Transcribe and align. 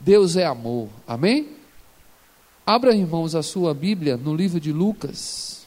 Deus 0.00 0.36
é 0.36 0.44
amor. 0.44 0.88
Amém? 1.06 1.56
Abra, 2.64 2.94
irmãos, 2.94 3.34
a 3.34 3.42
sua 3.42 3.74
Bíblia 3.74 4.16
no 4.16 4.34
livro 4.34 4.60
de 4.60 4.72
Lucas, 4.72 5.66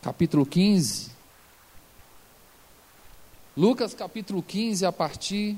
capítulo 0.00 0.46
15. 0.46 1.10
Lucas, 3.56 3.92
capítulo 3.92 4.42
15, 4.42 4.86
a 4.86 4.92
partir 4.92 5.56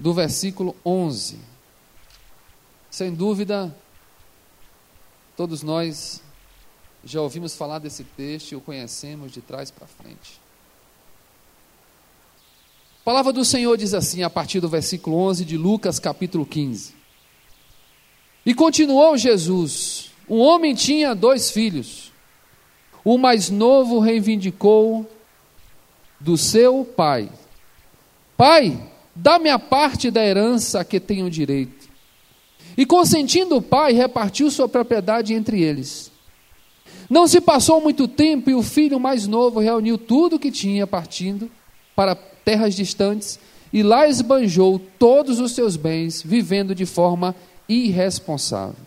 do 0.00 0.14
versículo 0.14 0.74
11. 0.84 1.38
Sem 2.90 3.14
dúvida, 3.14 3.76
todos 5.36 5.62
nós 5.62 6.22
já 7.04 7.20
ouvimos 7.20 7.54
falar 7.54 7.78
desse 7.78 8.02
texto 8.02 8.52
e 8.52 8.56
o 8.56 8.60
conhecemos 8.60 9.30
de 9.30 9.40
trás 9.40 9.70
para 9.70 9.86
frente. 9.86 10.40
A 13.08 13.10
palavra 13.10 13.32
do 13.32 13.42
Senhor 13.42 13.74
diz 13.78 13.94
assim, 13.94 14.22
a 14.22 14.28
partir 14.28 14.60
do 14.60 14.68
versículo 14.68 15.16
11 15.16 15.42
de 15.42 15.56
Lucas, 15.56 15.98
capítulo 15.98 16.44
15. 16.44 16.92
E 18.44 18.52
continuou 18.52 19.16
Jesus: 19.16 20.10
Um 20.28 20.40
homem 20.40 20.74
tinha 20.74 21.14
dois 21.14 21.50
filhos. 21.50 22.12
O 23.02 23.16
mais 23.16 23.48
novo 23.48 23.98
reivindicou 23.98 25.10
do 26.20 26.36
seu 26.36 26.84
pai: 26.84 27.30
Pai, 28.36 28.78
dá-me 29.16 29.48
a 29.48 29.58
parte 29.58 30.10
da 30.10 30.22
herança 30.22 30.80
a 30.80 30.84
que 30.84 31.00
tenho 31.00 31.30
direito. 31.30 31.88
E 32.76 32.84
consentindo 32.84 33.56
o 33.56 33.62
pai, 33.62 33.94
repartiu 33.94 34.50
sua 34.50 34.68
propriedade 34.68 35.32
entre 35.32 35.62
eles. 35.62 36.12
Não 37.08 37.26
se 37.26 37.40
passou 37.40 37.80
muito 37.80 38.06
tempo 38.06 38.50
e 38.50 38.54
o 38.54 38.62
filho 38.62 39.00
mais 39.00 39.26
novo 39.26 39.60
reuniu 39.60 39.96
tudo 39.96 40.36
o 40.36 40.38
que 40.38 40.50
tinha 40.50 40.86
partindo 40.86 41.50
para 41.96 42.14
terras 42.48 42.74
distantes 42.74 43.38
e 43.70 43.82
lá 43.82 44.08
esbanjou 44.08 44.80
todos 44.98 45.38
os 45.38 45.52
seus 45.52 45.76
bens, 45.76 46.22
vivendo 46.22 46.74
de 46.74 46.86
forma 46.86 47.34
irresponsável. 47.68 48.86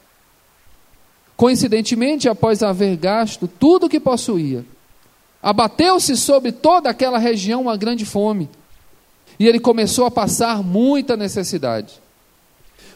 Coincidentemente, 1.38 2.28
após 2.28 2.64
haver 2.64 2.98
gasto 2.98 3.48
tudo 3.48 3.86
o 3.86 3.90
que 3.90 4.00
possuía, 4.00 4.66
abateu-se 5.44 6.18
sobre 6.18 6.52
toda 6.52 6.90
aquela 6.90 7.20
região 7.20 7.62
uma 7.62 7.78
grande 7.78 8.03
fome 8.03 8.50
e 9.38 9.48
ele 9.48 9.59
começou 9.59 10.08
a 10.08 10.12
passar 10.12 10.64
muita 10.64 11.16
necessidade. 11.16 12.02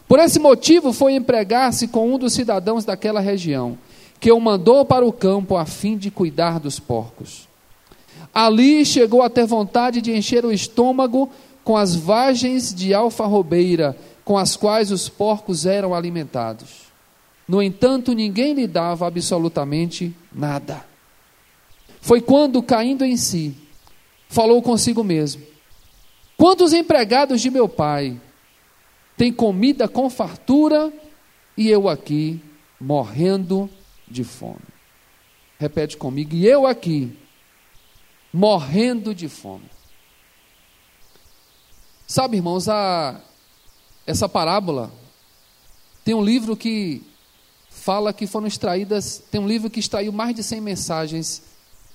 Por 0.07 0.17
esse 0.17 0.39
motivo, 0.39 0.91
foi 0.91 1.13
empregar-se 1.13 1.87
com 1.87 2.11
um 2.11 2.17
dos 2.17 2.33
cidadãos 2.33 2.83
daquela 2.83 3.19
região 3.19 3.77
que 4.19 4.31
o 4.31 4.39
mandou 4.39 4.83
para 4.83 5.05
o 5.05 5.13
campo 5.13 5.57
a 5.57 5.65
fim 5.67 5.95
de 5.95 6.09
cuidar 6.09 6.59
dos 6.59 6.79
porcos. 6.79 7.47
Ali 8.35 8.85
chegou 8.85 9.23
a 9.23 9.29
ter 9.29 9.45
vontade 9.45 10.01
de 10.01 10.11
encher 10.11 10.43
o 10.43 10.51
estômago 10.51 11.31
com 11.63 11.77
as 11.77 11.95
vagens 11.95 12.75
de 12.75 12.93
alfarrobeira 12.93 13.97
com 14.25 14.37
as 14.37 14.57
quais 14.57 14.91
os 14.91 15.07
porcos 15.07 15.67
eram 15.67 15.93
alimentados. 15.93 16.85
No 17.47 17.61
entanto, 17.61 18.11
ninguém 18.13 18.55
lhe 18.55 18.67
dava 18.67 19.07
absolutamente 19.07 20.13
nada. 20.33 20.83
Foi 22.01 22.19
quando, 22.19 22.61
caindo 22.61 23.05
em 23.05 23.15
si, 23.15 23.55
falou 24.27 24.61
consigo 24.61 25.03
mesmo: 25.03 25.43
Quantos 26.35 26.73
empregados 26.73 27.39
de 27.39 27.51
meu 27.51 27.69
pai 27.69 28.19
têm 29.15 29.31
comida 29.31 29.87
com 29.87 30.09
fartura 30.09 30.91
e 31.55 31.69
eu 31.69 31.87
aqui 31.87 32.41
morrendo 32.81 33.69
de 34.07 34.23
fome. 34.23 34.59
Repete 35.59 35.95
comigo, 35.95 36.35
e 36.35 36.45
eu 36.45 36.67
aqui, 36.67 37.15
morrendo 38.35 39.15
de 39.15 39.29
fome. 39.29 39.69
Sabe, 42.05 42.35
irmãos, 42.35 42.67
a, 42.67 43.21
essa 44.05 44.27
parábola 44.27 44.91
tem 46.03 46.13
um 46.13 46.21
livro 46.21 46.57
que 46.57 47.01
fala 47.69 48.11
que 48.11 48.27
foram 48.27 48.45
extraídas, 48.45 49.23
tem 49.31 49.39
um 49.39 49.47
livro 49.47 49.69
que 49.69 49.79
extraiu 49.79 50.11
mais 50.11 50.35
de 50.35 50.43
100 50.43 50.59
mensagens 50.59 51.43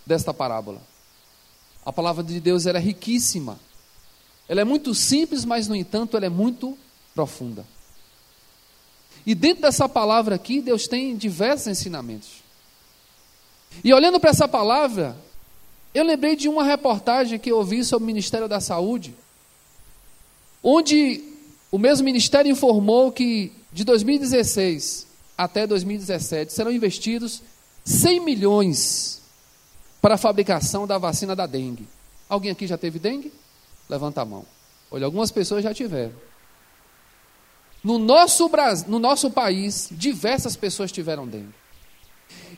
desta 0.06 0.33
parábola. 0.33 0.81
A 1.84 1.93
palavra 1.93 2.25
de 2.25 2.41
Deus 2.41 2.65
era 2.65 2.78
é 2.78 2.83
riquíssima. 2.83 3.61
Ela 4.49 4.62
é 4.62 4.65
muito 4.65 4.95
simples, 4.95 5.45
mas 5.45 5.69
no 5.69 5.77
entanto 5.77 6.17
ela 6.17 6.25
é 6.25 6.31
muito 6.31 6.77
profunda. 7.15 7.67
E 9.27 9.34
dentro 9.34 9.61
dessa 9.61 9.87
palavra 9.87 10.37
aqui, 10.37 10.62
Deus 10.62 10.89
tem 10.89 11.15
diversos 11.19 11.67
ensinamentos. 11.67 12.43
E 13.84 13.93
olhando 13.93 14.19
para 14.19 14.31
essa 14.31 14.49
palavra, 14.49 15.15
eu 15.95 16.05
lembrei 16.05 16.37
de 16.37 16.49
uma 16.49 16.65
reportagem 16.65 17.39
que 17.39 17.51
eu 17.51 17.56
ouvi 17.56 17.84
sobre 17.84 18.05
o 18.05 18.06
Ministério 18.06 18.49
da 18.49 18.61
Saúde, 18.61 19.15
onde 20.62 21.23
o 21.71 21.78
mesmo 21.78 22.05
ministério 22.05 22.51
informou 22.51 23.11
que 23.11 23.53
de 23.73 23.84
2016 23.84 25.06
até 25.37 25.67
2017 25.67 26.53
serão 26.53 26.71
investidos 26.71 27.43
100 27.84 28.21
milhões 28.21 29.23
para 30.01 30.15
a 30.15 30.19
fabricação 30.19 30.87
da 30.87 30.99
vacina 30.99 31.34
da 31.34 31.47
dengue. 31.47 31.89
Alguém 32.28 32.51
aqui 32.51 32.67
já 32.67 32.78
teve 32.78 32.99
dengue? 32.99 33.33
Levanta 33.89 34.22
a 34.22 34.25
mão. 34.25 34.45
Olha, 34.91 35.05
algumas 35.05 35.31
pessoas 35.31 35.62
já 35.62 35.75
tiveram. 35.75 36.12
No 37.83 37.99
nosso, 37.99 38.49
Brasil, 38.49 38.89
no 38.89 38.99
nosso 38.99 39.31
país, 39.31 39.89
diversas 39.91 40.55
pessoas 40.57 40.93
tiveram 40.93 41.27
dengue. 41.27 41.59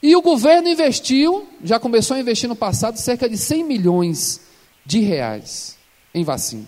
E 0.03 0.17
o 0.17 0.21
governo 0.21 0.69
investiu, 0.69 1.47
já 1.63 1.79
começou 1.79 2.17
a 2.17 2.21
investir 2.21 2.49
no 2.49 2.57
passado, 2.57 2.97
cerca 2.97 3.29
de 3.29 3.39
100 3.39 3.63
milhões 3.63 4.41
de 4.85 4.99
reais 4.99 5.79
em 6.13 6.25
vacina. 6.25 6.67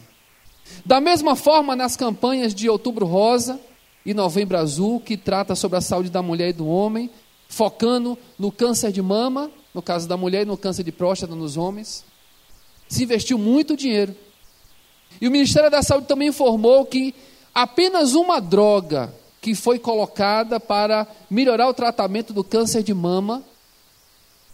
Da 0.87 1.01
mesma 1.01 1.35
forma, 1.35 1.75
nas 1.75 1.97
campanhas 1.97 2.55
de 2.55 2.69
Outubro 2.69 3.05
Rosa 3.07 3.59
e 4.07 4.15
Novembro 4.15 4.57
Azul, 4.57 5.01
que 5.01 5.17
trata 5.17 5.57
sobre 5.57 5.79
a 5.79 5.81
saúde 5.81 6.11
da 6.11 6.23
mulher 6.23 6.51
e 6.51 6.53
do 6.53 6.69
homem, 6.69 7.11
focando 7.49 8.17
no 8.39 8.53
câncer 8.53 8.93
de 8.93 9.03
mama, 9.03 9.51
no 9.75 9.83
caso 9.83 10.07
da 10.07 10.17
mulher, 10.17 10.43
e 10.43 10.47
no 10.47 10.57
câncer 10.57 10.85
de 10.85 10.93
próstata 10.93 11.35
nos 11.35 11.57
homens, 11.57 12.05
se 12.89 13.03
investiu 13.03 13.37
muito 13.37 13.77
dinheiro. 13.77 14.15
E 15.21 15.27
o 15.27 15.31
Ministério 15.31 15.71
da 15.71 15.83
Saúde 15.83 16.07
também 16.07 16.29
informou 16.29 16.85
que 16.87 17.15
apenas 17.53 18.15
uma 18.15 18.41
droga 18.41 19.13
que 19.45 19.55
foi 19.55 19.79
colocada 19.79 20.59
para 20.59 21.07
melhorar 21.29 21.69
o 21.69 21.75
tratamento 21.75 22.33
do 22.33 22.43
câncer 22.43 22.83
de 22.83 22.95
mama, 22.95 23.45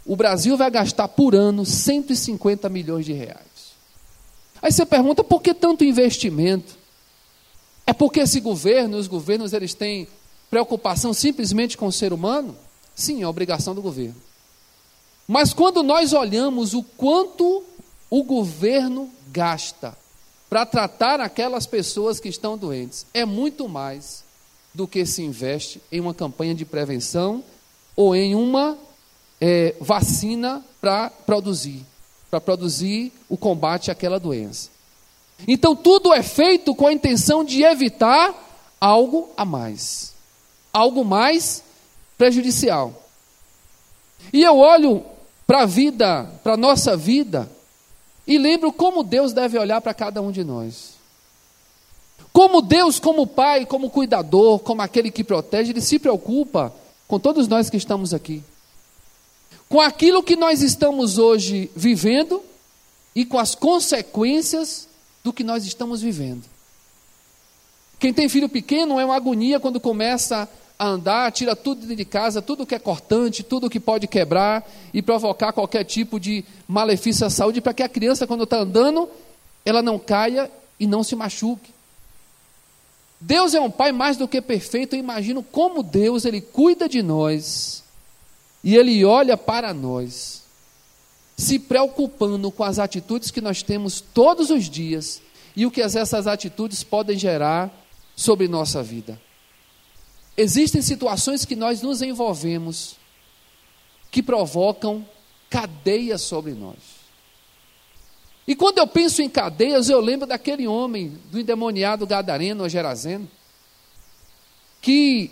o 0.04 0.16
Brasil 0.16 0.56
vai 0.56 0.68
gastar 0.68 1.06
por 1.06 1.32
ano 1.32 1.64
150 1.64 2.68
milhões 2.68 3.06
de 3.06 3.12
reais. 3.12 3.76
Aí 4.60 4.72
você 4.72 4.84
pergunta 4.84 5.22
por 5.22 5.40
que 5.40 5.54
tanto 5.54 5.84
investimento? 5.84 6.76
É 7.86 7.92
porque 7.92 8.18
esse 8.18 8.40
governo, 8.40 8.96
os 8.96 9.06
governos, 9.06 9.52
eles 9.52 9.74
têm 9.74 10.08
preocupação 10.50 11.14
simplesmente 11.14 11.76
com 11.76 11.86
o 11.86 11.92
ser 11.92 12.12
humano? 12.12 12.56
Sim, 12.92 13.22
é 13.22 13.28
obrigação 13.28 13.76
do 13.76 13.80
governo. 13.80 14.20
Mas 15.24 15.54
quando 15.54 15.84
nós 15.84 16.12
olhamos 16.12 16.74
o 16.74 16.82
quanto 16.82 17.62
o 18.10 18.24
governo 18.24 19.08
gasta 19.28 19.96
para 20.48 20.66
tratar 20.66 21.20
aquelas 21.20 21.64
pessoas 21.64 22.18
que 22.18 22.28
estão 22.28 22.58
doentes. 22.58 23.06
É 23.14 23.24
muito 23.24 23.68
mais 23.68 24.28
do 24.74 24.86
que 24.86 25.04
se 25.04 25.22
investe 25.22 25.80
em 25.90 26.00
uma 26.00 26.14
campanha 26.14 26.54
de 26.54 26.64
prevenção 26.64 27.42
ou 27.96 28.14
em 28.14 28.34
uma 28.34 28.78
é, 29.40 29.74
vacina 29.80 30.64
para 30.80 31.10
produzir, 31.10 31.84
para 32.30 32.40
produzir 32.40 33.12
o 33.28 33.36
combate 33.36 33.90
àquela 33.90 34.18
doença. 34.18 34.70
Então 35.48 35.74
tudo 35.74 36.12
é 36.12 36.22
feito 36.22 36.74
com 36.74 36.86
a 36.86 36.92
intenção 36.92 37.42
de 37.42 37.62
evitar 37.62 38.34
algo 38.80 39.30
a 39.36 39.44
mais, 39.44 40.14
algo 40.72 41.04
mais 41.04 41.62
prejudicial. 42.16 42.94
E 44.32 44.42
eu 44.42 44.58
olho 44.58 45.04
para 45.46 45.62
a 45.62 45.66
vida, 45.66 46.30
para 46.42 46.54
a 46.54 46.56
nossa 46.56 46.96
vida, 46.96 47.50
e 48.26 48.38
lembro 48.38 48.72
como 48.72 49.02
Deus 49.02 49.32
deve 49.32 49.58
olhar 49.58 49.80
para 49.80 49.94
cada 49.94 50.22
um 50.22 50.30
de 50.30 50.44
nós. 50.44 50.99
Como 52.32 52.62
Deus, 52.62 53.00
como 53.00 53.26
Pai, 53.26 53.66
como 53.66 53.90
cuidador, 53.90 54.60
como 54.60 54.82
aquele 54.82 55.10
que 55.10 55.24
protege, 55.24 55.72
Ele 55.72 55.80
se 55.80 55.98
preocupa 55.98 56.72
com 57.08 57.18
todos 57.18 57.48
nós 57.48 57.68
que 57.68 57.76
estamos 57.76 58.14
aqui. 58.14 58.42
Com 59.68 59.80
aquilo 59.80 60.22
que 60.22 60.36
nós 60.36 60.62
estamos 60.62 61.18
hoje 61.18 61.70
vivendo 61.74 62.42
e 63.14 63.24
com 63.24 63.38
as 63.38 63.54
consequências 63.54 64.88
do 65.22 65.32
que 65.32 65.44
nós 65.44 65.64
estamos 65.64 66.00
vivendo. 66.00 66.44
Quem 67.98 68.12
tem 68.12 68.28
filho 68.28 68.48
pequeno 68.48 68.98
é 68.98 69.04
uma 69.04 69.16
agonia 69.16 69.60
quando 69.60 69.78
começa 69.78 70.48
a 70.78 70.86
andar, 70.86 71.30
tira 71.32 71.54
tudo 71.54 71.94
de 71.94 72.04
casa, 72.06 72.40
tudo 72.40 72.64
que 72.64 72.74
é 72.74 72.78
cortante, 72.78 73.42
tudo 73.42 73.68
que 73.68 73.78
pode 73.78 74.06
quebrar 74.06 74.66
e 74.94 75.02
provocar 75.02 75.52
qualquer 75.52 75.84
tipo 75.84 76.18
de 76.18 76.42
malefício 76.66 77.26
à 77.26 77.30
saúde, 77.30 77.60
para 77.60 77.74
que 77.74 77.82
a 77.82 77.88
criança, 77.88 78.26
quando 78.26 78.44
está 78.44 78.60
andando, 78.60 79.06
ela 79.62 79.82
não 79.82 79.98
caia 79.98 80.50
e 80.78 80.86
não 80.86 81.04
se 81.04 81.14
machuque. 81.14 81.70
Deus 83.20 83.52
é 83.52 83.60
um 83.60 83.70
pai 83.70 83.92
mais 83.92 84.16
do 84.16 84.26
que 84.26 84.40
perfeito, 84.40 84.94
eu 84.94 85.00
imagino 85.00 85.42
como 85.42 85.82
Deus, 85.82 86.24
ele 86.24 86.40
cuida 86.40 86.88
de 86.88 87.02
nós 87.02 87.84
e 88.64 88.76
ele 88.76 89.04
olha 89.04 89.36
para 89.36 89.74
nós, 89.74 90.42
se 91.36 91.58
preocupando 91.58 92.50
com 92.50 92.64
as 92.64 92.78
atitudes 92.78 93.30
que 93.30 93.40
nós 93.40 93.62
temos 93.62 94.00
todos 94.00 94.50
os 94.50 94.68
dias 94.70 95.20
e 95.54 95.66
o 95.66 95.70
que 95.70 95.82
essas 95.82 96.26
atitudes 96.26 96.82
podem 96.82 97.18
gerar 97.18 97.70
sobre 98.16 98.48
nossa 98.48 98.82
vida. 98.82 99.20
Existem 100.36 100.80
situações 100.80 101.44
que 101.44 101.56
nós 101.56 101.82
nos 101.82 102.00
envolvemos 102.00 102.96
que 104.10 104.22
provocam 104.22 105.06
cadeias 105.50 106.22
sobre 106.22 106.52
nós. 106.52 106.76
E 108.50 108.56
quando 108.56 108.78
eu 108.78 108.86
penso 108.88 109.22
em 109.22 109.28
cadeias, 109.28 109.88
eu 109.88 110.00
lembro 110.00 110.26
daquele 110.26 110.66
homem 110.66 111.16
do 111.30 111.38
endemoniado 111.38 112.04
gadareno 112.04 112.64
ou 112.64 112.68
gerazeno, 112.68 113.30
que 114.82 115.30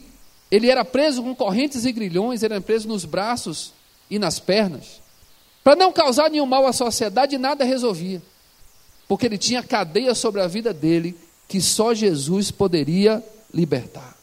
ele 0.48 0.70
era 0.70 0.84
preso 0.84 1.20
com 1.20 1.34
correntes 1.34 1.84
e 1.84 1.90
grilhões, 1.90 2.44
ele 2.44 2.54
era 2.54 2.62
preso 2.62 2.86
nos 2.86 3.04
braços 3.04 3.72
e 4.08 4.20
nas 4.20 4.38
pernas. 4.38 5.02
Para 5.64 5.74
não 5.74 5.92
causar 5.92 6.30
nenhum 6.30 6.46
mal 6.46 6.64
à 6.64 6.72
sociedade, 6.72 7.36
nada 7.38 7.64
resolvia. 7.64 8.22
Porque 9.08 9.26
ele 9.26 9.36
tinha 9.36 9.64
cadeia 9.64 10.14
sobre 10.14 10.40
a 10.40 10.46
vida 10.46 10.72
dele 10.72 11.18
que 11.48 11.60
só 11.60 11.92
Jesus 11.92 12.52
poderia 12.52 13.20
libertar. 13.52 14.16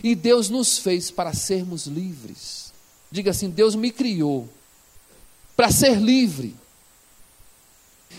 E 0.00 0.14
Deus 0.14 0.48
nos 0.48 0.78
fez 0.78 1.10
para 1.10 1.34
sermos 1.34 1.88
livres. 1.88 2.72
Diga 3.10 3.32
assim: 3.32 3.50
Deus 3.50 3.74
me 3.74 3.90
criou 3.90 4.48
para 5.56 5.72
ser 5.72 5.96
livre. 6.00 6.54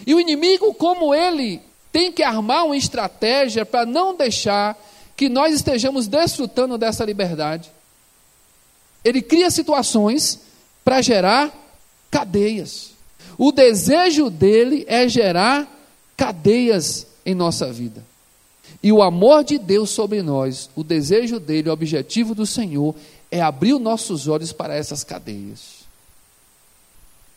E 0.05 0.13
o 0.13 0.19
inimigo, 0.19 0.73
como 0.73 1.13
ele 1.13 1.61
tem 1.91 2.11
que 2.11 2.23
armar 2.23 2.65
uma 2.65 2.77
estratégia 2.77 3.65
para 3.65 3.85
não 3.85 4.15
deixar 4.15 4.77
que 5.15 5.29
nós 5.29 5.53
estejamos 5.53 6.07
desfrutando 6.07 6.77
dessa 6.77 7.05
liberdade, 7.05 7.71
ele 9.03 9.21
cria 9.21 9.49
situações 9.49 10.39
para 10.83 11.01
gerar 11.01 11.53
cadeias. 12.11 12.91
O 13.37 13.51
desejo 13.51 14.29
dele 14.29 14.85
é 14.87 15.07
gerar 15.07 15.67
cadeias 16.17 17.07
em 17.25 17.33
nossa 17.33 17.71
vida. 17.71 18.03
E 18.81 18.91
o 18.91 19.01
amor 19.01 19.43
de 19.43 19.57
Deus 19.57 19.89
sobre 19.89 20.21
nós, 20.21 20.69
o 20.75 20.83
desejo 20.83 21.39
dele, 21.39 21.69
o 21.69 21.73
objetivo 21.73 22.35
do 22.35 22.45
Senhor, 22.45 22.95
é 23.31 23.41
abrir 23.41 23.73
os 23.73 23.81
nossos 23.81 24.27
olhos 24.27 24.53
para 24.53 24.75
essas 24.75 25.03
cadeias. 25.03 25.85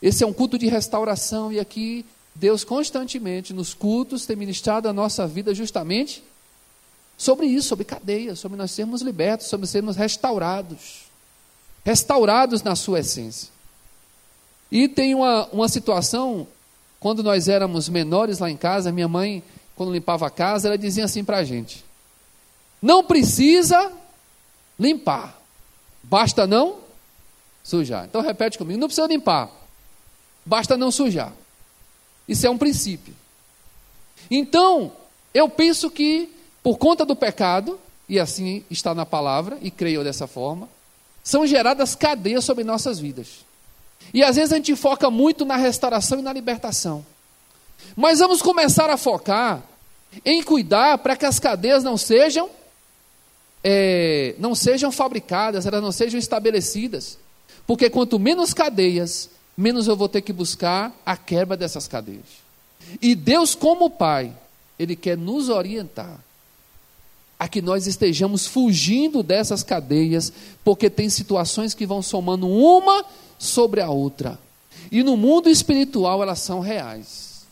Esse 0.01 0.23
é 0.23 0.27
um 0.27 0.33
culto 0.33 0.57
de 0.57 0.67
restauração, 0.67 1.51
e 1.51 1.59
aqui 1.59 2.05
Deus 2.39 2.63
constantemente 2.63 3.53
nos 3.53 3.73
cultos 3.73 4.25
tem 4.25 4.33
ministrado 4.33 4.87
a 4.87 4.93
nossa 4.93 5.27
vida 5.27 5.53
justamente 5.53 6.23
sobre 7.17 7.45
isso, 7.47 7.67
sobre 7.67 7.83
cadeias, 7.83 8.39
sobre 8.39 8.57
nós 8.57 8.71
sermos 8.71 9.01
libertos, 9.01 9.47
sobre 9.47 9.67
sermos 9.67 9.97
restaurados. 9.97 11.09
Restaurados 11.83 12.63
na 12.63 12.77
sua 12.77 13.01
essência. 13.01 13.49
E 14.71 14.87
tem 14.87 15.13
uma, 15.13 15.47
uma 15.47 15.67
situação, 15.67 16.47
quando 16.97 17.21
nós 17.21 17.49
éramos 17.49 17.89
menores 17.89 18.39
lá 18.39 18.49
em 18.49 18.55
casa, 18.55 18.89
minha 18.89 19.07
mãe, 19.07 19.43
quando 19.75 19.91
limpava 19.91 20.27
a 20.27 20.29
casa, 20.29 20.69
ela 20.69 20.77
dizia 20.77 21.03
assim 21.03 21.25
para 21.25 21.39
a 21.39 21.43
gente: 21.43 21.83
Não 22.81 23.03
precisa 23.03 23.91
limpar, 24.79 25.37
basta 26.01 26.47
não 26.47 26.77
sujar. 27.65 28.05
Então 28.05 28.21
repete 28.21 28.57
comigo: 28.57 28.79
não 28.79 28.87
precisa 28.87 29.07
limpar, 29.07 29.49
basta 30.45 30.77
não 30.77 30.89
sujar. 30.89 31.33
Isso 32.29 32.45
é 32.45 32.49
um 32.49 32.57
princípio. 32.57 33.15
Então, 34.29 34.93
eu 35.33 35.49
penso 35.49 35.89
que, 35.89 36.29
por 36.61 36.77
conta 36.77 37.03
do 37.03 37.15
pecado, 37.15 37.79
e 38.07 38.19
assim 38.19 38.63
está 38.69 38.93
na 38.93 39.05
palavra, 39.05 39.57
e 39.63 39.71
creio 39.71 40.03
dessa 40.03 40.27
forma, 40.27 40.69
são 41.23 41.45
geradas 41.47 41.95
cadeias 41.95 42.45
sobre 42.45 42.63
nossas 42.63 42.99
vidas. 42.99 43.45
E 44.13 44.23
às 44.23 44.35
vezes 44.35 44.53
a 44.53 44.57
gente 44.57 44.75
foca 44.75 45.09
muito 45.09 45.43
na 45.43 45.55
restauração 45.55 46.19
e 46.19 46.21
na 46.21 46.31
libertação. 46.31 47.03
Mas 47.95 48.19
vamos 48.19 48.43
começar 48.43 48.89
a 48.91 48.97
focar 48.97 49.63
em 50.23 50.43
cuidar 50.43 50.99
para 50.99 51.15
que 51.15 51.25
as 51.25 51.39
cadeias 51.39 51.83
não 51.83 51.97
sejam 51.97 52.49
é, 53.63 54.35
não 54.39 54.55
sejam 54.55 54.91
fabricadas, 54.91 55.65
elas 55.65 55.81
não 55.81 55.91
sejam 55.91 56.19
estabelecidas. 56.19 57.17
Porque 57.67 57.89
quanto 57.89 58.17
menos 58.17 58.53
cadeias, 58.53 59.29
menos 59.59 59.87
eu 59.87 59.95
vou 59.95 60.07
ter 60.07 60.21
que 60.21 60.31
buscar 60.31 60.95
a 61.05 61.17
quebra 61.17 61.57
dessas 61.57 61.87
cadeias. 61.87 62.25
E 63.01 63.13
Deus, 63.13 63.55
como 63.55 63.89
Pai, 63.89 64.33
Ele 64.77 64.95
quer 64.95 65.17
nos 65.17 65.49
orientar 65.49 66.19
a 67.37 67.47
que 67.47 67.61
nós 67.61 67.87
estejamos 67.87 68.47
fugindo 68.47 69.23
dessas 69.23 69.63
cadeias, 69.63 70.31
porque 70.63 70.89
tem 70.89 71.09
situações 71.09 71.73
que 71.73 71.85
vão 71.85 72.01
somando 72.01 72.47
uma 72.47 73.05
sobre 73.37 73.81
a 73.81 73.89
outra. 73.89 74.39
E 74.91 75.03
no 75.03 75.15
mundo 75.15 75.49
espiritual 75.49 76.21
elas 76.21 76.39
são 76.39 76.59
reais. 76.59 77.45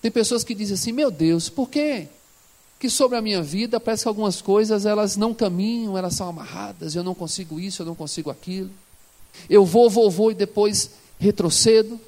Tem 0.00 0.10
pessoas 0.10 0.42
que 0.42 0.54
dizem 0.54 0.74
assim: 0.74 0.92
"Meu 0.92 1.10
Deus, 1.10 1.48
por 1.48 1.68
que 1.68 2.08
que 2.78 2.90
sobre 2.90 3.16
a 3.16 3.22
minha 3.22 3.40
vida 3.40 3.78
parece 3.78 4.02
que 4.02 4.08
algumas 4.08 4.42
coisas 4.42 4.84
elas 4.84 5.16
não 5.16 5.32
caminham, 5.32 5.96
elas 5.96 6.14
são 6.14 6.28
amarradas, 6.28 6.96
eu 6.96 7.04
não 7.04 7.14
consigo 7.14 7.60
isso, 7.60 7.82
eu 7.82 7.86
não 7.86 7.94
consigo 7.94 8.28
aquilo. 8.28 8.70
Eu 9.48 9.64
vou, 9.64 9.88
vou, 9.88 10.10
vou 10.10 10.32
e 10.32 10.34
depois 10.34 10.90
retrocedo. 11.22 12.00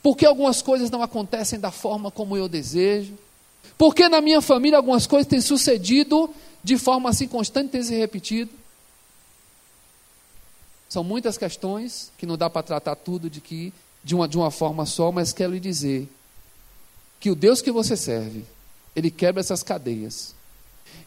Por 0.00 0.16
que 0.16 0.24
algumas 0.24 0.62
coisas 0.62 0.90
não 0.90 1.02
acontecem 1.02 1.58
da 1.58 1.72
forma 1.72 2.08
como 2.10 2.36
eu 2.36 2.48
desejo? 2.48 3.14
Porque 3.76 4.08
na 4.08 4.20
minha 4.20 4.40
família 4.40 4.78
algumas 4.78 5.06
coisas 5.06 5.26
têm 5.26 5.40
sucedido 5.40 6.30
de 6.62 6.78
forma 6.78 7.10
assim 7.10 7.26
constante, 7.26 7.70
têm 7.70 7.82
se 7.82 7.94
repetido? 7.96 8.50
São 10.88 11.02
muitas 11.02 11.36
questões 11.36 12.12
que 12.16 12.24
não 12.24 12.36
dá 12.36 12.48
para 12.48 12.62
tratar 12.62 12.94
tudo 12.94 13.28
de 13.28 13.40
que 13.40 13.72
de 14.04 14.14
uma, 14.14 14.28
de 14.28 14.38
uma 14.38 14.50
forma 14.50 14.86
só, 14.86 15.10
mas 15.10 15.32
quero 15.32 15.52
lhe 15.52 15.60
dizer 15.60 16.08
que 17.18 17.30
o 17.30 17.34
Deus 17.34 17.60
que 17.60 17.72
você 17.72 17.96
serve, 17.96 18.44
ele 18.94 19.10
quebra 19.10 19.40
essas 19.40 19.64
cadeias. 19.64 20.34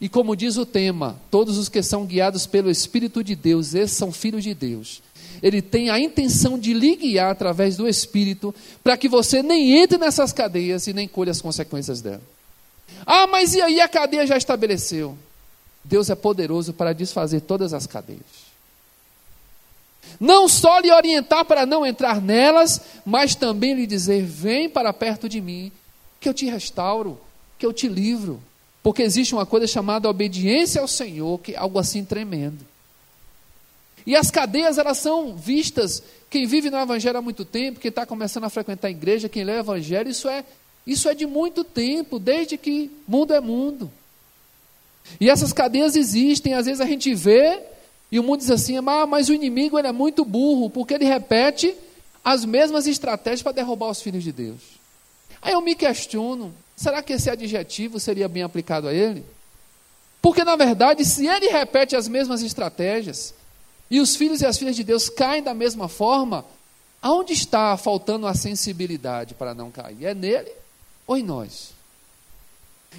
E 0.00 0.08
como 0.08 0.36
diz 0.36 0.56
o 0.58 0.66
tema, 0.66 1.18
todos 1.30 1.56
os 1.56 1.68
que 1.68 1.82
são 1.82 2.04
guiados 2.04 2.46
pelo 2.46 2.70
Espírito 2.70 3.24
de 3.24 3.34
Deus, 3.34 3.74
esses 3.74 3.96
são 3.96 4.12
filhos 4.12 4.44
de 4.44 4.54
Deus. 4.54 5.02
Ele 5.42 5.62
tem 5.62 5.90
a 5.90 5.98
intenção 5.98 6.58
de 6.58 6.72
lhe 6.72 6.96
guiar 6.96 7.30
através 7.30 7.76
do 7.76 7.88
Espírito, 7.88 8.54
para 8.82 8.96
que 8.96 9.08
você 9.08 9.42
nem 9.42 9.78
entre 9.78 9.98
nessas 9.98 10.32
cadeias 10.32 10.86
e 10.86 10.92
nem 10.92 11.06
colhe 11.06 11.30
as 11.30 11.40
consequências 11.40 12.00
dela. 12.00 12.22
Ah, 13.06 13.26
mas 13.26 13.54
e 13.54 13.60
aí 13.60 13.80
a 13.80 13.88
cadeia 13.88 14.26
já 14.26 14.36
estabeleceu? 14.36 15.16
Deus 15.84 16.10
é 16.10 16.14
poderoso 16.14 16.72
para 16.72 16.92
desfazer 16.92 17.40
todas 17.40 17.74
as 17.74 17.86
cadeias. 17.86 18.52
Não 20.20 20.48
só 20.48 20.78
lhe 20.78 20.90
orientar 20.90 21.44
para 21.44 21.66
não 21.66 21.84
entrar 21.84 22.20
nelas, 22.20 22.80
mas 23.04 23.34
também 23.34 23.74
lhe 23.74 23.86
dizer: 23.86 24.24
vem 24.24 24.68
para 24.68 24.92
perto 24.92 25.28
de 25.28 25.40
mim, 25.40 25.72
que 26.20 26.28
eu 26.28 26.34
te 26.34 26.46
restauro, 26.46 27.18
que 27.58 27.66
eu 27.66 27.72
te 27.72 27.88
livro. 27.88 28.40
Porque 28.82 29.02
existe 29.02 29.34
uma 29.34 29.46
coisa 29.46 29.66
chamada 29.66 30.08
obediência 30.08 30.80
ao 30.80 30.88
Senhor, 30.88 31.38
que 31.38 31.52
é 31.54 31.56
algo 31.56 31.78
assim 31.78 32.04
tremendo. 32.04 32.71
E 34.06 34.16
as 34.16 34.30
cadeias, 34.30 34.78
elas 34.78 34.98
são 34.98 35.36
vistas, 35.36 36.02
quem 36.28 36.46
vive 36.46 36.70
no 36.70 36.78
Evangelho 36.78 37.18
há 37.18 37.22
muito 37.22 37.44
tempo, 37.44 37.78
quem 37.78 37.88
está 37.88 38.04
começando 38.04 38.44
a 38.44 38.50
frequentar 38.50 38.88
a 38.88 38.90
igreja, 38.90 39.28
quem 39.28 39.44
lê 39.44 39.52
o 39.52 39.60
Evangelho, 39.60 40.10
isso 40.10 40.28
é, 40.28 40.44
isso 40.86 41.08
é 41.08 41.14
de 41.14 41.26
muito 41.26 41.62
tempo, 41.62 42.18
desde 42.18 42.56
que 42.56 42.90
mundo 43.06 43.32
é 43.32 43.40
mundo. 43.40 43.90
E 45.20 45.30
essas 45.30 45.52
cadeias 45.52 45.94
existem, 45.94 46.54
às 46.54 46.66
vezes 46.66 46.80
a 46.80 46.86
gente 46.86 47.14
vê 47.14 47.60
e 48.10 48.18
o 48.18 48.22
mundo 48.22 48.40
diz 48.40 48.50
assim: 48.50 48.76
ah, 48.76 49.06
mas 49.06 49.28
o 49.28 49.34
inimigo 49.34 49.78
ele 49.78 49.88
é 49.88 49.92
muito 49.92 50.24
burro, 50.24 50.68
porque 50.68 50.94
ele 50.94 51.04
repete 51.04 51.74
as 52.24 52.44
mesmas 52.44 52.86
estratégias 52.86 53.42
para 53.42 53.52
derrubar 53.52 53.90
os 53.90 54.02
filhos 54.02 54.22
de 54.22 54.32
Deus. 54.32 54.60
Aí 55.40 55.54
eu 55.54 55.60
me 55.60 55.74
questiono: 55.74 56.54
será 56.76 57.02
que 57.02 57.14
esse 57.14 57.30
adjetivo 57.30 57.98
seria 57.98 58.28
bem 58.28 58.42
aplicado 58.42 58.86
a 58.86 58.94
ele? 58.94 59.24
Porque, 60.20 60.44
na 60.44 60.54
verdade, 60.54 61.04
se 61.04 61.26
ele 61.26 61.48
repete 61.48 61.96
as 61.96 62.06
mesmas 62.06 62.42
estratégias 62.42 63.34
e 63.92 64.00
os 64.00 64.16
filhos 64.16 64.40
e 64.40 64.46
as 64.46 64.56
filhas 64.56 64.74
de 64.74 64.82
Deus 64.82 65.10
caem 65.10 65.42
da 65.42 65.52
mesma 65.52 65.86
forma, 65.86 66.46
aonde 67.02 67.34
está 67.34 67.76
faltando 67.76 68.26
a 68.26 68.32
sensibilidade 68.32 69.34
para 69.34 69.52
não 69.52 69.70
cair? 69.70 70.06
É 70.06 70.14
nele 70.14 70.50
ou 71.06 71.14
em 71.14 71.22
nós? 71.22 71.74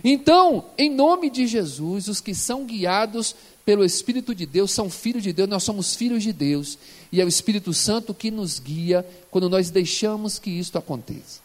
Então, 0.03 0.65
em 0.77 0.91
nome 0.91 1.31
de 1.31 1.47
Jesus, 1.47 2.07
os 2.07 2.21
que 2.21 2.35
são 2.35 2.63
guiados 2.63 3.35
pelo 3.65 3.83
Espírito 3.83 4.35
de 4.35 4.45
Deus, 4.45 4.69
são 4.69 4.87
filhos 4.87 5.23
de 5.23 5.33
Deus, 5.33 5.49
nós 5.49 5.63
somos 5.63 5.95
filhos 5.95 6.21
de 6.21 6.31
Deus, 6.31 6.77
e 7.11 7.19
é 7.19 7.25
o 7.25 7.27
Espírito 7.27 7.73
Santo 7.73 8.13
que 8.13 8.29
nos 8.29 8.59
guia 8.59 9.03
quando 9.31 9.49
nós 9.49 9.71
deixamos 9.71 10.37
que 10.37 10.51
isto 10.51 10.77
aconteça. 10.77 11.39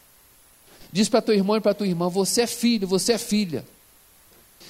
Diz 0.92 1.08
para 1.08 1.22
tua 1.22 1.34
irmã 1.34 1.56
e 1.56 1.60
para 1.62 1.72
tua 1.72 1.86
irmã: 1.86 2.10
você 2.10 2.42
é 2.42 2.46
filho, 2.46 2.86
você 2.86 3.14
é 3.14 3.18
filha. 3.18 3.64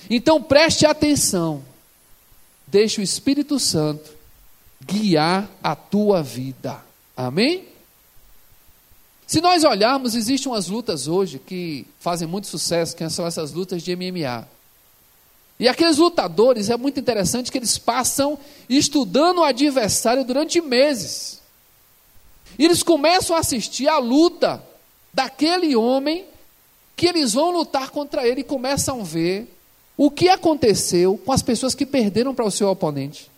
Então 0.08 0.40
preste 0.40 0.86
atenção, 0.86 1.64
deixe 2.68 3.00
o 3.00 3.02
Espírito 3.02 3.58
Santo 3.58 4.17
guiar 4.84 5.48
a 5.62 5.74
tua 5.74 6.22
vida. 6.22 6.82
Amém? 7.16 7.66
Se 9.26 9.40
nós 9.40 9.62
olharmos, 9.64 10.14
existem 10.14 10.50
umas 10.50 10.68
lutas 10.68 11.06
hoje 11.06 11.38
que 11.38 11.86
fazem 12.00 12.26
muito 12.26 12.46
sucesso, 12.46 12.96
que 12.96 13.08
são 13.10 13.26
essas 13.26 13.52
lutas 13.52 13.82
de 13.82 13.94
MMA. 13.94 14.48
E 15.60 15.68
aqueles 15.68 15.98
lutadores, 15.98 16.70
é 16.70 16.76
muito 16.76 17.00
interessante 17.00 17.50
que 17.50 17.58
eles 17.58 17.76
passam 17.76 18.38
estudando 18.68 19.38
o 19.38 19.44
adversário 19.44 20.24
durante 20.24 20.60
meses. 20.60 21.40
E 22.58 22.64
eles 22.64 22.82
começam 22.82 23.36
a 23.36 23.40
assistir 23.40 23.88
a 23.88 23.98
luta 23.98 24.62
daquele 25.12 25.74
homem 25.74 26.24
que 26.96 27.06
eles 27.06 27.34
vão 27.34 27.50
lutar 27.50 27.90
contra 27.90 28.26
ele 28.26 28.40
e 28.40 28.44
começam 28.44 29.00
a 29.00 29.04
ver 29.04 29.54
o 29.96 30.10
que 30.10 30.28
aconteceu 30.28 31.18
com 31.24 31.32
as 31.32 31.42
pessoas 31.42 31.74
que 31.74 31.84
perderam 31.84 32.34
para 32.34 32.44
o 32.44 32.50
seu 32.50 32.68
oponente, 32.68 33.30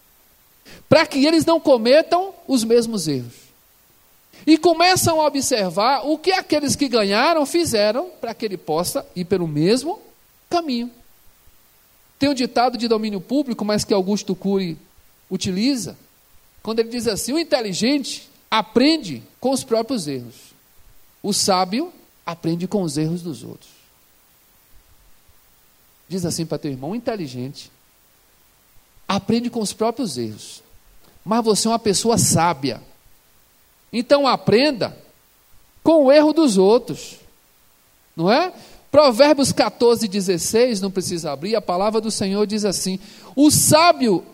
para 0.89 1.07
que 1.07 1.25
eles 1.25 1.45
não 1.45 1.61
cometam 1.61 2.35
os 2.47 2.65
mesmos 2.65 3.07
erros. 3.07 3.51
E 4.47 4.57
começam 4.57 5.21
a 5.21 5.27
observar 5.27 6.07
o 6.07 6.19
que 6.19 6.33
aqueles 6.33 6.75
que 6.75 6.89
ganharam 6.89 7.45
fizeram 7.45 8.11
para 8.21 8.35
que 8.35 8.45
ele 8.45 8.57
possa 8.57 9.07
ir 9.15 9.25
pelo 9.25 9.47
mesmo 9.47 10.01
caminho. 10.49 10.91
Tem 12.19 12.29
um 12.29 12.35
ditado 12.35 12.77
de 12.77 12.89
domínio 12.89 13.21
público, 13.21 13.65
mas 13.65 13.85
que 13.85 13.95
Augusto 13.95 14.35
Cury 14.35 14.79
utiliza, 15.31 15.97
quando 16.63 16.81
ele 16.81 16.89
diz 16.89 17.07
assim: 17.07 17.33
o 17.33 17.39
inteligente 17.39 18.29
aprende 18.51 19.23
com 19.39 19.51
os 19.51 19.63
próprios 19.63 20.09
erros, 20.09 20.35
o 21.23 21.33
sábio 21.33 21.93
aprende 22.27 22.67
com 22.67 22.83
os 22.83 22.97
erros 22.97 23.23
dos 23.23 23.43
outros. 23.43 23.71
Diz 26.09 26.25
assim 26.25 26.45
para 26.45 26.59
teu 26.59 26.71
irmão: 26.71 26.95
inteligente, 26.95 27.71
aprende 29.11 29.51
com 29.51 29.59
os 29.61 29.73
próprios 29.73 30.17
erros, 30.17 30.63
mas 31.25 31.45
você 31.45 31.67
é 31.67 31.71
uma 31.73 31.81
pessoa 31.81 32.17
sábia. 32.17 32.81
Então 33.93 34.25
aprenda 34.25 34.97
com 35.83 36.05
o 36.05 36.13
erro 36.13 36.33
dos 36.33 36.57
outros, 36.57 37.17
não 38.15 38.31
é? 38.31 38.53
Provérbios 38.89 39.51
14, 39.51 40.07
16, 40.07 40.81
não 40.81 40.93
precisa 40.93 41.33
abrir, 41.33 41.57
a 41.57 41.61
palavra 41.61 42.01
do 42.01 42.09
Senhor 42.09 42.47
diz 42.47 42.65
assim: 42.65 43.01
o 43.35 43.51
sábio, 43.51 44.25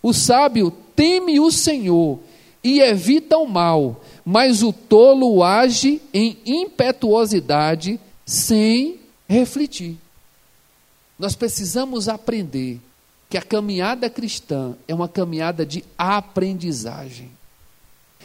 o 0.00 0.12
sábio 0.12 0.70
teme 0.94 1.40
o 1.40 1.50
Senhor 1.50 2.20
e 2.62 2.78
evita 2.80 3.36
o 3.36 3.48
mal, 3.48 4.00
mas 4.24 4.62
o 4.62 4.72
tolo 4.72 5.42
age 5.42 6.00
em 6.14 6.38
impetuosidade 6.46 7.98
sem 8.24 9.00
refletir. 9.28 9.96
Nós 11.18 11.34
precisamos 11.34 12.08
aprender 12.08 12.80
que 13.28 13.36
a 13.36 13.42
caminhada 13.42 14.08
cristã 14.08 14.74
é 14.86 14.94
uma 14.94 15.08
caminhada 15.08 15.66
de 15.66 15.84
aprendizagem. 15.96 17.30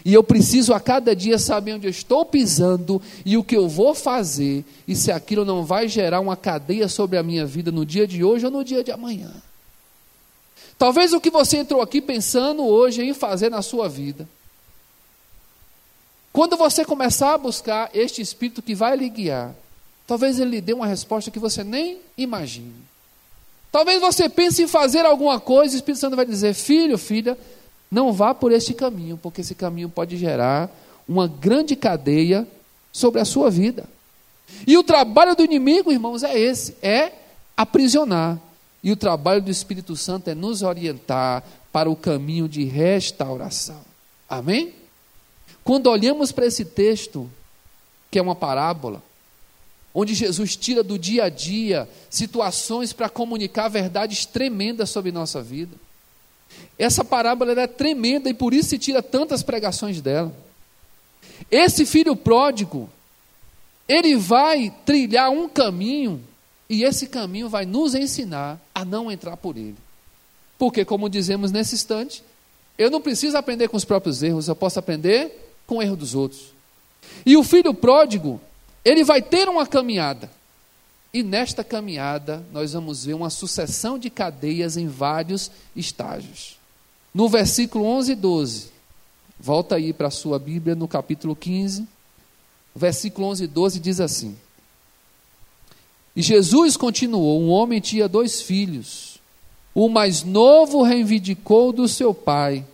E 0.05 0.13
eu 0.13 0.23
preciso 0.23 0.73
a 0.73 0.79
cada 0.79 1.15
dia 1.15 1.39
saber 1.39 1.73
onde 1.73 1.87
eu 1.87 1.91
estou 1.91 2.25
pisando 2.25 3.01
e 3.25 3.37
o 3.37 3.43
que 3.43 3.55
eu 3.55 3.69
vou 3.69 3.95
fazer, 3.95 4.65
e 4.87 4.95
se 4.95 5.11
aquilo 5.11 5.45
não 5.45 5.63
vai 5.63 5.87
gerar 5.87 6.19
uma 6.19 6.35
cadeia 6.35 6.89
sobre 6.89 7.17
a 7.17 7.23
minha 7.23 7.45
vida 7.45 7.71
no 7.71 7.85
dia 7.85 8.05
de 8.05 8.23
hoje 8.23 8.45
ou 8.45 8.51
no 8.51 8.63
dia 8.63 8.83
de 8.83 8.91
amanhã. 8.91 9.31
Talvez 10.77 11.13
o 11.13 11.21
que 11.21 11.29
você 11.29 11.57
entrou 11.57 11.81
aqui 11.81 12.01
pensando 12.01 12.65
hoje 12.65 13.01
em 13.01 13.13
fazer 13.13 13.49
na 13.49 13.61
sua 13.61 13.87
vida. 13.87 14.27
Quando 16.33 16.57
você 16.57 16.83
começar 16.83 17.35
a 17.35 17.37
buscar 17.37 17.89
este 17.93 18.21
Espírito 18.21 18.61
que 18.61 18.75
vai 18.75 18.97
lhe 18.97 19.07
guiar, 19.07 19.55
talvez 20.07 20.39
ele 20.39 20.51
lhe 20.51 20.61
dê 20.61 20.73
uma 20.73 20.87
resposta 20.87 21.31
que 21.31 21.39
você 21.39 21.63
nem 21.63 21.99
imagine. 22.17 22.73
Talvez 23.73 23.99
você 23.99 24.29
pense 24.29 24.61
em 24.61 24.67
fazer 24.67 25.03
alguma 25.03 25.39
coisa 25.39 25.73
o 25.73 25.77
Espírito 25.77 25.99
Santo 25.99 26.15
vai 26.15 26.27
dizer: 26.27 26.53
Filho, 26.53 26.95
filha, 26.95 27.35
não 27.89 28.13
vá 28.13 28.31
por 28.31 28.51
este 28.51 28.71
caminho, 28.71 29.17
porque 29.17 29.41
esse 29.41 29.55
caminho 29.55 29.89
pode 29.89 30.15
gerar 30.15 30.69
uma 31.09 31.27
grande 31.27 31.75
cadeia 31.75 32.47
sobre 32.91 33.19
a 33.19 33.25
sua 33.25 33.49
vida. 33.49 33.85
E 34.67 34.77
o 34.77 34.83
trabalho 34.83 35.35
do 35.35 35.43
inimigo, 35.43 35.91
irmãos, 35.91 36.21
é 36.21 36.37
esse: 36.37 36.75
é 36.83 37.13
aprisionar. 37.57 38.37
E 38.83 38.91
o 38.91 38.95
trabalho 38.95 39.41
do 39.41 39.49
Espírito 39.49 39.95
Santo 39.95 40.29
é 40.29 40.35
nos 40.35 40.61
orientar 40.61 41.43
para 41.71 41.89
o 41.89 41.95
caminho 41.95 42.47
de 42.47 42.65
restauração. 42.65 43.81
Amém? 44.29 44.71
Quando 45.63 45.87
olhamos 45.87 46.31
para 46.31 46.45
esse 46.45 46.63
texto, 46.63 47.27
que 48.11 48.19
é 48.19 48.21
uma 48.21 48.35
parábola, 48.35 49.01
onde 49.93 50.13
Jesus 50.13 50.55
tira 50.55 50.83
do 50.83 50.97
dia 50.97 51.25
a 51.25 51.29
dia 51.29 51.87
situações 52.09 52.91
para 52.91 53.09
comunicar 53.09 53.67
verdades 53.67 54.25
tremendas 54.25 54.89
sobre 54.89 55.11
nossa 55.11 55.41
vida. 55.41 55.75
Essa 56.77 57.03
parábola 57.05 57.59
é 57.59 57.67
tremenda 57.67 58.29
e 58.29 58.33
por 58.33 58.53
isso 58.53 58.69
se 58.69 58.79
tira 58.79 59.01
tantas 59.01 59.43
pregações 59.43 60.01
dela. 60.01 60.33
Esse 61.49 61.85
filho 61.85 62.15
pródigo, 62.15 62.89
ele 63.87 64.15
vai 64.15 64.73
trilhar 64.85 65.29
um 65.29 65.47
caminho 65.47 66.23
e 66.69 66.83
esse 66.83 67.07
caminho 67.07 67.49
vai 67.49 67.65
nos 67.65 67.93
ensinar 67.93 68.59
a 68.73 68.83
não 68.83 69.11
entrar 69.11 69.37
por 69.37 69.57
ele. 69.57 69.75
Porque, 70.57 70.85
como 70.85 71.09
dizemos 71.09 71.51
nesse 71.51 71.75
instante, 71.75 72.23
eu 72.77 72.89
não 72.89 73.01
preciso 73.01 73.37
aprender 73.37 73.67
com 73.67 73.77
os 73.77 73.85
próprios 73.85 74.23
erros, 74.23 74.47
eu 74.47 74.55
posso 74.55 74.79
aprender 74.79 75.55
com 75.67 75.77
o 75.77 75.81
erro 75.81 75.95
dos 75.95 76.15
outros. 76.15 76.53
E 77.25 77.35
o 77.37 77.43
filho 77.43 77.73
pródigo, 77.73 78.39
ele 78.83 79.03
vai 79.03 79.21
ter 79.21 79.47
uma 79.49 79.65
caminhada. 79.65 80.29
E 81.13 81.21
nesta 81.21 81.63
caminhada, 81.63 82.43
nós 82.51 82.73
vamos 82.73 83.05
ver 83.05 83.13
uma 83.13 83.29
sucessão 83.29 83.99
de 83.99 84.09
cadeias 84.09 84.77
em 84.77 84.87
vários 84.87 85.51
estágios. 85.75 86.57
No 87.13 87.29
versículo 87.29 87.85
11 87.85 88.11
e 88.11 88.15
12, 88.15 88.71
volta 89.39 89.75
aí 89.75 89.93
para 89.93 90.07
a 90.07 90.11
sua 90.11 90.39
Bíblia, 90.39 90.75
no 90.75 90.87
capítulo 90.87 91.35
15, 91.35 91.87
versículo 92.75 93.27
11 93.27 93.43
e 93.43 93.47
12 93.47 93.79
diz 93.79 93.99
assim: 93.99 94.35
e 96.15 96.21
Jesus 96.21 96.77
continuou: 96.77 97.41
Um 97.41 97.49
homem 97.49 97.79
tinha 97.79 98.07
dois 98.07 98.41
filhos. 98.41 99.19
O 99.73 99.89
mais 99.89 100.23
novo 100.23 100.83
reivindicou 100.83 101.73
do 101.73 101.87
seu 101.87 102.13
pai: 102.13 102.65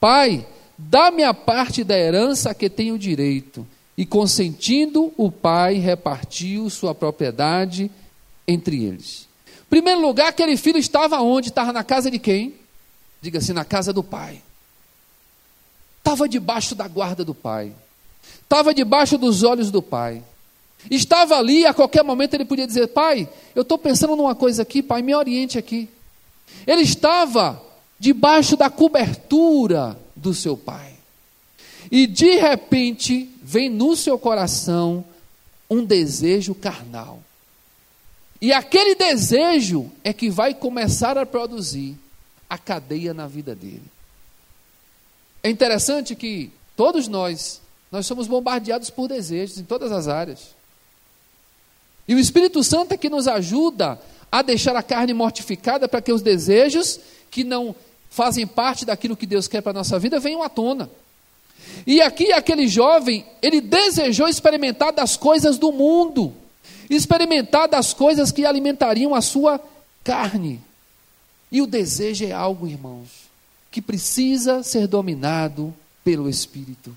Pai, 0.00 0.46
dá-me 0.76 1.24
a 1.24 1.34
parte 1.34 1.82
da 1.82 1.98
herança 1.98 2.54
que 2.54 2.70
tenho 2.70 2.98
direito. 2.98 3.66
E 3.98 4.06
consentindo, 4.06 5.12
o 5.16 5.28
pai 5.28 5.74
repartiu 5.74 6.70
sua 6.70 6.94
propriedade 6.94 7.90
entre 8.46 8.84
eles. 8.84 9.26
Primeiro 9.68 10.00
lugar, 10.00 10.28
aquele 10.28 10.56
filho 10.56 10.78
estava 10.78 11.20
onde? 11.20 11.48
Estava 11.48 11.72
na 11.72 11.82
casa 11.82 12.08
de 12.08 12.16
quem? 12.20 12.54
Diga 13.20 13.38
assim, 13.38 13.52
na 13.52 13.64
casa 13.64 13.92
do 13.92 14.04
pai. 14.04 14.40
Estava 15.98 16.28
debaixo 16.28 16.76
da 16.76 16.86
guarda 16.86 17.24
do 17.24 17.34
pai. 17.34 17.72
Estava 18.40 18.72
debaixo 18.72 19.18
dos 19.18 19.42
olhos 19.42 19.68
do 19.72 19.82
pai. 19.82 20.22
Estava 20.88 21.36
ali, 21.36 21.66
a 21.66 21.74
qualquer 21.74 22.04
momento 22.04 22.34
ele 22.34 22.44
podia 22.44 22.68
dizer: 22.68 22.86
Pai, 22.86 23.28
eu 23.52 23.62
estou 23.62 23.76
pensando 23.76 24.14
numa 24.14 24.34
coisa 24.34 24.62
aqui, 24.62 24.80
pai, 24.80 25.02
me 25.02 25.12
oriente 25.12 25.58
aqui. 25.58 25.88
Ele 26.64 26.82
estava 26.82 27.60
debaixo 27.98 28.56
da 28.56 28.70
cobertura 28.70 29.98
do 30.14 30.32
seu 30.32 30.56
pai. 30.56 30.87
E 31.90 32.06
de 32.06 32.36
repente 32.36 33.30
vem 33.42 33.68
no 33.70 33.96
seu 33.96 34.18
coração 34.18 35.04
um 35.70 35.84
desejo 35.84 36.54
carnal. 36.54 37.22
E 38.40 38.52
aquele 38.52 38.94
desejo 38.94 39.90
é 40.04 40.12
que 40.12 40.30
vai 40.30 40.54
começar 40.54 41.18
a 41.18 41.26
produzir 41.26 41.96
a 42.48 42.56
cadeia 42.56 43.12
na 43.12 43.26
vida 43.26 43.54
dele. 43.54 43.82
É 45.42 45.50
interessante 45.50 46.14
que 46.14 46.50
todos 46.76 47.08
nós, 47.08 47.60
nós 47.90 48.06
somos 48.06 48.26
bombardeados 48.26 48.90
por 48.90 49.08
desejos 49.08 49.58
em 49.58 49.64
todas 49.64 49.90
as 49.90 50.08
áreas. 50.08 50.54
E 52.06 52.14
o 52.14 52.18
Espírito 52.18 52.62
Santo 52.62 52.92
é 52.92 52.96
que 52.96 53.10
nos 53.10 53.26
ajuda 53.26 54.00
a 54.30 54.42
deixar 54.42 54.76
a 54.76 54.82
carne 54.82 55.12
mortificada 55.12 55.88
para 55.88 56.00
que 56.00 56.12
os 56.12 56.22
desejos 56.22 57.00
que 57.30 57.44
não 57.44 57.74
fazem 58.10 58.46
parte 58.46 58.84
daquilo 58.84 59.16
que 59.16 59.26
Deus 59.26 59.48
quer 59.48 59.60
para 59.60 59.70
a 59.70 59.74
nossa 59.74 59.98
vida 59.98 60.20
venham 60.20 60.42
à 60.42 60.48
tona. 60.48 60.88
E 61.86 62.02
aqui 62.02 62.32
aquele 62.32 62.68
jovem, 62.68 63.24
ele 63.40 63.60
desejou 63.60 64.28
experimentar 64.28 64.92
das 64.92 65.16
coisas 65.16 65.58
do 65.58 65.72
mundo, 65.72 66.34
experimentar 66.90 67.68
das 67.68 67.94
coisas 67.94 68.30
que 68.30 68.44
alimentariam 68.44 69.14
a 69.14 69.20
sua 69.20 69.60
carne. 70.04 70.60
E 71.50 71.62
o 71.62 71.66
desejo 71.66 72.24
é 72.24 72.32
algo, 72.32 72.66
irmãos, 72.66 73.08
que 73.70 73.80
precisa 73.80 74.62
ser 74.62 74.86
dominado 74.86 75.74
pelo 76.04 76.28
Espírito. 76.28 76.94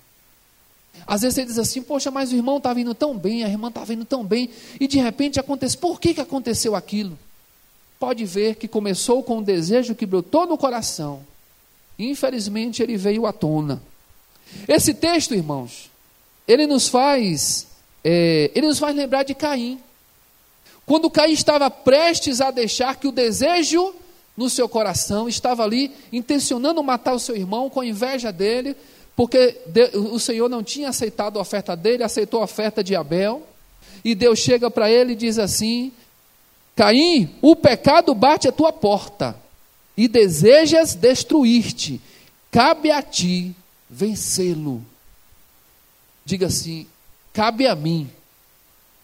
Às 1.08 1.22
vezes 1.22 1.36
você 1.36 1.46
diz 1.46 1.58
assim, 1.58 1.82
poxa, 1.82 2.12
mas 2.12 2.32
o 2.32 2.36
irmão 2.36 2.58
estava 2.58 2.80
indo 2.80 2.94
tão 2.94 3.18
bem, 3.18 3.44
a 3.44 3.50
irmã 3.50 3.70
estava 3.70 3.94
indo 3.94 4.06
tão 4.06 4.24
bem, 4.24 4.50
e 4.80 4.88
de 4.88 5.00
repente 5.00 5.40
acontece, 5.40 5.78
por 5.78 6.00
que, 6.00 6.14
que 6.14 6.22
aconteceu 6.22 6.76
aquilo? 6.76 7.18
Pode 8.00 8.26
ver 8.26 8.56
que 8.56 8.68
começou 8.68 9.24
com 9.24 9.38
um 9.38 9.44
desejo 9.44 9.96
que 9.96 10.06
brotou 10.06 10.46
no 10.46 10.58
coração, 10.58 11.22
infelizmente 11.98 12.82
ele 12.82 12.98
veio 12.98 13.26
à 13.26 13.34
tona. 13.34 13.82
Esse 14.68 14.94
texto, 14.94 15.34
irmãos, 15.34 15.90
ele 16.48 16.68
nos 16.68 16.88
faz, 16.88 17.68
é, 18.04 18.52
ele 18.54 18.68
nos 18.68 18.80
faz 18.80 18.96
lembrar 18.96 19.24
de 19.24 19.34
Caim. 19.34 19.80
Quando 20.86 21.10
Caim 21.10 21.32
estava 21.32 21.70
prestes 21.70 22.42
a 22.42 22.52
deixar 22.52 22.96
que 22.96 23.08
o 23.08 23.12
desejo 23.12 23.94
no 24.36 24.50
seu 24.50 24.68
coração 24.68 25.30
estava 25.30 25.64
ali 25.64 25.92
intencionando 26.12 26.82
matar 26.84 27.14
o 27.14 27.20
seu 27.20 27.36
irmão 27.36 27.70
com 27.70 27.84
inveja 27.84 28.32
dele, 28.32 28.76
porque 29.16 29.58
o 29.94 30.20
Senhor 30.20 30.50
não 30.50 30.64
tinha 30.64 30.90
aceitado 30.90 31.38
a 31.38 31.42
oferta 31.42 31.76
dele, 31.76 32.04
aceitou 32.04 32.42
a 32.42 32.46
oferta 32.46 32.84
de 32.84 32.96
Abel. 32.96 33.44
E 34.04 34.16
Deus 34.16 34.40
chega 34.40 34.72
para 34.72 34.90
ele 34.90 35.14
e 35.14 35.16
diz 35.16 35.38
assim: 35.38 35.92
Caim, 36.76 37.30
o 37.42 37.56
pecado 37.56 38.16
bate 38.16 38.48
à 38.48 38.52
tua 38.52 38.74
porta 38.74 39.36
e 39.96 40.08
desejas 40.08 40.96
destruir-te. 40.96 42.02
Cabe 42.50 42.90
a 42.90 43.02
ti 43.02 43.56
vencê-lo. 43.92 44.84
Diga 46.24 46.48
assim: 46.48 46.88
cabe 47.34 47.68
a 47.68 47.76
mim 47.76 48.10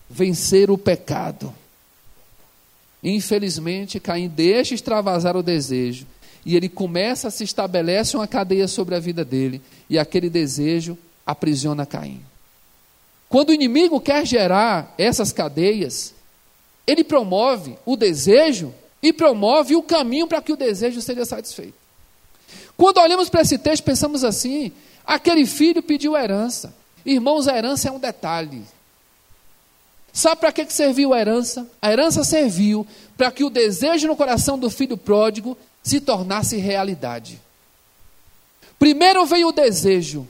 vencer 0.09 0.71
o 0.71 0.77
pecado. 0.77 1.53
Infelizmente, 3.03 3.99
Caim 3.99 4.29
deixa 4.29 4.73
extravasar 4.73 5.35
o 5.35 5.43
desejo 5.43 6.07
e 6.45 6.55
ele 6.55 6.69
começa 6.69 7.27
a 7.27 7.31
se 7.31 7.43
estabelece 7.43 8.15
uma 8.15 8.27
cadeia 8.27 8.67
sobre 8.67 8.95
a 8.95 8.99
vida 8.99 9.25
dele 9.25 9.61
e 9.89 9.99
aquele 9.99 10.29
desejo 10.29 10.97
aprisiona 11.25 11.85
Caim. 11.85 12.21
Quando 13.29 13.49
o 13.49 13.53
inimigo 13.53 13.99
quer 13.99 14.25
gerar 14.25 14.95
essas 14.97 15.33
cadeias, 15.33 16.13
ele 16.87 17.03
promove 17.03 17.77
o 17.85 17.97
desejo 17.97 18.73
e 19.03 19.11
promove 19.11 19.75
o 19.75 19.83
caminho 19.83 20.27
para 20.27 20.41
que 20.41 20.53
o 20.53 20.57
desejo 20.57 21.01
seja 21.01 21.25
satisfeito. 21.25 21.86
Quando 22.75 22.99
olhamos 22.99 23.29
para 23.29 23.41
esse 23.41 23.57
texto, 23.57 23.83
pensamos 23.83 24.23
assim: 24.23 24.71
aquele 25.05 25.45
filho 25.45 25.81
pediu 25.81 26.15
herança. 26.15 26.73
Irmãos, 27.05 27.47
a 27.47 27.57
herança 27.57 27.89
é 27.89 27.91
um 27.91 27.99
detalhe. 27.99 28.63
Sabe 30.11 30.41
para 30.41 30.51
que 30.51 30.71
serviu 30.73 31.13
a 31.13 31.19
herança? 31.19 31.69
A 31.81 31.91
herança 31.91 32.23
serviu 32.23 32.87
para 33.15 33.31
que 33.31 33.43
o 33.43 33.49
desejo 33.49 34.07
no 34.07 34.15
coração 34.15 34.57
do 34.57 34.69
filho 34.69 34.97
pródigo 34.97 35.57
se 35.83 36.01
tornasse 36.01 36.57
realidade. 36.57 37.39
Primeiro 38.79 39.25
veio 39.25 39.49
o 39.49 39.51
desejo, 39.51 40.27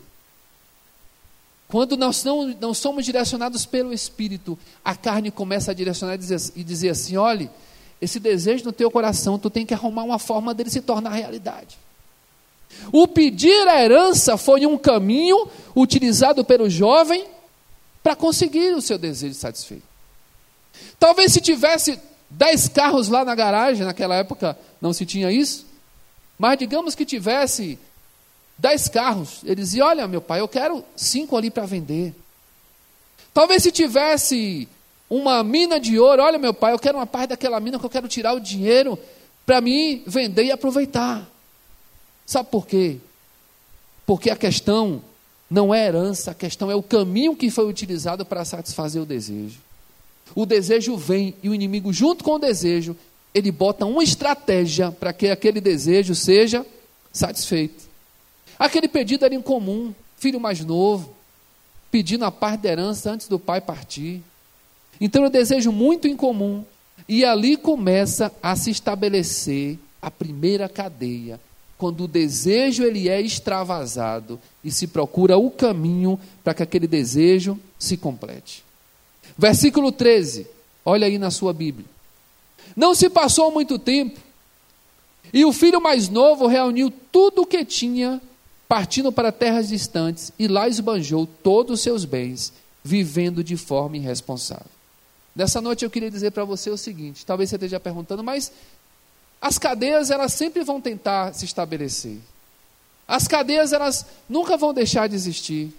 quando 1.68 1.98
nós 1.98 2.24
não, 2.24 2.48
não 2.60 2.74
somos 2.74 3.04
direcionados 3.04 3.66
pelo 3.66 3.94
Espírito, 3.94 4.58
a 4.84 4.96
carne 4.96 5.30
começa 5.30 5.72
a 5.72 5.74
direcionar 5.74 6.16
e 6.16 6.18
dizer, 6.18 6.52
e 6.56 6.64
dizer 6.64 6.90
assim: 6.90 7.18
olhe, 7.18 7.50
esse 8.02 8.20
desejo 8.20 8.64
no 8.64 8.72
teu 8.72 8.90
coração, 8.90 9.38
tu 9.38 9.50
tem 9.50 9.66
que 9.66 9.74
arrumar 9.74 10.04
uma 10.04 10.20
forma 10.20 10.54
dele 10.54 10.70
se 10.70 10.82
tornar 10.82 11.10
realidade. 11.10 11.78
O 12.92 13.08
pedir 13.08 13.68
a 13.68 13.84
herança 13.84 14.38
foi 14.38 14.66
um 14.66 14.78
caminho 14.78 15.48
utilizado 15.76 16.44
pelo 16.44 16.70
jovem 16.70 17.26
para 18.02 18.16
conseguir 18.16 18.74
o 18.74 18.82
seu 18.82 18.98
desejo 18.98 19.36
satisfeito. 19.36 19.84
Talvez 21.00 21.34
se 21.34 21.42
tivesse 21.42 22.00
dez 22.30 22.68
carros 22.68 23.08
lá 23.10 23.26
na 23.26 23.36
garagem, 23.36 23.86
naquela 23.86 24.16
época 24.16 24.58
não 24.82 24.94
se 24.94 25.06
tinha 25.06 25.32
isso, 25.32 25.66
mas 26.38 26.58
digamos 26.58 26.96
que 26.96 27.06
tivesse 27.06 27.78
dez 28.58 28.88
carros. 28.88 29.42
Ele 29.44 29.56
dizia: 29.56 29.86
Olha, 29.86 30.08
meu 30.08 30.22
pai, 30.22 30.40
eu 30.40 30.48
quero 30.48 30.84
cinco 30.96 31.36
ali 31.36 31.50
para 31.50 31.66
vender. 31.66 32.14
Talvez 33.34 33.64
se 33.64 33.72
tivesse 33.72 34.68
uma 35.10 35.44
mina 35.44 35.80
de 35.80 36.00
ouro, 36.00 36.22
olha, 36.22 36.38
meu 36.38 36.54
pai, 36.54 36.74
eu 36.74 36.80
quero 36.80 36.98
uma 36.98 37.06
parte 37.06 37.30
daquela 37.30 37.60
mina 37.60 37.80
que 37.80 37.86
eu 37.86 37.90
quero 37.90 38.08
tirar 38.08 38.34
o 38.34 38.40
dinheiro 38.40 38.98
para 39.46 39.62
mim 39.62 40.04
vender 40.06 40.46
e 40.46 40.52
aproveitar. 40.52 41.26
Sabe 42.28 42.50
por 42.52 42.68
quê? 42.68 42.98
Porque 44.06 44.30
a 44.30 44.36
questão 44.36 45.02
não 45.50 45.74
é 45.74 45.88
herança, 45.88 46.32
a 46.32 46.36
questão 46.36 46.70
é 46.70 46.76
o 46.76 46.84
caminho 46.84 47.36
que 47.38 47.50
foi 47.50 47.66
utilizado 47.66 48.26
para 48.26 48.44
satisfazer 48.44 49.02
o 49.02 49.06
desejo. 49.06 49.58
O 50.36 50.46
desejo 50.46 50.98
vem 50.98 51.34
e 51.42 51.48
o 51.48 51.56
inimigo, 51.56 51.94
junto 51.94 52.26
com 52.26 52.34
o 52.34 52.40
desejo, 52.40 52.98
ele 53.34 53.50
bota 53.50 53.86
uma 53.86 54.04
estratégia 54.04 54.92
para 54.92 55.14
que 55.14 55.30
aquele 55.30 55.62
desejo 55.62 56.14
seja 56.14 56.66
satisfeito. 57.14 57.86
Aquele 58.60 58.90
pedido 58.90 59.24
era 59.24 59.34
incomum, 59.34 59.94
filho 60.18 60.40
mais 60.40 60.60
novo, 60.60 61.16
pedindo 61.90 62.26
a 62.26 62.32
parte 62.32 62.62
da 62.62 62.70
herança 62.70 63.10
antes 63.10 63.30
do 63.30 63.40
pai 63.40 63.62
partir. 63.62 64.22
Então 65.00 65.24
eu 65.24 65.30
desejo 65.30 65.72
muito 65.72 66.10
incomum. 66.10 66.66
E 67.08 67.24
ali 67.24 67.56
começa 67.56 68.34
a 68.44 68.54
se 68.56 68.70
estabelecer 68.70 69.80
a 70.02 70.12
primeira 70.12 70.68
cadeia, 70.68 71.40
quando 71.78 72.06
o 72.06 72.08
desejo 72.08 72.84
ele 72.84 73.08
é 73.08 73.22
extravasado 73.22 74.40
e 74.64 74.72
se 74.72 74.88
procura 74.88 75.38
o 75.38 75.52
caminho 75.52 76.20
para 76.44 76.54
que 76.54 76.64
aquele 76.64 76.88
desejo 76.88 77.60
se 77.78 77.96
complete. 77.96 78.64
Versículo 79.38 79.92
13, 79.92 80.48
olha 80.84 81.06
aí 81.06 81.18
na 81.18 81.30
sua 81.30 81.54
Bíblia. 81.54 81.86
Não 82.76 82.96
se 82.96 83.10
passou 83.10 83.52
muito 83.52 83.78
tempo, 83.78 84.20
e 85.34 85.46
o 85.46 85.54
filho 85.54 85.82
mais 85.82 86.10
novo 86.10 86.48
reuniu 86.48 86.92
tudo 87.12 87.42
o 87.42 87.46
que 87.46 87.64
tinha 87.64 88.22
partindo 88.68 89.12
para 89.12 89.32
terras 89.32 89.70
distantes, 89.70 90.32
e 90.38 90.48
lá 90.48 90.68
esbanjou 90.68 91.28
todos 91.42 91.80
os 91.80 91.82
seus 91.82 92.04
bens, 92.04 92.52
vivendo 92.84 93.44
de 93.44 93.56
forma 93.56 93.98
irresponsável. 93.98 94.66
Nessa 95.36 95.62
noite 95.62 95.86
eu 95.86 95.90
queria 95.90 96.10
dizer 96.10 96.32
para 96.32 96.44
você 96.44 96.70
o 96.70 96.78
seguinte: 96.78 97.26
talvez 97.26 97.50
você 97.50 97.56
esteja 97.56 97.80
perguntando, 97.80 98.24
mas 98.24 98.52
as 99.42 99.58
cadeias 99.58 100.10
elas 100.12 100.34
sempre 100.34 100.64
vão 100.64 100.82
tentar 100.82 101.34
se 101.34 101.46
estabelecer. 101.46 102.18
As 103.08 103.28
cadeias 103.28 103.72
elas 103.72 104.06
nunca 104.28 104.58
vão 104.58 104.74
deixar 104.74 105.08
de 105.08 105.16
existir. 105.16 105.74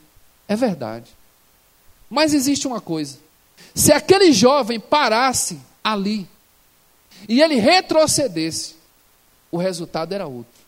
É 0.46 0.56
verdade. 0.56 1.10
Mas 2.08 2.32
existe 2.32 2.66
uma 2.66 2.80
coisa: 2.80 3.18
se 3.74 3.92
aquele 3.92 4.32
jovem 4.32 4.80
parasse 4.80 5.60
ali 5.82 6.28
e 7.28 7.42
ele 7.42 7.56
retrocedesse, 7.56 8.76
o 9.50 9.58
resultado 9.58 10.14
era 10.14 10.26
outro. 10.26 10.58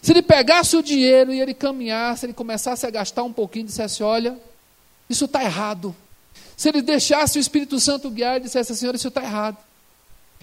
Se 0.00 0.12
ele 0.12 0.22
pegasse 0.22 0.76
o 0.76 0.82
dinheiro 0.82 1.32
e 1.32 1.40
ele 1.40 1.52
caminhasse, 1.52 2.24
ele 2.24 2.32
começasse 2.32 2.86
a 2.86 2.90
gastar 2.90 3.22
um 3.22 3.32
pouquinho 3.32 3.64
e 3.64 3.68
dissesse: 3.68 4.02
Olha, 4.02 4.38
isso 5.10 5.26
está 5.26 5.42
errado. 5.42 5.94
Se 6.56 6.68
ele 6.68 6.80
deixasse 6.80 7.38
o 7.38 7.40
Espírito 7.40 7.78
Santo 7.80 8.10
guiar 8.10 8.38
e 8.38 8.40
dissesse: 8.40 8.74
Senhor, 8.76 8.94
isso 8.94 9.08
está 9.08 9.22
errado. 9.22 9.58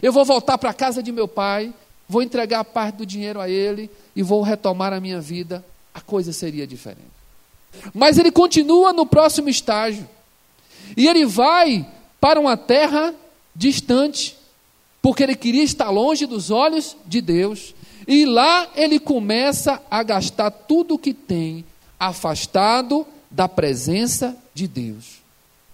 Eu 0.01 0.11
vou 0.11 0.25
voltar 0.25 0.57
para 0.57 0.71
a 0.71 0.73
casa 0.73 1.01
de 1.01 1.11
meu 1.11 1.27
pai, 1.27 1.73
vou 2.07 2.21
entregar 2.21 2.63
parte 2.65 2.95
do 2.97 3.05
dinheiro 3.05 3.39
a 3.39 3.49
ele 3.49 3.89
e 4.15 4.23
vou 4.23 4.41
retomar 4.41 4.93
a 4.93 4.99
minha 4.99 5.21
vida, 5.21 5.63
a 5.93 6.01
coisa 6.01 6.33
seria 6.33 6.65
diferente. 6.65 7.11
Mas 7.93 8.17
ele 8.17 8.31
continua 8.31 8.91
no 8.91 9.05
próximo 9.05 9.49
estágio. 9.49 10.07
E 10.97 11.07
ele 11.07 11.25
vai 11.25 11.87
para 12.19 12.39
uma 12.39 12.57
terra 12.57 13.13
distante, 13.55 14.37
porque 15.01 15.23
ele 15.23 15.35
queria 15.35 15.63
estar 15.63 15.89
longe 15.89 16.25
dos 16.25 16.51
olhos 16.51 16.97
de 17.05 17.21
Deus. 17.21 17.73
E 18.07 18.25
lá 18.25 18.67
ele 18.75 18.99
começa 18.99 19.81
a 19.89 20.03
gastar 20.03 20.51
tudo 20.51 20.95
o 20.95 20.99
que 20.99 21.13
tem, 21.13 21.63
afastado 21.99 23.05
da 23.29 23.47
presença 23.47 24.35
de 24.53 24.67
Deus. 24.67 25.21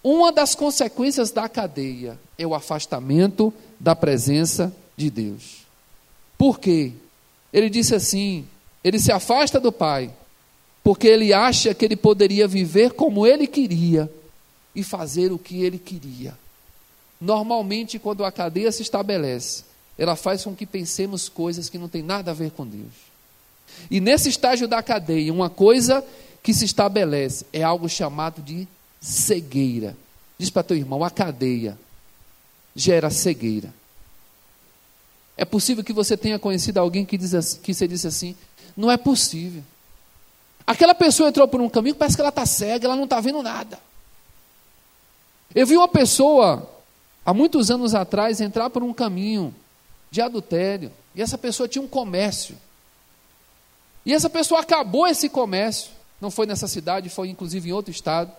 Uma 0.03 0.31
das 0.31 0.53
consequências 0.53 1.31
da 1.31 1.49
cadeia 1.49 2.19
é 2.37 2.45
o 2.45 2.53
afastamento 2.53 3.53
da 3.79 3.95
presença 3.95 4.73
de 4.95 5.09
Deus. 5.09 5.65
Por 6.37 6.59
quê? 6.59 6.93
Ele 7.51 7.69
disse 7.69 7.95
assim: 7.95 8.45
ele 8.83 8.99
se 8.99 9.11
afasta 9.11 9.59
do 9.59 9.71
Pai, 9.71 10.09
porque 10.83 11.07
ele 11.07 11.33
acha 11.33 11.73
que 11.73 11.85
ele 11.85 11.95
poderia 11.95 12.47
viver 12.47 12.91
como 12.91 13.25
ele 13.25 13.47
queria 13.47 14.11
e 14.75 14.83
fazer 14.83 15.31
o 15.31 15.39
que 15.39 15.63
ele 15.63 15.77
queria. 15.77 16.37
Normalmente, 17.19 17.97
quando 17.97 18.23
a 18.23 18.31
cadeia 18.31 18.71
se 18.71 18.83
estabelece, 18.83 19.63
ela 19.97 20.15
faz 20.15 20.43
com 20.43 20.55
que 20.55 20.65
pensemos 20.65 21.27
coisas 21.27 21.69
que 21.69 21.77
não 21.77 21.89
têm 21.89 22.03
nada 22.03 22.31
a 22.31 22.33
ver 22.33 22.51
com 22.51 22.65
Deus. 22.65 22.93
E 23.89 23.99
nesse 23.99 24.29
estágio 24.29 24.67
da 24.67 24.81
cadeia, 24.83 25.33
uma 25.33 25.49
coisa 25.49 26.03
que 26.43 26.53
se 26.53 26.65
estabelece 26.65 27.45
é 27.51 27.63
algo 27.63 27.89
chamado 27.89 28.41
de 28.41 28.67
cegueira. 29.01 29.97
Diz 30.37 30.49
para 30.49 30.63
teu 30.63 30.77
irmão, 30.77 31.03
a 31.03 31.09
cadeia 31.09 31.77
gera 32.77 33.09
cegueira. 33.09 33.73
É 35.35 35.43
possível 35.43 35.83
que 35.83 35.91
você 35.91 36.15
tenha 36.15 36.37
conhecido 36.37 36.77
alguém 36.77 37.03
que, 37.03 37.17
diz 37.17 37.55
que 37.55 37.73
você 37.73 37.87
disse 37.87 38.07
assim: 38.07 38.35
não 38.75 38.91
é 38.91 38.95
possível. 38.95 39.63
Aquela 40.65 40.93
pessoa 40.93 41.29
entrou 41.29 41.47
por 41.47 41.59
um 41.59 41.67
caminho, 41.67 41.95
parece 41.95 42.15
que 42.15 42.21
ela 42.21 42.29
está 42.29 42.45
cega, 42.45 42.85
ela 42.85 42.95
não 42.95 43.05
está 43.05 43.19
vendo 43.19 43.41
nada. 43.41 43.79
Eu 45.55 45.65
vi 45.65 45.75
uma 45.75 45.87
pessoa, 45.87 46.69
há 47.25 47.33
muitos 47.33 47.71
anos 47.71 47.95
atrás, 47.95 48.39
entrar 48.39 48.69
por 48.69 48.83
um 48.83 48.93
caminho 48.93 49.55
de 50.11 50.21
adultério. 50.21 50.91
E 51.15 51.21
essa 51.21 51.37
pessoa 51.37 51.67
tinha 51.67 51.81
um 51.81 51.87
comércio. 51.87 52.57
E 54.05 54.13
essa 54.13 54.29
pessoa 54.29 54.61
acabou 54.61 55.07
esse 55.07 55.29
comércio. 55.29 55.91
Não 56.21 56.29
foi 56.29 56.45
nessa 56.45 56.67
cidade, 56.67 57.09
foi 57.09 57.29
inclusive 57.29 57.69
em 57.69 57.73
outro 57.73 57.91
estado. 57.91 58.31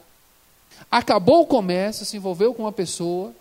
Acabou 0.90 1.42
o 1.42 1.46
comércio, 1.46 2.04
se 2.04 2.16
envolveu 2.16 2.54
com 2.54 2.64
uma 2.64 2.72
pessoa. 2.72 3.32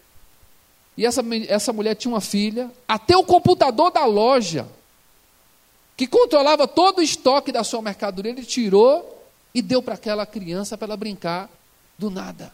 E 0.98 1.06
essa, 1.06 1.22
essa 1.48 1.72
mulher 1.72 1.96
tinha 1.96 2.12
uma 2.14 2.22
filha. 2.22 2.72
Até 2.88 3.16
o 3.16 3.24
computador 3.24 3.92
da 3.92 4.04
loja, 4.06 4.68
que 5.96 6.08
controlava 6.08 6.68
todo 6.68 6.98
o 6.98 7.04
estoque 7.04 7.52
da 7.52 7.64
sua 7.64 7.82
mercadoria, 7.82 8.32
ele 8.32 8.44
tirou 8.44 9.24
e 9.54 9.62
deu 9.62 9.82
para 9.82 9.94
aquela 9.94 10.26
criança 10.26 10.78
para 10.78 10.88
ela 10.88 10.98
brincar 10.98 11.50
do 11.98 12.10
nada. 12.10 12.52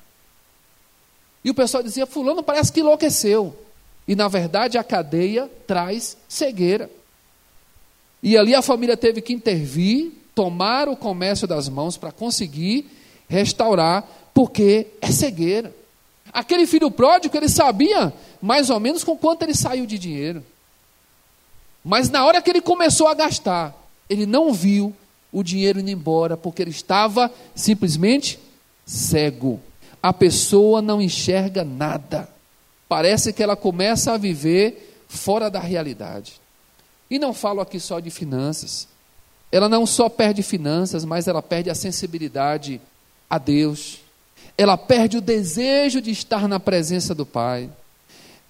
E 1.43 1.49
o 1.49 1.53
pessoal 1.53 1.81
dizia: 1.81 2.05
Fulano 2.05 2.43
parece 2.43 2.71
que 2.71 2.81
enlouqueceu. 2.81 3.57
E 4.05 4.15
na 4.15 4.27
verdade 4.27 4.77
a 4.77 4.83
cadeia 4.83 5.49
traz 5.65 6.17
cegueira. 6.27 6.89
E 8.21 8.37
ali 8.37 8.53
a 8.53 8.61
família 8.61 8.97
teve 8.97 9.21
que 9.21 9.33
intervir, 9.33 10.11
tomar 10.35 10.89
o 10.89 10.95
comércio 10.95 11.47
das 11.47 11.69
mãos 11.69 11.97
para 11.97 12.11
conseguir 12.11 12.89
restaurar, 13.27 14.05
porque 14.33 14.87
é 15.01 15.11
cegueira. 15.11 15.73
Aquele 16.31 16.65
filho 16.65 16.89
pródigo, 16.89 17.35
ele 17.35 17.49
sabia 17.49 18.13
mais 18.43 18.69
ou 18.69 18.77
menos 18.77 19.05
com 19.05 19.17
quanto 19.17 19.43
ele 19.43 19.55
saiu 19.55 19.85
de 19.85 19.97
dinheiro. 19.97 20.43
Mas 21.81 22.09
na 22.09 22.25
hora 22.25 22.41
que 22.41 22.49
ele 22.49 22.59
começou 22.59 23.07
a 23.07 23.13
gastar, 23.13 23.73
ele 24.09 24.25
não 24.25 24.51
viu 24.51 24.93
o 25.31 25.41
dinheiro 25.41 25.79
indo 25.79 25.89
embora, 25.89 26.35
porque 26.35 26.61
ele 26.61 26.71
estava 26.71 27.31
simplesmente 27.55 28.37
cego. 28.85 29.61
a 30.01 30.11
pessoa 30.11 30.81
não 30.81 31.01
enxerga 31.01 31.63
nada. 31.63 32.27
Parece 32.89 33.31
que 33.31 33.41
ela 33.41 33.55
começa 33.55 34.11
a 34.11 34.17
viver 34.17 35.01
fora 35.07 35.49
da 35.49 35.61
realidade. 35.61 36.41
E 37.09 37.17
não 37.17 37.33
falo 37.33 37.61
aqui 37.61 37.79
só 37.79 38.01
de 38.01 38.09
finanças. 38.09 38.89
Ela 39.49 39.69
não 39.69 39.85
só 39.85 40.09
perde 40.09 40.43
finanças, 40.43 41.05
mas 41.05 41.29
ela 41.29 41.41
perde 41.41 41.69
a 41.69 41.75
sensibilidade 41.75 42.81
a 43.29 43.37
Deus. 43.37 43.99
Ela 44.57 44.75
perde 44.75 45.15
o 45.15 45.21
desejo 45.21 46.01
de 46.01 46.11
estar 46.11 46.45
na 46.49 46.59
presença 46.59 47.15
do 47.15 47.25
Pai. 47.25 47.69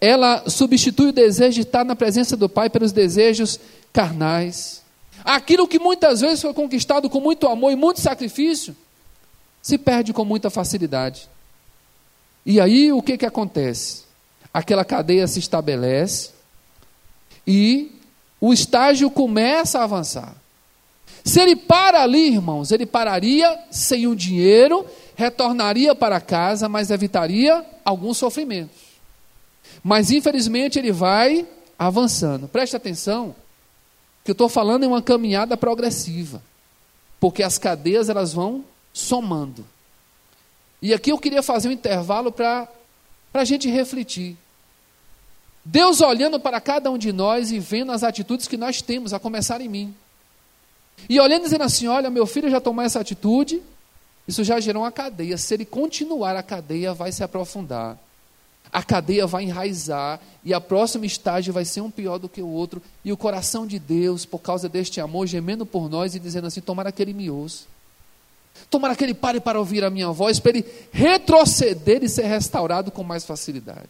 Ela 0.05 0.49
substitui 0.49 1.07
o 1.07 1.13
desejo 1.13 1.53
de 1.53 1.61
estar 1.61 1.85
na 1.85 1.95
presença 1.95 2.35
do 2.35 2.49
Pai 2.49 2.69
pelos 2.69 2.91
desejos 2.91 3.57
carnais. 3.93 4.83
Aquilo 5.23 5.65
que 5.65 5.79
muitas 5.79 6.19
vezes 6.19 6.41
foi 6.41 6.53
conquistado 6.53 7.09
com 7.09 7.21
muito 7.21 7.47
amor 7.47 7.71
e 7.71 7.77
muito 7.77 8.01
sacrifício, 8.01 8.75
se 9.61 9.77
perde 9.77 10.11
com 10.11 10.25
muita 10.25 10.49
facilidade. 10.49 11.29
E 12.45 12.59
aí 12.59 12.91
o 12.91 13.01
que, 13.01 13.17
que 13.17 13.25
acontece? 13.25 14.03
Aquela 14.53 14.83
cadeia 14.83 15.25
se 15.25 15.39
estabelece 15.39 16.31
e 17.47 17.89
o 18.41 18.51
estágio 18.51 19.09
começa 19.09 19.79
a 19.79 19.85
avançar. 19.85 20.35
Se 21.23 21.39
ele 21.39 21.55
para 21.55 22.03
ali, 22.03 22.27
irmãos, 22.27 22.73
ele 22.73 22.85
pararia 22.85 23.57
sem 23.71 24.05
o 24.05 24.13
dinheiro, 24.13 24.85
retornaria 25.15 25.95
para 25.95 26.19
casa, 26.19 26.67
mas 26.67 26.91
evitaria 26.91 27.65
alguns 27.85 28.17
sofrimentos. 28.17 28.82
Mas 29.83 30.11
infelizmente 30.11 30.79
ele 30.79 30.91
vai 30.91 31.45
avançando. 31.77 32.47
Preste 32.47 32.75
atenção, 32.75 33.35
que 34.23 34.31
eu 34.31 34.33
estou 34.33 34.47
falando 34.47 34.83
em 34.83 34.87
uma 34.87 35.01
caminhada 35.01 35.57
progressiva, 35.57 36.41
porque 37.19 37.43
as 37.43 37.57
cadeias 37.57 38.07
elas 38.07 38.33
vão 38.33 38.63
somando. 38.93 39.65
E 40.81 40.93
aqui 40.93 41.11
eu 41.11 41.17
queria 41.17 41.43
fazer 41.43 41.67
um 41.67 41.71
intervalo 41.71 42.31
para 42.31 42.67
a 43.33 43.43
gente 43.43 43.69
refletir. 43.69 44.37
Deus 45.65 46.01
olhando 46.01 46.39
para 46.39 46.59
cada 46.59 46.91
um 46.91 46.97
de 46.97 47.13
nós 47.13 47.51
e 47.51 47.59
vendo 47.59 47.91
as 47.91 48.03
atitudes 48.03 48.47
que 48.47 48.57
nós 48.57 48.81
temos, 48.81 49.13
a 49.13 49.19
começar 49.19 49.61
em 49.61 49.69
mim. 49.69 49.95
E 51.07 51.19
olhando 51.19 51.41
e 51.41 51.45
dizendo 51.45 51.63
assim: 51.63 51.87
olha, 51.87 52.09
meu 52.09 52.25
filho 52.25 52.49
já 52.49 52.59
tomou 52.59 52.83
essa 52.83 52.99
atitude, 52.99 53.61
isso 54.27 54.43
já 54.43 54.59
gerou 54.59 54.83
uma 54.83 54.91
cadeia. 54.91 55.37
Se 55.37 55.53
ele 55.53 55.65
continuar, 55.65 56.35
a 56.35 56.43
cadeia 56.43 56.93
vai 56.93 57.11
se 57.11 57.23
aprofundar. 57.23 57.97
A 58.73 58.81
cadeia 58.81 59.27
vai 59.27 59.43
enraizar 59.43 60.19
e 60.43 60.53
a 60.53 60.59
próxima 60.59 61.05
estágio 61.05 61.53
vai 61.53 61.63
ser 61.63 61.81
um 61.81 61.91
pior 61.91 62.17
do 62.17 62.27
que 62.27 62.41
o 62.41 62.47
outro. 62.47 62.81
E 63.05 63.12
o 63.12 63.17
coração 63.17 63.67
de 63.67 63.77
Deus, 63.77 64.25
por 64.25 64.39
causa 64.39 64.67
deste 64.67 64.99
amor, 64.99 65.27
gemendo 65.27 65.63
por 65.63 65.88
nós 65.88 66.15
e 66.15 66.19
dizendo 66.19 66.47
assim: 66.47 66.59
tomara 66.59 66.91
que 66.91 67.01
ele 67.01 67.13
me 67.13 67.29
ouça. 67.29 67.65
Tomara 68.69 68.95
que 68.95 69.03
ele 69.03 69.13
pare 69.13 69.39
para 69.39 69.59
ouvir 69.59 69.83
a 69.83 69.89
minha 69.89 70.09
voz, 70.12 70.39
para 70.39 70.57
ele 70.57 70.65
retroceder 70.91 72.03
e 72.03 72.09
ser 72.09 72.25
restaurado 72.25 72.91
com 72.91 73.03
mais 73.03 73.23
facilidade. 73.23 73.89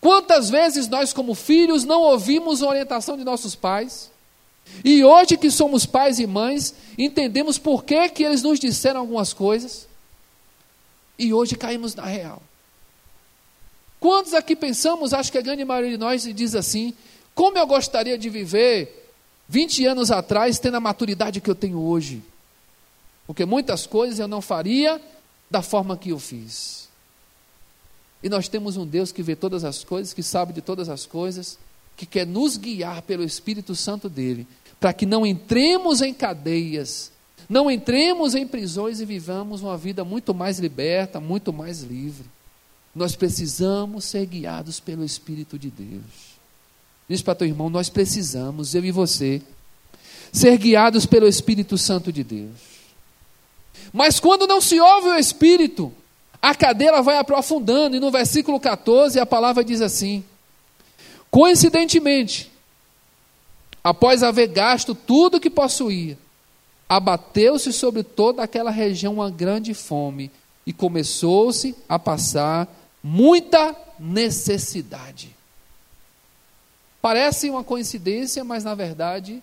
Quantas 0.00 0.50
vezes 0.50 0.88
nós, 0.88 1.12
como 1.12 1.34
filhos, 1.34 1.84
não 1.84 2.02
ouvimos 2.02 2.62
a 2.62 2.68
orientação 2.68 3.16
de 3.16 3.22
nossos 3.22 3.54
pais? 3.54 4.10
E 4.84 5.04
hoje 5.04 5.36
que 5.36 5.50
somos 5.50 5.86
pais 5.86 6.18
e 6.18 6.26
mães, 6.26 6.74
entendemos 6.98 7.58
por 7.58 7.84
que, 7.84 8.08
que 8.08 8.24
eles 8.24 8.42
nos 8.42 8.58
disseram 8.58 9.00
algumas 9.00 9.32
coisas, 9.32 9.86
e 11.18 11.32
hoje 11.32 11.54
caímos 11.54 11.94
na 11.94 12.04
real. 12.04 12.42
Quantos 14.02 14.34
aqui 14.34 14.56
pensamos, 14.56 15.14
acho 15.14 15.30
que 15.30 15.38
a 15.38 15.40
grande 15.40 15.64
maioria 15.64 15.92
de 15.92 15.96
nós 15.96 16.24
diz 16.34 16.56
assim: 16.56 16.92
como 17.36 17.56
eu 17.56 17.64
gostaria 17.64 18.18
de 18.18 18.28
viver 18.28 19.08
20 19.48 19.86
anos 19.86 20.10
atrás, 20.10 20.58
tendo 20.58 20.76
a 20.76 20.80
maturidade 20.80 21.40
que 21.40 21.48
eu 21.48 21.54
tenho 21.54 21.78
hoje? 21.78 22.20
Porque 23.28 23.44
muitas 23.44 23.86
coisas 23.86 24.18
eu 24.18 24.26
não 24.26 24.42
faria 24.42 25.00
da 25.48 25.62
forma 25.62 25.96
que 25.96 26.10
eu 26.10 26.18
fiz. 26.18 26.88
E 28.20 28.28
nós 28.28 28.48
temos 28.48 28.76
um 28.76 28.84
Deus 28.84 29.12
que 29.12 29.22
vê 29.22 29.36
todas 29.36 29.62
as 29.62 29.84
coisas, 29.84 30.12
que 30.12 30.20
sabe 30.20 30.52
de 30.52 30.60
todas 30.60 30.88
as 30.88 31.06
coisas, 31.06 31.56
que 31.96 32.04
quer 32.04 32.26
nos 32.26 32.56
guiar 32.56 33.02
pelo 33.02 33.22
Espírito 33.22 33.76
Santo 33.76 34.08
dele, 34.08 34.48
para 34.80 34.92
que 34.92 35.06
não 35.06 35.24
entremos 35.24 36.02
em 36.02 36.12
cadeias, 36.12 37.12
não 37.48 37.70
entremos 37.70 38.34
em 38.34 38.48
prisões 38.48 38.98
e 38.98 39.04
vivamos 39.04 39.62
uma 39.62 39.78
vida 39.78 40.02
muito 40.02 40.34
mais 40.34 40.58
liberta, 40.58 41.20
muito 41.20 41.52
mais 41.52 41.82
livre. 41.82 42.26
Nós 42.94 43.16
precisamos 43.16 44.04
ser 44.04 44.26
guiados 44.26 44.78
pelo 44.78 45.04
Espírito 45.04 45.58
de 45.58 45.70
Deus. 45.70 46.32
Diz 47.08 47.22
para 47.22 47.34
teu 47.34 47.46
irmão, 47.46 47.70
nós 47.70 47.88
precisamos, 47.88 48.74
eu 48.74 48.84
e 48.84 48.90
você, 48.90 49.42
ser 50.32 50.56
guiados 50.58 51.06
pelo 51.06 51.26
Espírito 51.26 51.76
Santo 51.78 52.12
de 52.12 52.22
Deus. 52.22 52.72
Mas 53.92 54.20
quando 54.20 54.46
não 54.46 54.60
se 54.60 54.78
ouve 54.80 55.08
o 55.08 55.18
Espírito, 55.18 55.92
a 56.40 56.54
cadeira 56.54 57.02
vai 57.02 57.18
aprofundando, 57.18 57.96
e 57.96 58.00
no 58.00 58.10
versículo 58.10 58.58
14 58.58 59.18
a 59.20 59.26
palavra 59.26 59.64
diz 59.64 59.80
assim: 59.80 60.24
Coincidentemente, 61.30 62.50
após 63.82 64.22
haver 64.22 64.48
gasto 64.48 64.94
tudo 64.94 65.40
que 65.40 65.50
possuía, 65.50 66.18
abateu-se 66.88 67.72
sobre 67.72 68.02
toda 68.02 68.42
aquela 68.42 68.70
região 68.70 69.14
uma 69.14 69.30
grande 69.30 69.72
fome, 69.72 70.30
e 70.66 70.72
começou-se 70.72 71.74
a 71.88 71.98
passar 71.98 72.68
muita 73.02 73.76
necessidade. 73.98 75.34
Parece 77.00 77.50
uma 77.50 77.64
coincidência, 77.64 78.44
mas 78.44 78.64
na 78.64 78.74
verdade 78.74 79.42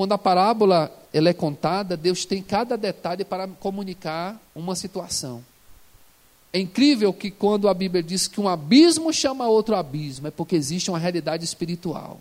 quando 0.00 0.12
a 0.12 0.18
parábola 0.18 0.90
ela 1.12 1.28
é 1.28 1.34
contada, 1.34 1.96
Deus 1.96 2.24
tem 2.24 2.42
cada 2.42 2.76
detalhe 2.76 3.24
para 3.24 3.46
comunicar 3.46 4.40
uma 4.54 4.74
situação. 4.74 5.44
É 6.52 6.58
incrível 6.58 7.12
que 7.12 7.30
quando 7.30 7.68
a 7.68 7.74
Bíblia 7.74 8.02
diz 8.02 8.26
que 8.26 8.40
um 8.40 8.48
abismo 8.48 9.12
chama 9.12 9.46
outro 9.46 9.76
abismo, 9.76 10.28
é 10.28 10.30
porque 10.30 10.56
existe 10.56 10.90
uma 10.90 10.98
realidade 10.98 11.44
espiritual. 11.44 12.20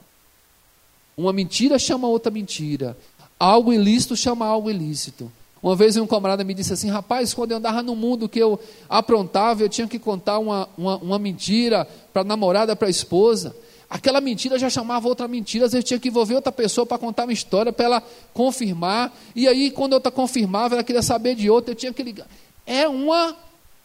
Uma 1.15 1.32
mentira 1.34 1.80
chama 1.80 2.08
outra 2.08 2.32
mentira. 2.32 2.97
Algo 3.39 3.71
ilícito 3.71 4.15
chama 4.15 4.45
algo 4.45 4.69
ilícito. 4.69 5.32
Uma 5.62 5.76
vez 5.76 5.98
um 5.98 6.08
camarada 6.08 6.43
me 6.43 6.54
disse 6.54 6.74
assim: 6.74 6.89
rapaz, 6.89 7.34
quando 7.34 7.52
eu 7.52 7.58
andava 7.58 7.84
no 7.84 7.95
mundo 7.95 8.30
que 8.30 8.39
eu 8.39 8.60
aprontava, 8.88 9.62
eu 9.62 9.69
tinha 9.69 9.88
que 9.88 10.00
contar 10.00 10.39
uma, 10.39 10.69
uma, 10.78 10.98
uma 10.98 11.19
mentira 11.19 11.88
para 12.13 12.22
a 12.22 12.26
namorada, 12.26 12.76
para 12.76 12.88
a 12.88 12.91
esposa. 12.91 13.56
Aquela 13.89 14.22
mentira 14.22 14.60
já 14.60 14.69
chamava 14.69 15.08
outra 15.08 15.28
mentira, 15.28 15.65
às 15.65 15.72
vezes 15.72 15.88
tinha 15.88 16.00
que 16.00 16.10
envolver 16.10 16.36
outra 16.36 16.52
pessoa 16.52 16.86
para 16.86 16.98
contar 16.98 17.24
uma 17.24 17.34
história, 17.34 17.74
para 17.74 17.86
ela 17.86 18.04
confirmar. 18.34 19.12
E 19.36 19.48
aí, 19.48 19.72
quando 19.72 19.93
outra 19.93 20.12
confirmava, 20.12 20.76
ela 20.76 20.84
queria 20.84 21.02
saber 21.02 21.36
de 21.36 21.50
outra, 21.50 21.72
eu 21.72 21.76
tinha 21.76 21.91
que 21.91 22.04
ligar. 22.04 22.28
É, 22.65 22.88
uma, 22.88 23.36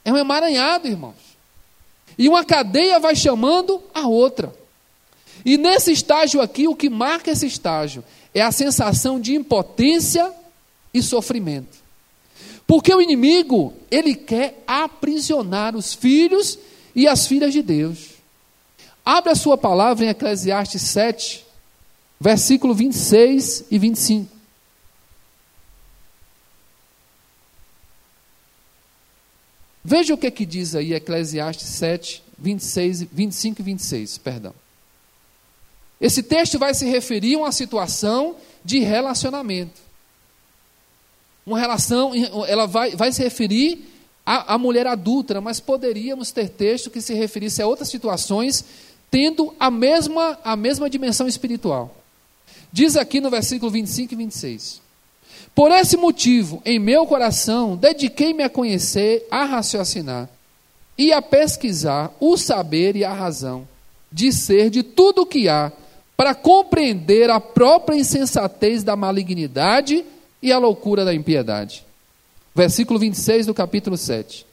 é 0.05 0.13
um 0.13 0.17
emaranhado, 0.17 0.87
irmãos. 0.87 1.15
E 2.19 2.29
uma 2.29 2.45
cadeia 2.45 3.01
vai 3.01 3.17
chamando 3.17 3.83
a 3.95 4.07
outra. 4.07 4.55
E 5.45 5.57
nesse 5.57 5.91
estágio 5.91 6.41
aqui, 6.41 6.69
o 6.69 6.77
que 6.77 6.91
marca 6.91 7.31
esse 7.31 7.47
estágio 7.47 8.05
é 8.35 8.43
a 8.43 8.53
sensação 8.53 9.19
de 9.19 9.35
impotência 9.35 10.31
e 10.95 11.03
sofrimento. 11.03 11.85
Porque 12.67 12.95
o 12.95 13.01
inimigo, 13.01 13.75
ele 13.91 14.15
quer 14.15 14.63
aprisionar 14.67 15.77
os 15.77 15.93
filhos 15.93 16.59
e 16.95 17.07
as 17.07 17.27
filhas 17.27 17.53
de 17.53 17.61
Deus. 17.61 18.15
Abra 19.05 19.33
a 19.33 19.37
sua 19.37 19.59
palavra 19.59 20.07
em 20.07 20.09
Eclesiastes 20.09 20.81
7, 20.81 21.45
versículo 22.19 22.75
26 22.75 23.65
e 23.71 23.79
25. 23.79 24.35
Veja 29.87 30.15
o 30.15 30.19
que, 30.19 30.31
que 30.31 30.47
diz 30.47 30.75
aí 30.75 30.95
Eclesiastes 30.95 31.69
7, 31.69 32.25
26, 32.39 33.03
25 33.03 33.61
e 33.61 33.65
26, 33.65 34.19
perdão. 34.19 34.55
Esse 36.01 36.23
texto 36.23 36.59
vai 36.59 36.73
se 36.73 36.87
referir 36.87 37.35
a 37.35 37.39
uma 37.39 37.53
situação 37.53 38.37
de 38.65 38.79
relacionamento. 38.79 39.85
Uma 41.47 41.59
relação, 41.59 42.13
ela 42.47 42.67
vai, 42.67 42.97
vai 42.97 43.13
se 43.13 43.23
referir 43.23 43.85
à, 44.25 44.55
à 44.55 44.59
mulher 44.59 44.87
adulta, 44.87 45.41
mas 45.41 45.61
poderíamos 45.61 46.33
ter 46.33 46.49
texto 46.49 46.91
que 46.91 47.01
se 47.01 47.15
referisse 47.15 47.61
a 47.61 47.67
outras 47.67 47.89
situações 47.89 48.65
tendo 49.11 49.55
a 49.61 49.71
mesma, 49.71 50.39
a 50.43 50.57
mesma 50.57 50.91
dimensão 50.91 51.29
espiritual. 51.29 51.95
Diz 52.73 52.97
aqui 52.97 53.21
no 53.21 53.31
versículo 53.31 53.71
25 53.71 54.13
e 54.13 54.17
26. 54.17 54.83
Por 55.55 55.71
esse 55.71 55.97
motivo, 55.97 56.61
em 56.65 56.81
meu 56.81 57.07
coração, 57.07 57.77
dediquei-me 57.77 58.43
a 58.43 58.51
conhecer, 58.51 59.25
a 59.31 59.45
raciocinar 59.45 60.29
e 60.99 61.13
a 61.13 61.23
pesquisar 61.23 62.13
o 62.19 62.37
saber 62.37 62.97
e 62.97 63.05
a 63.05 63.13
razão 63.13 63.69
de 64.11 64.33
ser 64.33 64.71
de 64.71 64.83
tudo 64.83 65.23
o 65.23 65.27
que 65.27 65.49
há, 65.49 65.73
para 66.17 66.35
compreender 66.35 67.31
a 67.31 67.41
própria 67.41 67.97
insensatez 67.97 68.85
da 68.85 68.95
malignidade 68.95 70.05
e 70.45 70.53
a 70.53 70.59
loucura 70.59 71.07
da 71.07 71.15
impiedade. 71.15 71.83
Versículo 72.55 73.01
26 73.01 73.47
do 73.47 73.55
capítulo 73.55 73.97
7 73.97 74.45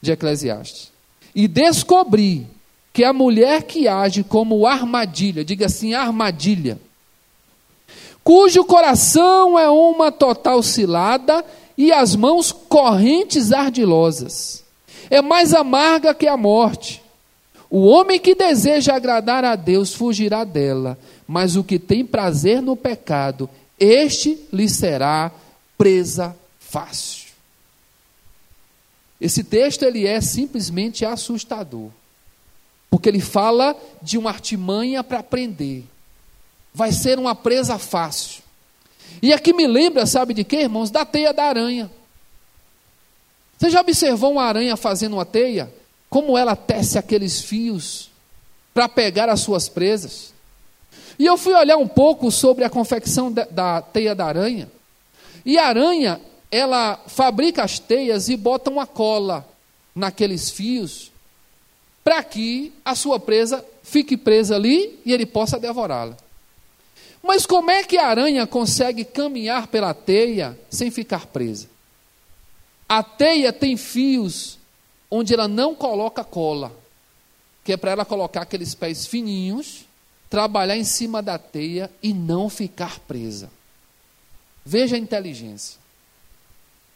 de 0.00 0.10
Eclesiastes. 0.10 0.90
E 1.34 1.46
descobri 1.46 2.46
que 2.94 3.04
a 3.04 3.12
mulher 3.12 3.64
que 3.64 3.86
age 3.86 4.24
como 4.24 4.66
armadilha, 4.66 5.44
diga 5.44 5.66
assim, 5.66 5.92
armadilha, 5.92 6.80
cujo 8.24 8.64
coração 8.64 9.58
é 9.58 9.68
uma 9.68 10.10
total 10.10 10.62
cilada 10.62 11.44
e 11.76 11.92
as 11.92 12.16
mãos 12.16 12.50
correntes 12.50 13.52
ardilosas, 13.52 14.64
é 15.10 15.20
mais 15.20 15.52
amarga 15.52 16.14
que 16.14 16.26
a 16.26 16.38
morte. 16.38 17.02
O 17.68 17.84
homem 17.84 18.18
que 18.18 18.34
deseja 18.34 18.96
agradar 18.96 19.44
a 19.44 19.56
Deus 19.56 19.92
fugirá 19.92 20.42
dela, 20.42 20.98
mas 21.28 21.54
o 21.54 21.62
que 21.62 21.78
tem 21.78 22.04
prazer 22.04 22.62
no 22.62 22.76
pecado, 22.76 23.48
este 23.82 24.38
lhe 24.52 24.68
será 24.68 25.32
presa 25.76 26.36
fácil. 26.58 27.32
Esse 29.20 29.44
texto 29.44 29.84
ele 29.84 30.06
é 30.06 30.20
simplesmente 30.20 31.04
assustador, 31.04 31.90
porque 32.90 33.08
ele 33.08 33.20
fala 33.20 33.76
de 34.00 34.18
uma 34.18 34.30
artimanha 34.30 35.02
para 35.04 35.22
prender. 35.22 35.84
Vai 36.74 36.92
ser 36.92 37.18
uma 37.18 37.34
presa 37.34 37.78
fácil. 37.78 38.42
E 39.20 39.32
aqui 39.32 39.52
me 39.52 39.66
lembra, 39.66 40.06
sabe 40.06 40.34
de 40.34 40.42
quê, 40.44 40.62
irmãos? 40.62 40.90
Da 40.90 41.04
teia 41.04 41.32
da 41.32 41.44
aranha. 41.44 41.90
Você 43.58 43.70
já 43.70 43.80
observou 43.80 44.32
uma 44.32 44.44
aranha 44.44 44.76
fazendo 44.76 45.14
uma 45.14 45.24
teia? 45.24 45.72
Como 46.10 46.36
ela 46.36 46.56
tece 46.56 46.98
aqueles 46.98 47.40
fios 47.40 48.10
para 48.74 48.88
pegar 48.88 49.28
as 49.28 49.40
suas 49.40 49.68
presas? 49.68 50.31
E 51.18 51.26
eu 51.26 51.36
fui 51.36 51.54
olhar 51.54 51.76
um 51.76 51.88
pouco 51.88 52.30
sobre 52.30 52.64
a 52.64 52.70
confecção 52.70 53.30
da, 53.30 53.44
da 53.44 53.82
teia 53.82 54.14
da 54.14 54.26
aranha. 54.26 54.70
E 55.44 55.58
a 55.58 55.66
aranha, 55.66 56.20
ela 56.50 57.00
fabrica 57.06 57.62
as 57.62 57.78
teias 57.78 58.28
e 58.28 58.36
bota 58.36 58.70
uma 58.70 58.86
cola 58.86 59.46
naqueles 59.94 60.50
fios 60.50 61.12
para 62.04 62.22
que 62.22 62.72
a 62.84 62.94
sua 62.94 63.20
presa 63.20 63.64
fique 63.82 64.16
presa 64.16 64.56
ali 64.56 64.98
e 65.04 65.12
ele 65.12 65.26
possa 65.26 65.58
devorá-la. 65.58 66.16
Mas 67.22 67.46
como 67.46 67.70
é 67.70 67.84
que 67.84 67.96
a 67.96 68.08
aranha 68.08 68.46
consegue 68.46 69.04
caminhar 69.04 69.68
pela 69.68 69.94
teia 69.94 70.58
sem 70.68 70.90
ficar 70.90 71.26
presa? 71.26 71.68
A 72.88 73.02
teia 73.02 73.52
tem 73.52 73.76
fios 73.76 74.58
onde 75.10 75.32
ela 75.32 75.46
não 75.46 75.74
coloca 75.74 76.24
cola, 76.24 76.72
que 77.64 77.72
é 77.72 77.76
para 77.76 77.92
ela 77.92 78.04
colocar 78.04 78.42
aqueles 78.42 78.74
pés 78.74 79.06
fininhos, 79.06 79.86
trabalhar 80.32 80.78
em 80.78 80.84
cima 80.84 81.20
da 81.20 81.36
teia 81.36 81.90
e 82.02 82.14
não 82.14 82.48
ficar 82.48 82.98
presa. 83.00 83.50
Veja 84.64 84.96
a 84.96 84.98
inteligência. 84.98 85.78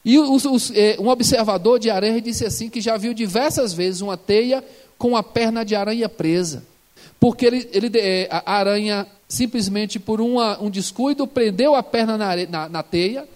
E 0.02 0.18
os, 0.18 0.46
os, 0.46 0.70
eh, 0.74 0.96
um 0.98 1.08
observador 1.08 1.78
de 1.78 1.90
aranha 1.90 2.18
disse 2.18 2.46
assim 2.46 2.70
que 2.70 2.80
já 2.80 2.96
viu 2.96 3.12
diversas 3.12 3.74
vezes 3.74 4.00
uma 4.00 4.16
teia 4.16 4.64
com 4.96 5.14
a 5.14 5.22
perna 5.22 5.66
de 5.66 5.74
aranha 5.74 6.08
presa. 6.08 6.64
Porque 7.20 7.44
ele, 7.44 7.68
ele, 7.74 7.98
eh, 7.98 8.26
a 8.30 8.54
aranha, 8.54 9.06
simplesmente 9.28 9.98
por 9.98 10.18
uma, 10.18 10.58
um 10.58 10.70
descuido, 10.70 11.26
prendeu 11.26 11.74
a 11.74 11.82
perna 11.82 12.16
na, 12.16 12.36
na, 12.46 12.68
na 12.70 12.82
teia 12.82 13.28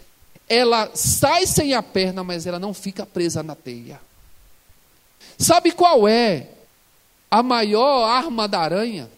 ela 0.49 0.91
sai 0.95 1.47
sem 1.47 1.75
a 1.75 1.83
perna, 1.83 2.25
mas 2.25 2.47
ela 2.47 2.59
não 2.59 2.73
fica 2.73 3.05
presa 3.05 3.43
na 3.43 3.55
teia. 3.55 4.01
Sabe 5.39 5.73
qual 5.73 6.09
é 6.09 6.49
a 7.31 7.43
maior 7.43 8.05
arma 8.05 8.49
da 8.49 8.61
aranha 8.61 9.09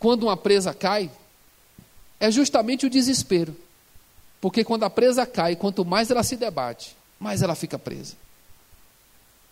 quando 0.00 0.24
uma 0.24 0.36
presa 0.36 0.74
cai? 0.74 1.10
É 2.18 2.30
justamente 2.30 2.86
o 2.86 2.90
desespero. 2.90 3.54
Porque 4.40 4.64
quando 4.64 4.84
a 4.84 4.90
presa 4.90 5.26
cai, 5.26 5.54
quanto 5.54 5.84
mais 5.84 6.10
ela 6.10 6.22
se 6.22 6.36
debate, 6.36 6.96
mais 7.18 7.42
ela 7.42 7.54
fica 7.54 7.78
presa. 7.78 8.16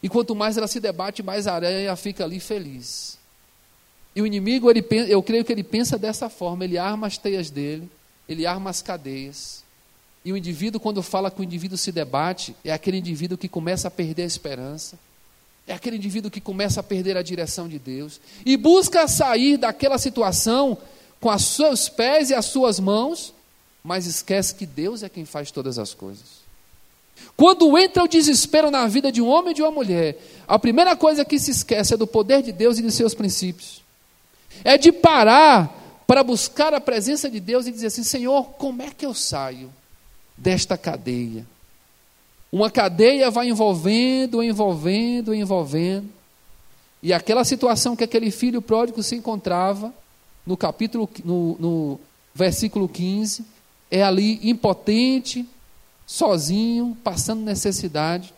E 0.02 0.08
quanto 0.08 0.34
mais 0.34 0.56
ela 0.56 0.66
se 0.66 0.80
debate, 0.80 1.22
mais 1.22 1.46
a 1.46 1.54
aranha 1.54 1.94
fica 1.94 2.24
ali 2.24 2.40
feliz. 2.40 3.18
E 4.16 4.22
o 4.22 4.26
inimigo, 4.26 4.70
ele, 4.70 4.84
eu 5.08 5.22
creio 5.22 5.44
que 5.44 5.52
ele 5.52 5.62
pensa 5.62 5.98
dessa 5.98 6.30
forma: 6.30 6.64
ele 6.64 6.78
arma 6.78 7.06
as 7.06 7.18
teias 7.18 7.50
dele, 7.50 7.88
ele 8.28 8.46
arma 8.46 8.70
as 8.70 8.80
cadeias. 8.80 9.62
E 10.24 10.32
o 10.32 10.36
indivíduo, 10.36 10.80
quando 10.80 11.02
fala 11.02 11.30
que 11.30 11.40
o 11.40 11.44
indivíduo 11.44 11.76
se 11.76 11.92
debate, 11.92 12.56
é 12.64 12.72
aquele 12.72 12.98
indivíduo 12.98 13.36
que 13.36 13.48
começa 13.48 13.88
a 13.88 13.90
perder 13.90 14.22
a 14.22 14.26
esperança, 14.26 14.98
é 15.68 15.74
aquele 15.74 15.96
indivíduo 15.96 16.30
que 16.30 16.40
começa 16.40 16.80
a 16.80 16.82
perder 16.82 17.16
a 17.16 17.22
direção 17.22 17.68
de 17.68 17.78
Deus 17.78 18.20
e 18.44 18.56
busca 18.56 19.06
sair 19.06 19.56
daquela 19.56 19.98
situação 19.98 20.76
com 21.20 21.32
os 21.32 21.44
seus 21.44 21.88
pés 21.88 22.30
e 22.30 22.34
as 22.34 22.46
suas 22.46 22.80
mãos, 22.80 23.32
mas 23.84 24.06
esquece 24.06 24.54
que 24.54 24.66
Deus 24.66 25.02
é 25.02 25.08
quem 25.08 25.24
faz 25.24 25.50
todas 25.50 25.78
as 25.78 25.94
coisas. 25.94 26.38
Quando 27.36 27.76
entra 27.78 28.02
o 28.02 28.08
desespero 28.08 28.70
na 28.70 28.86
vida 28.86 29.12
de 29.12 29.20
um 29.20 29.28
homem 29.28 29.50
e 29.52 29.54
de 29.54 29.62
uma 29.62 29.70
mulher, 29.70 30.16
a 30.46 30.58
primeira 30.58 30.96
coisa 30.96 31.24
que 31.24 31.38
se 31.38 31.50
esquece 31.50 31.94
é 31.94 31.96
do 31.96 32.06
poder 32.06 32.42
de 32.42 32.52
Deus 32.52 32.78
e 32.78 32.82
de 32.82 32.90
seus 32.90 33.14
princípios. 33.14 33.82
É 34.64 34.78
de 34.78 34.90
parar 34.90 36.02
para 36.06 36.24
buscar 36.24 36.72
a 36.74 36.80
presença 36.80 37.28
de 37.28 37.38
Deus 37.38 37.66
e 37.66 37.72
dizer 37.72 37.88
assim: 37.88 38.02
Senhor, 38.02 38.44
como 38.52 38.82
é 38.82 38.90
que 38.90 39.04
eu 39.04 39.14
saio? 39.14 39.70
desta 40.38 40.78
cadeia. 40.78 41.44
Uma 42.50 42.70
cadeia 42.70 43.30
vai 43.30 43.48
envolvendo, 43.48 44.42
envolvendo, 44.42 45.34
envolvendo. 45.34 46.08
E 47.02 47.12
aquela 47.12 47.44
situação 47.44 47.94
que 47.94 48.04
aquele 48.04 48.30
filho 48.30 48.62
pródigo 48.62 49.02
se 49.02 49.14
encontrava, 49.14 49.92
no 50.46 50.56
capítulo, 50.56 51.08
no, 51.24 51.56
no 51.58 52.00
versículo 52.34 52.88
15, 52.88 53.44
é 53.90 54.02
ali 54.02 54.40
impotente, 54.48 55.46
sozinho, 56.06 56.96
passando 57.04 57.42
necessidade. 57.42 58.32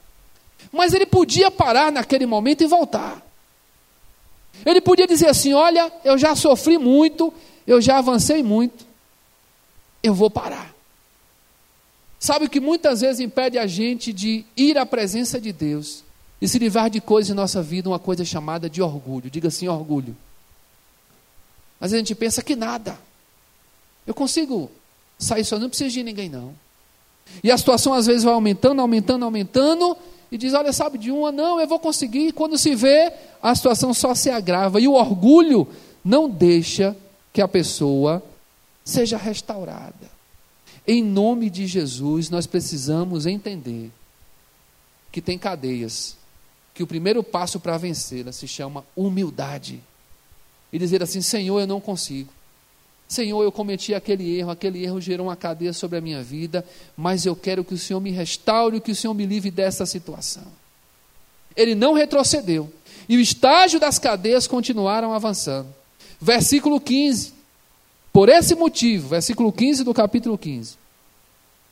Mas 0.72 0.92
ele 0.92 1.06
podia 1.06 1.50
parar 1.50 1.92
naquele 1.92 2.26
momento 2.26 2.62
e 2.62 2.66
voltar. 2.66 3.24
Ele 4.66 4.80
podia 4.80 5.06
dizer 5.06 5.28
assim: 5.28 5.54
Olha, 5.54 5.90
eu 6.04 6.18
já 6.18 6.34
sofri 6.34 6.76
muito, 6.76 7.32
eu 7.66 7.80
já 7.80 7.98
avancei 7.98 8.42
muito, 8.42 8.84
eu 10.02 10.12
vou 10.12 10.28
parar. 10.28 10.74
Sabe 12.20 12.44
o 12.44 12.50
que 12.50 12.60
muitas 12.60 13.00
vezes 13.00 13.18
impede 13.18 13.58
a 13.58 13.66
gente 13.66 14.12
de 14.12 14.44
ir 14.54 14.76
à 14.76 14.84
presença 14.84 15.40
de 15.40 15.52
Deus 15.52 16.04
e 16.38 16.46
se 16.46 16.58
livrar 16.58 16.90
de 16.90 17.00
coisas 17.00 17.30
em 17.30 17.34
nossa 17.34 17.62
vida, 17.62 17.88
uma 17.88 17.98
coisa 17.98 18.26
chamada 18.26 18.68
de 18.68 18.82
orgulho. 18.82 19.30
Diga 19.30 19.48
assim, 19.48 19.66
orgulho. 19.66 20.14
Mas 21.80 21.94
a 21.94 21.96
gente 21.96 22.14
pensa 22.14 22.42
que 22.42 22.54
nada. 22.54 22.98
Eu 24.06 24.12
consigo 24.12 24.70
sair 25.18 25.44
só, 25.44 25.58
não 25.58 25.70
preciso 25.70 25.94
de 25.94 26.02
ninguém 26.02 26.28
não. 26.28 26.54
E 27.42 27.50
a 27.50 27.56
situação 27.56 27.94
às 27.94 28.06
vezes 28.06 28.22
vai 28.22 28.34
aumentando, 28.34 28.82
aumentando, 28.82 29.24
aumentando, 29.24 29.96
e 30.30 30.36
diz: 30.36 30.52
Olha, 30.52 30.72
sabe 30.72 30.98
de 30.98 31.10
uma, 31.10 31.32
não, 31.32 31.58
eu 31.58 31.66
vou 31.66 31.78
conseguir. 31.78 32.28
E 32.28 32.32
quando 32.32 32.58
se 32.58 32.74
vê, 32.74 33.12
a 33.42 33.54
situação 33.54 33.94
só 33.94 34.14
se 34.14 34.28
agrava. 34.28 34.78
E 34.78 34.86
o 34.86 34.92
orgulho 34.92 35.66
não 36.04 36.28
deixa 36.28 36.94
que 37.32 37.40
a 37.40 37.48
pessoa 37.48 38.22
seja 38.84 39.16
restaurada. 39.16 39.99
Em 40.92 41.04
nome 41.04 41.48
de 41.48 41.68
Jesus, 41.68 42.30
nós 42.30 42.48
precisamos 42.48 43.24
entender 43.24 43.92
que 45.12 45.22
tem 45.22 45.38
cadeias, 45.38 46.16
que 46.74 46.82
o 46.82 46.86
primeiro 46.86 47.22
passo 47.22 47.60
para 47.60 47.78
vencê-las 47.78 48.34
se 48.34 48.48
chama 48.48 48.84
humildade. 48.96 49.80
E 50.72 50.80
dizer 50.80 51.00
assim: 51.00 51.20
Senhor, 51.20 51.60
eu 51.60 51.66
não 51.68 51.80
consigo. 51.80 52.32
Senhor, 53.06 53.40
eu 53.44 53.52
cometi 53.52 53.94
aquele 53.94 54.36
erro, 54.36 54.50
aquele 54.50 54.82
erro 54.82 55.00
gerou 55.00 55.28
uma 55.28 55.36
cadeia 55.36 55.72
sobre 55.72 55.96
a 55.96 56.00
minha 56.00 56.24
vida, 56.24 56.66
mas 56.96 57.24
eu 57.24 57.36
quero 57.36 57.62
que 57.62 57.74
o 57.74 57.78
Senhor 57.78 58.00
me 58.00 58.10
restaure, 58.10 58.80
que 58.80 58.90
o 58.90 58.96
Senhor 58.96 59.14
me 59.14 59.26
livre 59.26 59.52
dessa 59.52 59.86
situação. 59.86 60.42
Ele 61.54 61.76
não 61.76 61.92
retrocedeu. 61.92 62.68
E 63.08 63.16
o 63.16 63.20
estágio 63.20 63.78
das 63.78 64.00
cadeias 64.00 64.48
continuaram 64.48 65.14
avançando. 65.14 65.72
Versículo 66.20 66.80
15. 66.80 67.38
Por 68.12 68.28
esse 68.28 68.54
motivo, 68.54 69.08
versículo 69.08 69.52
15 69.52 69.84
do 69.84 69.94
capítulo 69.94 70.36
15. 70.36 70.76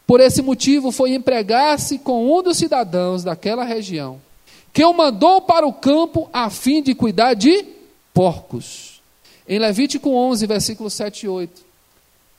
Por 0.07 0.21
esse 0.21 0.41
motivo, 0.41 0.91
foi 0.91 1.13
empregar-se 1.13 1.99
com 1.99 2.33
um 2.33 2.43
dos 2.43 2.57
cidadãos 2.57 3.25
daquela 3.25 3.65
região, 3.65 4.21
que 4.73 4.85
o 4.85 4.95
mandou 4.95 5.43
para 5.43 5.67
o 5.67 5.73
campo 5.73 6.31
a 6.33 6.49
fim 6.49 6.83
de 6.83 6.95
cuidar 6.95 7.35
de 7.35 7.67
porcos. 8.15 9.03
Em 9.47 9.59
Levítico 9.59 10.11
11, 10.11 10.47
versículos 10.47 10.95
7 10.95 11.27
e 11.27 11.29
8, 11.29 11.63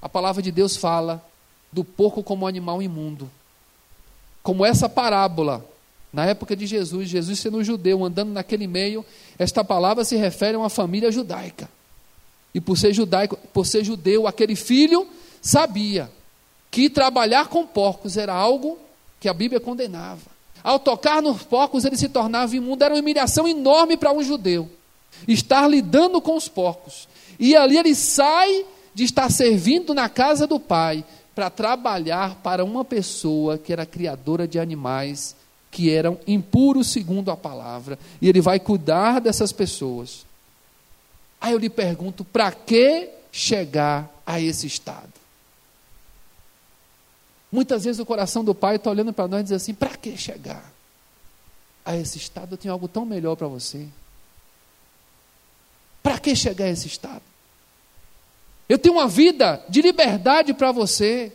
a 0.02 0.08
palavra 0.08 0.42
de 0.42 0.52
Deus 0.52 0.78
fala 0.78 1.24
do 1.72 1.84
porco 1.84 2.24
como 2.24 2.48
animal 2.48 2.82
imundo. 2.82 3.30
Como 4.42 4.66
essa 4.66 4.88
parábola, 4.88 5.64
na 6.12 6.26
época 6.26 6.56
de 6.56 6.66
Jesus, 6.66 7.10
Jesus 7.10 7.40
sendo 7.40 7.64
judeu, 7.64 8.04
andando 8.04 8.32
naquele 8.32 8.66
meio, 8.66 9.06
esta 9.38 9.64
palavra 9.64 10.04
se 10.04 10.16
refere 10.16 10.56
a 10.56 10.60
uma 10.60 10.70
família 10.70 11.12
judaica. 11.12 11.70
E 12.54 12.60
por 12.60 12.78
ser 12.78 12.94
judaico, 12.94 13.38
por 13.54 13.66
ser 13.66 13.84
judeu, 13.84 14.28
aquele 14.28 14.56
filho 14.56 15.08
sabia 15.42 16.10
que 16.72 16.90
trabalhar 16.90 17.48
com 17.48 17.66
porcos 17.66 18.18
era 18.18 18.34
algo 18.34 18.78
que 19.20 19.28
a 19.28 19.34
Bíblia 19.34 19.60
condenava. 19.60 20.40
Ao 20.64 20.80
tocar 20.80 21.22
nos 21.22 21.44
porcos, 21.44 21.86
ele 21.86 21.98
se 21.98 22.10
tornava 22.10 22.56
imundo, 22.56 22.84
era 22.84 22.94
uma 22.94 23.00
humilhação 23.00 23.48
enorme 23.48 23.96
para 23.96 24.12
um 24.12 24.24
judeu. 24.24 24.70
Estar 25.28 25.68
lidando 25.68 26.22
com 26.22 26.36
os 26.36 26.48
porcos. 26.48 27.08
E 27.40 27.56
ali 27.56 27.78
ele 27.78 27.96
sai 27.96 28.66
de 28.94 29.04
estar 29.04 29.32
servindo 29.32 29.94
na 29.94 30.10
casa 30.10 30.46
do 30.46 30.60
pai 30.60 31.04
para 31.34 31.50
trabalhar 31.50 32.36
para 32.44 32.66
uma 32.66 32.84
pessoa 32.84 33.58
que 33.58 33.72
era 33.72 33.86
criadora 33.86 34.48
de 34.48 34.60
animais 34.60 35.36
que 35.72 35.92
eram 35.92 36.18
impuros 36.28 36.88
segundo 36.88 37.32
a 37.32 37.38
palavra. 37.38 37.98
E 38.22 38.28
ele 38.28 38.42
vai 38.42 38.60
cuidar 38.60 39.20
dessas 39.20 39.52
pessoas. 39.52 40.26
Aí 41.39 41.54
eu 41.54 41.58
lhe 41.58 41.69
pergunto: 41.69 42.23
para 42.23 42.52
que 42.52 43.10
chegar 43.32 44.10
a 44.25 44.39
esse 44.39 44.67
estado? 44.67 45.13
Muitas 47.52 47.84
vezes 47.84 47.99
o 47.99 48.06
coração 48.06 48.43
do 48.43 48.54
pai 48.54 48.75
está 48.75 48.89
olhando 48.89 49.12
para 49.12 49.28
nós 49.28 49.41
e 49.41 49.43
diz 49.43 49.52
assim: 49.54 49.73
para 49.73 49.95
que 49.97 50.15
chegar 50.17 50.71
a 51.84 51.95
esse 51.95 52.17
estado, 52.17 52.54
eu 52.54 52.58
tenho 52.58 52.73
algo 52.73 52.88
tão 52.88 53.06
melhor 53.06 53.36
para 53.36 53.47
você. 53.47 53.88
Para 56.04 56.19
que 56.19 56.36
chegar 56.36 56.65
a 56.65 56.69
esse 56.69 56.88
estado? 56.88 57.23
Eu 58.67 58.78
tenho 58.78 58.95
uma 58.95 59.08
vida 59.08 59.63
de 59.67 59.82
liberdade 59.82 60.54
para 60.54 60.71
você. 60.71 61.34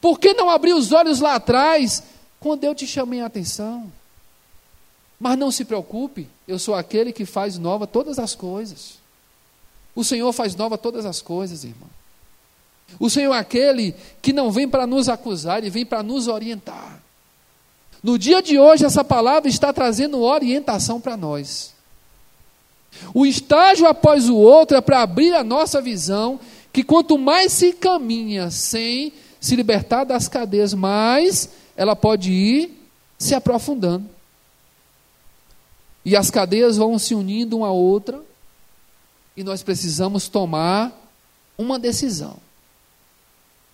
Por 0.00 0.18
que 0.18 0.34
não 0.34 0.50
abrir 0.50 0.74
os 0.74 0.90
olhos 0.92 1.20
lá 1.20 1.36
atrás, 1.36 2.02
quando 2.40 2.64
eu 2.64 2.74
te 2.74 2.86
chamei 2.86 3.20
a 3.20 3.26
atenção? 3.26 3.90
Mas 5.18 5.38
não 5.38 5.50
se 5.50 5.64
preocupe, 5.64 6.28
eu 6.46 6.58
sou 6.58 6.74
aquele 6.74 7.12
que 7.12 7.24
faz 7.24 7.56
nova 7.56 7.86
todas 7.86 8.18
as 8.18 8.34
coisas. 8.34 8.98
O 9.96 10.04
Senhor 10.04 10.30
faz 10.32 10.54
nova 10.54 10.76
todas 10.76 11.06
as 11.06 11.22
coisas, 11.22 11.64
irmão. 11.64 11.88
O 13.00 13.10
Senhor 13.10 13.34
é 13.34 13.38
aquele 13.38 13.94
que 14.22 14.32
não 14.32 14.52
vem 14.52 14.68
para 14.68 14.86
nos 14.86 15.08
acusar, 15.08 15.58
ele 15.58 15.70
vem 15.70 15.84
para 15.84 16.02
nos 16.02 16.28
orientar. 16.28 17.02
No 18.02 18.18
dia 18.18 18.40
de 18.40 18.58
hoje, 18.58 18.84
essa 18.84 19.02
palavra 19.02 19.48
está 19.48 19.72
trazendo 19.72 20.22
orientação 20.22 21.00
para 21.00 21.16
nós. 21.16 21.74
O 23.12 23.26
estágio 23.26 23.86
após 23.86 24.28
o 24.28 24.36
outro 24.36 24.76
é 24.76 24.80
para 24.80 25.02
abrir 25.02 25.34
a 25.34 25.42
nossa 25.42 25.80
visão 25.80 26.38
que 26.72 26.84
quanto 26.84 27.18
mais 27.18 27.52
se 27.52 27.72
caminha 27.72 28.50
sem 28.50 29.12
se 29.40 29.56
libertar 29.56 30.04
das 30.04 30.28
cadeias, 30.28 30.74
mais 30.74 31.48
ela 31.76 31.96
pode 31.96 32.30
ir 32.30 32.82
se 33.18 33.34
aprofundando. 33.34 34.08
E 36.04 36.14
as 36.14 36.30
cadeias 36.30 36.76
vão 36.76 36.98
se 36.98 37.14
unindo 37.14 37.56
uma 37.56 37.68
a 37.68 37.72
outra, 37.72 38.20
e 39.36 39.44
nós 39.44 39.62
precisamos 39.62 40.28
tomar 40.28 40.92
uma 41.58 41.78
decisão. 41.78 42.36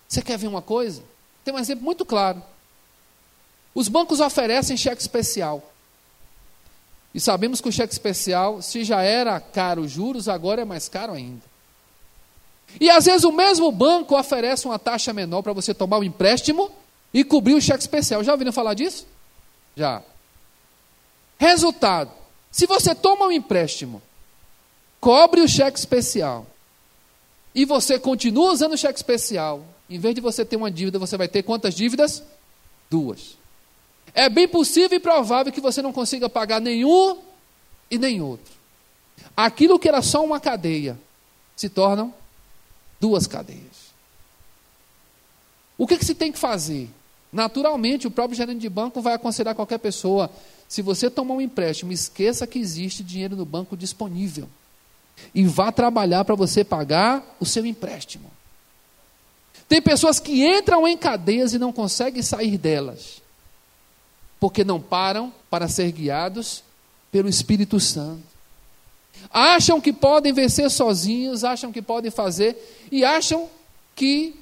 Você 0.07 0.21
quer 0.21 0.37
ver 0.37 0.47
uma 0.47 0.61
coisa? 0.61 1.01
Tem 1.43 1.53
um 1.53 1.59
exemplo 1.59 1.83
muito 1.83 2.05
claro. 2.05 2.41
Os 3.73 3.87
bancos 3.87 4.19
oferecem 4.19 4.77
cheque 4.77 5.01
especial. 5.01 5.71
E 7.13 7.19
sabemos 7.19 7.61
que 7.61 7.69
o 7.69 7.71
cheque 7.71 7.93
especial, 7.93 8.61
se 8.61 8.83
já 8.83 9.01
era 9.01 9.39
caro 9.39 9.81
os 9.81 9.91
juros, 9.91 10.27
agora 10.27 10.61
é 10.61 10.65
mais 10.65 10.89
caro 10.89 11.13
ainda. 11.13 11.41
E 12.79 12.89
às 12.89 13.05
vezes 13.05 13.23
o 13.23 13.31
mesmo 13.31 13.71
banco 13.71 14.17
oferece 14.17 14.65
uma 14.65 14.79
taxa 14.79 15.13
menor 15.13 15.41
para 15.41 15.53
você 15.53 15.73
tomar 15.73 15.97
o 15.97 16.01
um 16.01 16.03
empréstimo 16.03 16.71
e 17.13 17.23
cobrir 17.23 17.53
o 17.53 17.61
cheque 17.61 17.81
especial. 17.81 18.23
Já 18.23 18.31
ouviram 18.31 18.51
falar 18.51 18.73
disso? 18.73 19.05
Já. 19.75 20.01
Resultado: 21.37 22.11
se 22.51 22.65
você 22.65 22.95
toma 22.95 23.27
um 23.27 23.31
empréstimo, 23.31 24.01
cobre 25.03 25.41
o 25.41 25.47
cheque 25.49 25.77
especial 25.77 26.47
e 27.53 27.65
você 27.65 27.99
continua 27.99 28.53
usando 28.53 28.71
o 28.71 28.77
cheque 28.77 28.97
especial, 28.97 29.61
em 29.89 29.99
vez 29.99 30.15
de 30.15 30.21
você 30.21 30.45
ter 30.45 30.55
uma 30.55 30.71
dívida, 30.71 30.97
você 30.97 31.17
vai 31.17 31.27
ter 31.27 31.43
quantas 31.43 31.75
dívidas? 31.75 32.23
Duas. 32.89 33.37
É 34.15 34.29
bem 34.29 34.47
possível 34.47 34.97
e 34.97 35.01
provável 35.01 35.51
que 35.51 35.59
você 35.59 35.81
não 35.81 35.91
consiga 35.91 36.29
pagar 36.29 36.61
nenhum 36.61 37.17
e 37.91 37.97
nem 37.97 38.21
outro. 38.21 38.53
Aquilo 39.35 39.77
que 39.77 39.89
era 39.89 40.01
só 40.01 40.23
uma 40.23 40.39
cadeia 40.39 40.97
se 41.53 41.67
tornam 41.67 42.13
duas 42.97 43.27
cadeias. 43.27 43.91
O 45.77 45.85
que, 45.85 45.97
que 45.97 46.05
se 46.05 46.15
tem 46.15 46.31
que 46.31 46.39
fazer? 46.39 46.89
Naturalmente, 47.29 48.07
o 48.07 48.11
próprio 48.11 48.37
gerente 48.37 48.61
de 48.61 48.69
banco 48.69 49.01
vai 49.01 49.15
aconselhar 49.15 49.53
qualquer 49.53 49.79
pessoa: 49.79 50.31
se 50.65 50.81
você 50.81 51.09
tomar 51.09 51.33
um 51.33 51.41
empréstimo, 51.41 51.91
esqueça 51.91 52.47
que 52.47 52.57
existe 52.57 53.03
dinheiro 53.03 53.35
no 53.35 53.45
banco 53.45 53.75
disponível. 53.75 54.47
E 55.33 55.45
vá 55.45 55.71
trabalhar 55.71 56.25
para 56.25 56.35
você 56.35 56.63
pagar 56.63 57.35
o 57.39 57.45
seu 57.45 57.65
empréstimo. 57.65 58.31
Tem 59.67 59.81
pessoas 59.81 60.19
que 60.19 60.45
entram 60.45 60.87
em 60.87 60.97
cadeias 60.97 61.53
e 61.53 61.59
não 61.59 61.71
conseguem 61.71 62.21
sair 62.21 62.57
delas 62.57 63.23
porque 64.43 64.65
não 64.65 64.77
param 64.77 65.33
para 65.49 65.69
ser 65.69 65.89
guiados 65.93 66.65
pelo 67.09 67.29
Espírito 67.29 67.79
Santo. 67.79 68.23
Acham 69.31 69.79
que 69.79 69.93
podem 69.93 70.33
vencer 70.33 70.69
sozinhos, 70.69 71.45
acham 71.45 71.71
que 71.71 71.81
podem 71.81 72.11
fazer, 72.11 72.57
e 72.91 73.05
acham 73.05 73.49
que 73.95 74.35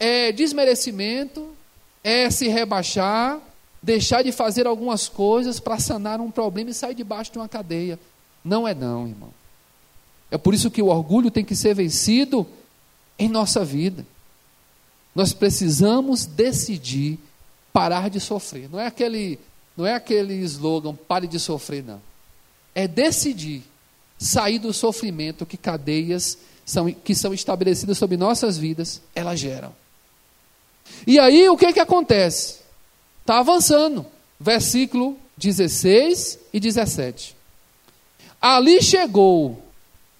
é 0.00 0.32
desmerecimento, 0.32 1.54
é 2.02 2.30
se 2.30 2.48
rebaixar, 2.48 3.38
deixar 3.82 4.24
de 4.24 4.32
fazer 4.32 4.66
algumas 4.66 5.10
coisas 5.10 5.60
para 5.60 5.78
sanar 5.78 6.22
um 6.22 6.30
problema 6.30 6.70
e 6.70 6.74
sair 6.74 6.94
debaixo 6.94 7.30
de 7.30 7.36
uma 7.36 7.46
cadeia. 7.46 7.98
Não 8.42 8.66
é 8.66 8.72
não, 8.72 9.06
irmão. 9.06 9.28
É 10.34 10.36
por 10.36 10.52
isso 10.52 10.68
que 10.68 10.82
o 10.82 10.88
orgulho 10.88 11.30
tem 11.30 11.44
que 11.44 11.54
ser 11.54 11.76
vencido 11.76 12.44
em 13.16 13.28
nossa 13.28 13.64
vida. 13.64 14.04
Nós 15.14 15.32
precisamos 15.32 16.26
decidir 16.26 17.20
parar 17.72 18.10
de 18.10 18.18
sofrer. 18.18 18.68
Não 18.68 18.80
é 18.80 18.88
aquele, 18.88 19.38
não 19.76 19.86
é 19.86 19.94
aquele 19.94 20.34
slogan, 20.40 20.96
pare 20.96 21.28
de 21.28 21.38
sofrer, 21.38 21.84
não. 21.84 22.02
É 22.74 22.88
decidir 22.88 23.62
sair 24.18 24.58
do 24.58 24.72
sofrimento 24.72 25.46
que 25.46 25.56
cadeias 25.56 26.36
são, 26.66 26.90
que 26.90 27.14
são 27.14 27.32
estabelecidas 27.32 27.96
sobre 27.96 28.16
nossas 28.16 28.58
vidas, 28.58 29.00
elas 29.14 29.38
geram. 29.38 29.72
E 31.06 31.16
aí 31.16 31.48
o 31.48 31.56
que, 31.56 31.72
que 31.72 31.78
acontece? 31.78 32.58
Está 33.20 33.38
avançando. 33.38 34.04
Versículo 34.40 35.16
16 35.36 36.40
e 36.52 36.58
17. 36.58 37.36
Ali 38.42 38.82
chegou, 38.82 39.62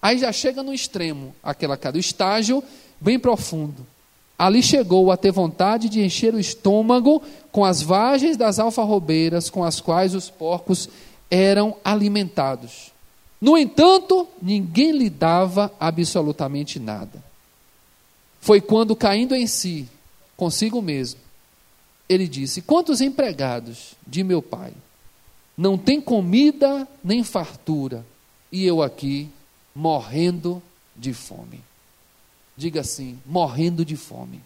aí 0.05 0.19
já 0.19 0.31
chega 0.31 0.63
no 0.63 0.75
extremo, 0.75 1.35
aquela 1.43 1.79
cada 1.79 1.99
estágio 1.99 2.63
bem 3.01 3.19
profundo. 3.19 3.87
Ali 4.39 4.63
chegou 4.63 5.11
a 5.11 5.17
ter 5.17 5.33
vontade 5.33 5.89
de 5.89 6.05
encher 6.05 6.35
o 6.35 6.39
estômago 6.39 7.23
com 7.51 7.65
as 7.65 7.81
vagens 7.81 8.37
das 8.37 8.59
alfarrobeiras 8.59 9.49
com 9.49 9.65
as 9.65 9.81
quais 9.81 10.15
os 10.15 10.29
porcos 10.29 10.91
eram 11.31 11.79
alimentados. 11.83 12.93
No 13.41 13.57
entanto, 13.57 14.29
ninguém 14.43 14.93
lhe 14.93 15.09
dava 15.09 15.73
absolutamente 15.81 16.79
nada. 16.79 17.25
Foi 18.43 18.61
quando, 18.61 18.95
caindo 18.95 19.35
em 19.35 19.47
si, 19.47 19.89
consigo 20.37 20.83
mesmo, 20.83 21.21
ele 22.07 22.29
disse: 22.29 22.61
Quantos 22.61 23.01
empregados 23.01 23.95
de 24.07 24.23
meu 24.23 24.43
pai 24.43 24.75
não 25.57 25.79
têm 25.79 25.99
comida 25.99 26.87
nem 27.03 27.25
fartura, 27.25 28.05
e 28.53 28.67
eu 28.67 28.83
aqui 28.83 29.31
morrendo 29.75 30.63
de 30.95 31.13
fome? 31.13 31.63
Diga 32.57 32.81
assim: 32.81 33.19
morrendo 33.27 33.85
de 33.85 33.97
fome. 33.97 34.41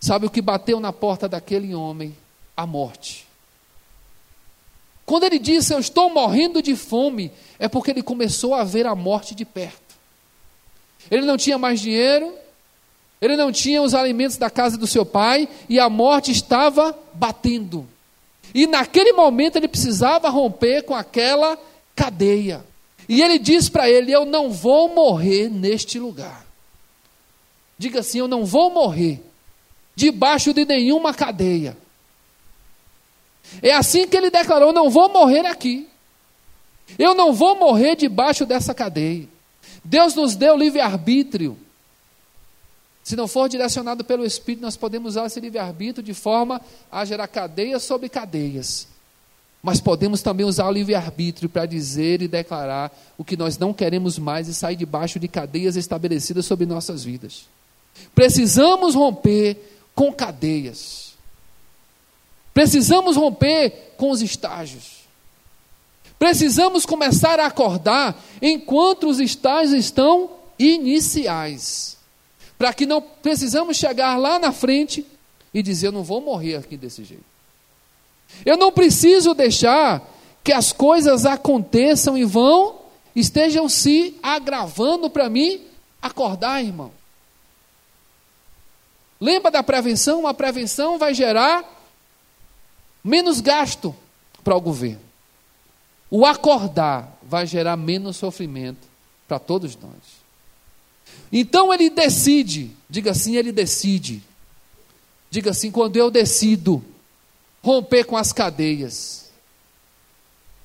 Sabe 0.00 0.26
o 0.26 0.30
que 0.30 0.40
bateu 0.40 0.78
na 0.78 0.92
porta 0.92 1.28
daquele 1.28 1.74
homem? 1.74 2.16
A 2.56 2.66
morte. 2.66 3.26
Quando 5.04 5.24
ele 5.24 5.38
disse 5.38 5.72
eu 5.72 5.78
estou 5.78 6.10
morrendo 6.10 6.62
de 6.62 6.76
fome, 6.76 7.32
é 7.58 7.66
porque 7.66 7.90
ele 7.90 8.02
começou 8.02 8.54
a 8.54 8.62
ver 8.62 8.86
a 8.86 8.94
morte 8.94 9.34
de 9.34 9.44
perto. 9.44 9.96
Ele 11.10 11.24
não 11.24 11.36
tinha 11.36 11.56
mais 11.56 11.80
dinheiro, 11.80 12.34
ele 13.20 13.36
não 13.36 13.50
tinha 13.50 13.82
os 13.82 13.94
alimentos 13.94 14.36
da 14.36 14.50
casa 14.50 14.76
do 14.76 14.86
seu 14.86 15.04
pai 15.06 15.48
e 15.68 15.80
a 15.80 15.88
morte 15.88 16.30
estava 16.30 16.96
batendo. 17.14 17.88
E 18.54 18.66
naquele 18.66 19.12
momento 19.12 19.56
ele 19.56 19.68
precisava 19.68 20.28
romper 20.28 20.82
com 20.82 20.94
aquela 20.94 21.58
cadeia. 21.96 22.64
E 23.08 23.22
ele 23.22 23.38
diz 23.38 23.68
para 23.68 23.88
ele: 23.88 24.12
Eu 24.12 24.24
não 24.24 24.50
vou 24.50 24.94
morrer 24.94 25.48
neste 25.48 25.98
lugar. 25.98 26.46
Diga 27.78 28.00
assim: 28.00 28.18
Eu 28.18 28.28
não 28.28 28.44
vou 28.44 28.70
morrer 28.70 29.22
debaixo 29.94 30.52
de 30.54 30.64
nenhuma 30.64 31.12
cadeia. 31.12 31.76
É 33.62 33.72
assim 33.72 34.06
que 34.06 34.16
ele 34.16 34.30
declarou: 34.30 34.72
não 34.72 34.90
vou 34.90 35.08
morrer 35.08 35.46
aqui. 35.46 35.88
Eu 36.98 37.14
não 37.14 37.32
vou 37.32 37.56
morrer 37.56 37.96
debaixo 37.96 38.46
dessa 38.46 38.72
cadeia. 38.72 39.28
Deus 39.84 40.14
nos 40.14 40.36
deu 40.36 40.56
livre-arbítrio. 40.56 41.58
Se 43.02 43.16
não 43.16 43.26
for 43.26 43.48
direcionado 43.48 44.04
pelo 44.04 44.24
Espírito, 44.24 44.62
nós 44.62 44.76
podemos 44.76 45.10
usar 45.10 45.26
esse 45.26 45.40
livre-arbítrio 45.40 46.04
de 46.04 46.14
forma 46.14 46.60
a 46.90 47.04
gerar 47.04 47.26
cadeias 47.26 47.82
sobre 47.82 48.08
cadeias. 48.08 48.86
Mas 49.68 49.82
podemos 49.82 50.22
também 50.22 50.46
usar 50.46 50.66
o 50.66 50.72
livre-arbítrio 50.72 51.46
para 51.46 51.66
dizer 51.66 52.22
e 52.22 52.26
declarar 52.26 52.90
o 53.18 53.22
que 53.22 53.36
nós 53.36 53.58
não 53.58 53.74
queremos 53.74 54.18
mais 54.18 54.48
e 54.48 54.54
sair 54.54 54.76
debaixo 54.76 55.20
de 55.20 55.28
cadeias 55.28 55.76
estabelecidas 55.76 56.46
sobre 56.46 56.64
nossas 56.64 57.04
vidas. 57.04 57.44
Precisamos 58.14 58.94
romper 58.94 59.58
com 59.94 60.10
cadeias. 60.10 61.12
Precisamos 62.54 63.14
romper 63.14 63.92
com 63.98 64.10
os 64.10 64.22
estágios. 64.22 65.00
Precisamos 66.18 66.86
começar 66.86 67.38
a 67.38 67.44
acordar 67.44 68.18
enquanto 68.40 69.06
os 69.06 69.20
estágios 69.20 69.84
estão 69.84 70.30
iniciais. 70.58 71.98
Para 72.56 72.72
que 72.72 72.86
não 72.86 73.02
precisamos 73.02 73.76
chegar 73.76 74.16
lá 74.16 74.38
na 74.38 74.50
frente 74.50 75.04
e 75.52 75.62
dizer: 75.62 75.88
Eu 75.88 75.92
não 75.92 76.02
vou 76.02 76.22
morrer 76.22 76.56
aqui 76.56 76.74
desse 76.74 77.04
jeito. 77.04 77.37
Eu 78.44 78.56
não 78.56 78.72
preciso 78.72 79.34
deixar 79.34 80.02
que 80.44 80.52
as 80.52 80.72
coisas 80.72 81.26
aconteçam 81.26 82.16
e 82.16 82.24
vão, 82.24 82.76
estejam 83.14 83.68
se 83.68 84.16
agravando 84.22 85.10
para 85.10 85.28
mim 85.28 85.60
acordar, 86.00 86.62
irmão. 86.62 86.92
Lembra 89.20 89.50
da 89.50 89.62
prevenção? 89.62 90.26
A 90.26 90.32
prevenção 90.32 90.98
vai 90.98 91.12
gerar 91.12 91.64
menos 93.02 93.40
gasto. 93.40 93.94
para 94.44 94.56
o 94.56 94.60
governo. 94.60 95.00
O 96.10 96.24
acordar 96.24 97.18
vai 97.22 97.46
gerar 97.46 97.76
menos 97.76 98.16
sofrimento 98.16 98.88
para 99.26 99.38
todos 99.38 99.76
nós. 99.76 99.92
Então 101.30 101.74
ele 101.74 101.90
decide, 101.90 102.70
diga 102.88 103.10
assim, 103.10 103.36
ele 103.36 103.52
decide. 103.52 104.22
Diga 105.30 105.50
assim, 105.50 105.70
quando 105.70 105.96
eu 105.96 106.10
decido 106.10 106.82
romper 107.62 108.04
com 108.04 108.16
as 108.16 108.32
cadeias, 108.32 109.30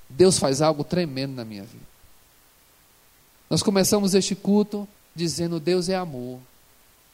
Deus 0.10 0.38
faz 0.38 0.62
algo 0.62 0.84
tremendo 0.84 1.34
na 1.34 1.46
minha 1.46 1.64
vida. 1.64 1.84
Nós 3.50 3.62
começamos 3.62 4.14
este 4.14 4.36
culto 4.36 4.88
dizendo: 5.16 5.60
Deus 5.60 5.90
é 5.90 5.96
amor. 5.96 6.40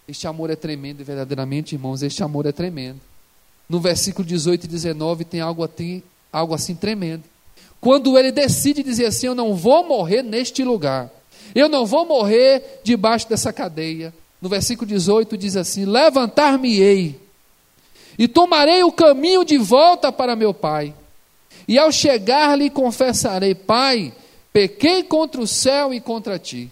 Este 0.08 0.28
amor 0.28 0.50
é 0.50 0.56
tremendo 0.56 1.02
e 1.02 1.04
verdadeiramente, 1.04 1.76
irmãos, 1.76 2.02
este 2.02 2.24
amor 2.24 2.46
é 2.46 2.52
tremendo. 2.52 3.00
No 3.68 3.80
versículo 3.80 4.28
18 4.28 4.64
e 4.64 4.68
19 4.68 5.24
tem 5.24 5.40
algo 5.40 5.64
assim, 5.64 6.02
algo 6.32 6.54
assim 6.54 6.76
tremendo. 6.76 7.24
Quando 7.80 8.18
ele 8.18 8.32
decide 8.32 8.82
dizer 8.84 9.06
assim: 9.06 9.28
Eu 9.28 9.36
não 9.36 9.56
vou 9.56 9.88
morrer 9.88 10.24
neste 10.24 10.64
lugar, 10.64 11.10
eu 11.54 11.70
não 11.70 11.86
vou 11.86 12.06
morrer 12.06 12.82
debaixo 12.84 13.30
dessa 13.30 13.54
cadeia. 13.54 14.14
No 14.42 14.50
versículo 14.50 14.88
18 14.88 15.38
diz 15.38 15.56
assim: 15.56 15.86
Levantar-me-ei 15.86 17.29
e 18.20 18.28
tomarei 18.28 18.84
o 18.84 18.92
caminho 18.92 19.46
de 19.46 19.58
volta 19.58 20.12
para 20.12 20.36
meu 20.36 20.54
pai. 20.54 20.94
E 21.66 21.80
ao 21.80 21.90
chegar 21.90 22.58
lhe 22.58 22.70
confessarei: 22.70 23.56
Pai, 23.56 24.14
pequei 24.52 25.04
contra 25.04 25.40
o 25.40 25.48
céu 25.48 25.94
e 25.94 26.02
contra 26.02 26.38
ti. 26.38 26.70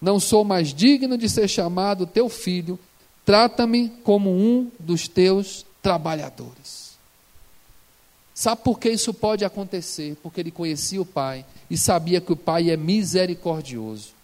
Não 0.00 0.18
sou 0.18 0.44
mais 0.44 0.72
digno 0.72 1.18
de 1.18 1.28
ser 1.28 1.46
chamado 1.46 2.06
teu 2.06 2.30
filho. 2.30 2.78
Trata-me 3.26 3.90
como 4.02 4.30
um 4.30 4.70
dos 4.78 5.06
teus 5.06 5.66
trabalhadores. 5.82 6.96
Sabe 8.32 8.62
por 8.62 8.78
que 8.78 8.88
isso 8.88 9.12
pode 9.12 9.44
acontecer? 9.44 10.16
Porque 10.22 10.40
ele 10.40 10.50
conhecia 10.50 11.02
o 11.02 11.04
Pai 11.04 11.44
e 11.68 11.76
sabia 11.76 12.20
que 12.20 12.32
o 12.32 12.36
Pai 12.36 12.70
é 12.70 12.76
misericordioso. 12.76 14.16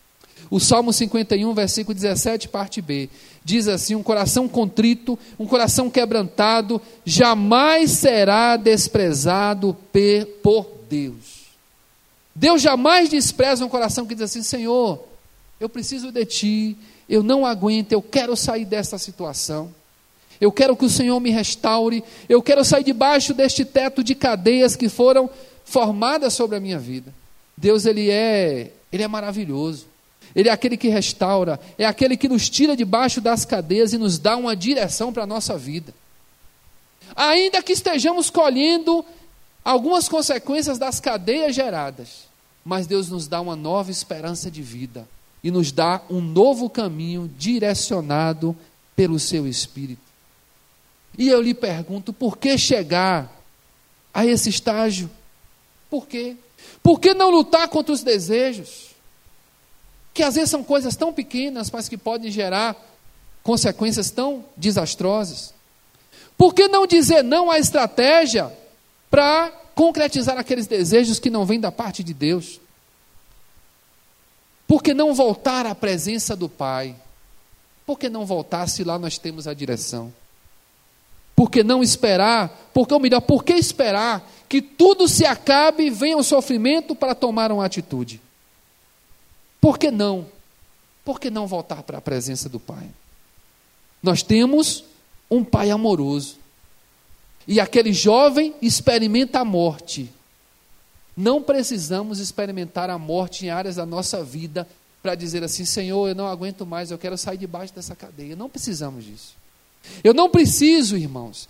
O 0.50 0.60
Salmo 0.60 0.92
51, 0.92 1.52
versículo 1.52 1.94
17, 1.94 2.48
parte 2.48 2.80
B, 2.80 3.10
diz 3.44 3.68
assim: 3.68 3.94
Um 3.94 4.02
coração 4.02 4.48
contrito, 4.48 5.18
um 5.38 5.46
coração 5.46 5.90
quebrantado, 5.90 6.80
jamais 7.04 7.90
será 7.90 8.56
desprezado 8.56 9.76
por 10.42 10.66
Deus. 10.88 11.44
Deus 12.34 12.62
jamais 12.62 13.08
despreza 13.08 13.64
um 13.64 13.68
coração 13.68 14.06
que 14.06 14.14
diz 14.14 14.24
assim: 14.24 14.42
Senhor, 14.42 15.04
eu 15.60 15.68
preciso 15.68 16.10
de 16.10 16.24
Ti, 16.24 16.76
eu 17.08 17.22
não 17.22 17.44
aguento, 17.44 17.92
eu 17.92 18.02
quero 18.02 18.34
sair 18.36 18.64
dessa 18.64 18.98
situação. 18.98 19.72
Eu 20.40 20.50
quero 20.50 20.76
que 20.76 20.84
o 20.84 20.90
Senhor 20.90 21.18
me 21.20 21.30
restaure. 21.30 22.02
Eu 22.28 22.42
quero 22.42 22.64
sair 22.64 22.82
debaixo 22.82 23.32
deste 23.32 23.64
teto 23.64 24.02
de 24.02 24.14
cadeias 24.14 24.74
que 24.74 24.88
foram 24.88 25.30
formadas 25.64 26.34
sobre 26.34 26.56
a 26.56 26.60
minha 26.60 26.78
vida. 26.78 27.14
Deus 27.56 27.86
ele 27.86 28.10
é, 28.10 28.72
ele 28.92 29.02
é 29.02 29.08
maravilhoso. 29.08 29.86
Ele 30.34 30.48
é 30.48 30.52
aquele 30.52 30.76
que 30.76 30.88
restaura, 30.88 31.60
é 31.78 31.84
aquele 31.84 32.16
que 32.16 32.28
nos 32.28 32.50
tira 32.50 32.76
debaixo 32.76 33.20
das 33.20 33.44
cadeias 33.44 33.92
e 33.92 33.98
nos 33.98 34.18
dá 34.18 34.36
uma 34.36 34.56
direção 34.56 35.12
para 35.12 35.22
a 35.22 35.26
nossa 35.26 35.56
vida. 35.56 35.94
Ainda 37.14 37.62
que 37.62 37.72
estejamos 37.72 38.30
colhendo 38.30 39.04
algumas 39.64 40.08
consequências 40.08 40.78
das 40.78 40.98
cadeias 40.98 41.54
geradas, 41.54 42.24
mas 42.64 42.86
Deus 42.86 43.08
nos 43.08 43.28
dá 43.28 43.40
uma 43.40 43.54
nova 43.54 43.90
esperança 43.90 44.50
de 44.50 44.62
vida 44.62 45.06
e 45.42 45.50
nos 45.50 45.70
dá 45.70 46.00
um 46.10 46.20
novo 46.20 46.68
caminho 46.68 47.30
direcionado 47.38 48.56
pelo 48.96 49.18
seu 49.18 49.46
Espírito. 49.46 50.02
E 51.16 51.28
eu 51.28 51.40
lhe 51.40 51.54
pergunto, 51.54 52.12
por 52.12 52.38
que 52.38 52.58
chegar 52.58 53.30
a 54.12 54.26
esse 54.26 54.48
estágio? 54.48 55.08
Por 55.88 56.06
quê? 56.06 56.36
Por 56.82 56.98
que 56.98 57.14
não 57.14 57.30
lutar 57.30 57.68
contra 57.68 57.92
os 57.92 58.02
desejos? 58.02 58.93
Que 60.14 60.22
às 60.22 60.36
vezes 60.36 60.50
são 60.50 60.64
coisas 60.64 60.96
tão 60.96 61.12
pequenas, 61.12 61.70
mas 61.70 61.88
que 61.88 61.98
podem 61.98 62.30
gerar 62.30 62.76
consequências 63.42 64.10
tão 64.10 64.44
desastrosas. 64.56 65.52
Por 66.38 66.54
que 66.54 66.66
não 66.68 66.86
dizer 66.86 67.22
não 67.22 67.50
à 67.50 67.58
estratégia 67.58 68.50
para 69.10 69.52
concretizar 69.74 70.38
aqueles 70.38 70.66
desejos 70.66 71.18
que 71.18 71.30
não 71.30 71.44
vêm 71.44 71.60
da 71.60 71.70
parte 71.70 72.02
de 72.02 72.14
Deus? 72.14 72.60
Por 74.66 74.82
que 74.82 74.94
não 74.94 75.14
voltar 75.14 75.66
à 75.66 75.74
presença 75.74 76.34
do 76.34 76.48
Pai? 76.48 76.96
Por 77.86 77.98
que 77.98 78.08
não 78.08 78.24
voltar 78.24 78.66
se 78.68 78.82
lá 78.82 78.98
nós 78.98 79.18
temos 79.18 79.46
a 79.46 79.52
direção? 79.52 80.12
Por 81.36 81.50
que 81.50 81.62
não 81.62 81.82
esperar? 81.82 82.70
Porque, 82.72 82.94
ou 82.94 83.00
melhor, 83.00 83.20
por 83.20 83.44
que 83.44 83.52
esperar 83.52 84.26
que 84.48 84.62
tudo 84.62 85.06
se 85.08 85.26
acabe 85.26 85.84
e 85.84 85.90
venha 85.90 86.16
o 86.16 86.22
sofrimento 86.22 86.94
para 86.94 87.14
tomar 87.14 87.52
uma 87.52 87.64
atitude? 87.64 88.20
Por 89.64 89.78
que 89.78 89.90
não? 89.90 90.26
Por 91.06 91.18
que 91.18 91.30
não 91.30 91.46
voltar 91.46 91.82
para 91.84 91.96
a 91.96 92.00
presença 92.02 92.50
do 92.50 92.60
Pai? 92.60 92.86
Nós 94.02 94.22
temos 94.22 94.84
um 95.30 95.42
Pai 95.42 95.70
amoroso. 95.70 96.36
E 97.48 97.58
aquele 97.58 97.90
jovem 97.90 98.54
experimenta 98.60 99.40
a 99.40 99.44
morte. 99.44 100.10
Não 101.16 101.42
precisamos 101.42 102.18
experimentar 102.18 102.90
a 102.90 102.98
morte 102.98 103.46
em 103.46 103.48
áreas 103.48 103.76
da 103.76 103.86
nossa 103.86 104.22
vida 104.22 104.68
para 105.02 105.14
dizer 105.14 105.42
assim: 105.42 105.64
Senhor, 105.64 106.10
eu 106.10 106.14
não 106.14 106.26
aguento 106.26 106.66
mais, 106.66 106.90
eu 106.90 106.98
quero 106.98 107.16
sair 107.16 107.38
debaixo 107.38 107.72
dessa 107.72 107.96
cadeia. 107.96 108.36
Não 108.36 108.50
precisamos 108.50 109.02
disso. 109.02 109.34
Eu 110.04 110.12
não 110.12 110.28
preciso, 110.28 110.94
irmãos, 110.94 111.48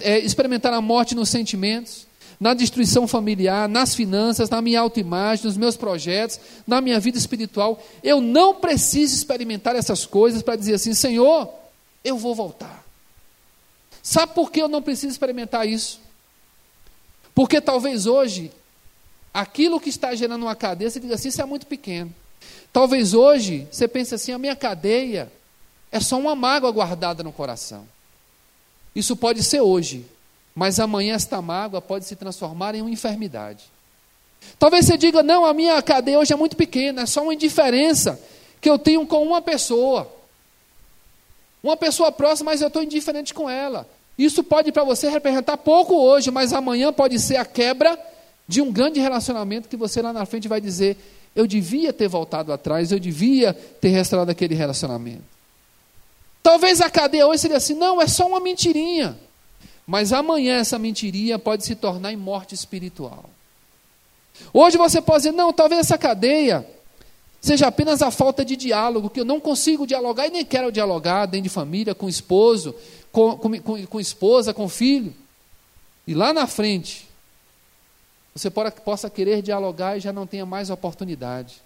é, 0.00 0.18
experimentar 0.20 0.72
a 0.72 0.80
morte 0.80 1.14
nos 1.14 1.28
sentimentos, 1.28 2.05
na 2.38 2.54
destruição 2.54 3.08
familiar, 3.08 3.68
nas 3.68 3.94
finanças, 3.94 4.50
na 4.50 4.60
minha 4.60 4.80
autoimagem, 4.80 5.46
nos 5.46 5.56
meus 5.56 5.76
projetos, 5.76 6.38
na 6.66 6.80
minha 6.80 7.00
vida 7.00 7.18
espiritual. 7.18 7.82
Eu 8.02 8.20
não 8.20 8.54
preciso 8.54 9.14
experimentar 9.14 9.74
essas 9.74 10.04
coisas 10.04 10.42
para 10.42 10.56
dizer 10.56 10.74
assim: 10.74 10.94
Senhor, 10.94 11.48
eu 12.04 12.18
vou 12.18 12.34
voltar. 12.34 12.84
Sabe 14.02 14.34
por 14.34 14.52
que 14.52 14.62
eu 14.62 14.68
não 14.68 14.82
preciso 14.82 15.12
experimentar 15.12 15.66
isso? 15.66 16.00
Porque 17.34 17.60
talvez 17.60 18.06
hoje, 18.06 18.52
aquilo 19.32 19.80
que 19.80 19.88
está 19.88 20.14
gerando 20.14 20.42
uma 20.42 20.54
cadeia, 20.54 20.90
você 20.90 21.00
diga 21.00 21.14
assim: 21.14 21.28
isso 21.28 21.42
é 21.42 21.44
muito 21.44 21.66
pequeno. 21.66 22.14
Talvez 22.72 23.14
hoje 23.14 23.66
você 23.70 23.88
pense 23.88 24.14
assim: 24.14 24.32
a 24.32 24.38
minha 24.38 24.54
cadeia 24.54 25.32
é 25.90 26.00
só 26.00 26.18
uma 26.18 26.34
mágoa 26.34 26.70
guardada 26.70 27.22
no 27.22 27.32
coração. 27.32 27.86
Isso 28.94 29.16
pode 29.16 29.42
ser 29.42 29.60
hoje, 29.60 30.06
mas 30.56 30.80
amanhã 30.80 31.14
esta 31.14 31.42
mágoa 31.42 31.82
pode 31.82 32.06
se 32.06 32.16
transformar 32.16 32.74
em 32.74 32.80
uma 32.80 32.90
enfermidade. 32.90 33.64
Talvez 34.58 34.86
você 34.86 34.96
diga: 34.96 35.22
não, 35.22 35.44
a 35.44 35.52
minha 35.52 35.80
cadeia 35.82 36.18
hoje 36.18 36.32
é 36.32 36.36
muito 36.36 36.56
pequena, 36.56 37.02
é 37.02 37.06
só 37.06 37.22
uma 37.22 37.34
indiferença 37.34 38.18
que 38.58 38.70
eu 38.70 38.78
tenho 38.78 39.06
com 39.06 39.22
uma 39.22 39.42
pessoa. 39.42 40.10
Uma 41.62 41.76
pessoa 41.76 42.10
próxima, 42.10 42.52
mas 42.52 42.62
eu 42.62 42.68
estou 42.68 42.82
indiferente 42.82 43.34
com 43.34 43.50
ela. 43.50 43.86
Isso 44.16 44.42
pode 44.42 44.72
para 44.72 44.82
você 44.82 45.10
representar 45.10 45.58
pouco 45.58 45.94
hoje, 45.94 46.30
mas 46.30 46.54
amanhã 46.54 46.90
pode 46.90 47.18
ser 47.18 47.36
a 47.36 47.44
quebra 47.44 47.98
de 48.48 48.62
um 48.62 48.72
grande 48.72 48.98
relacionamento 48.98 49.68
que 49.68 49.76
você 49.76 50.00
lá 50.00 50.10
na 50.10 50.24
frente 50.24 50.48
vai 50.48 50.60
dizer: 50.60 50.96
eu 51.34 51.46
devia 51.46 51.92
ter 51.92 52.08
voltado 52.08 52.50
atrás, 52.50 52.92
eu 52.92 52.98
devia 52.98 53.52
ter 53.52 53.88
restaurado 53.88 54.30
aquele 54.30 54.54
relacionamento. 54.54 55.24
Talvez 56.42 56.80
a 56.80 56.88
cadeia 56.88 57.26
hoje 57.26 57.42
seria 57.42 57.58
assim: 57.58 57.74
não, 57.74 58.00
é 58.00 58.06
só 58.06 58.26
uma 58.26 58.40
mentirinha. 58.40 59.25
Mas 59.86 60.12
amanhã 60.12 60.56
essa 60.56 60.78
mentirinha 60.78 61.38
pode 61.38 61.64
se 61.64 61.76
tornar 61.76 62.12
em 62.12 62.16
morte 62.16 62.54
espiritual. 62.54 63.30
Hoje 64.52 64.76
você 64.76 65.00
pode 65.00 65.18
dizer: 65.18 65.32
não, 65.32 65.52
talvez 65.52 65.80
essa 65.80 65.96
cadeia 65.96 66.66
seja 67.40 67.68
apenas 67.68 68.02
a 68.02 68.10
falta 68.10 68.44
de 68.44 68.56
diálogo, 68.56 69.08
que 69.08 69.20
eu 69.20 69.24
não 69.24 69.38
consigo 69.38 69.86
dialogar 69.86 70.26
e 70.26 70.30
nem 70.30 70.44
quero 70.44 70.72
dialogar 70.72 71.26
dentro 71.26 71.44
de 71.44 71.48
família, 71.48 71.94
com 71.94 72.08
esposo, 72.08 72.74
com, 73.12 73.36
com, 73.36 73.60
com, 73.60 73.86
com 73.86 74.00
esposa, 74.00 74.52
com 74.52 74.68
filho. 74.68 75.14
E 76.06 76.14
lá 76.14 76.32
na 76.32 76.46
frente, 76.46 77.06
você 78.34 78.50
pode, 78.50 78.72
possa 78.80 79.08
querer 79.08 79.42
dialogar 79.42 79.96
e 79.96 80.00
já 80.00 80.12
não 80.12 80.26
tenha 80.26 80.44
mais 80.44 80.70
oportunidade. 80.70 81.62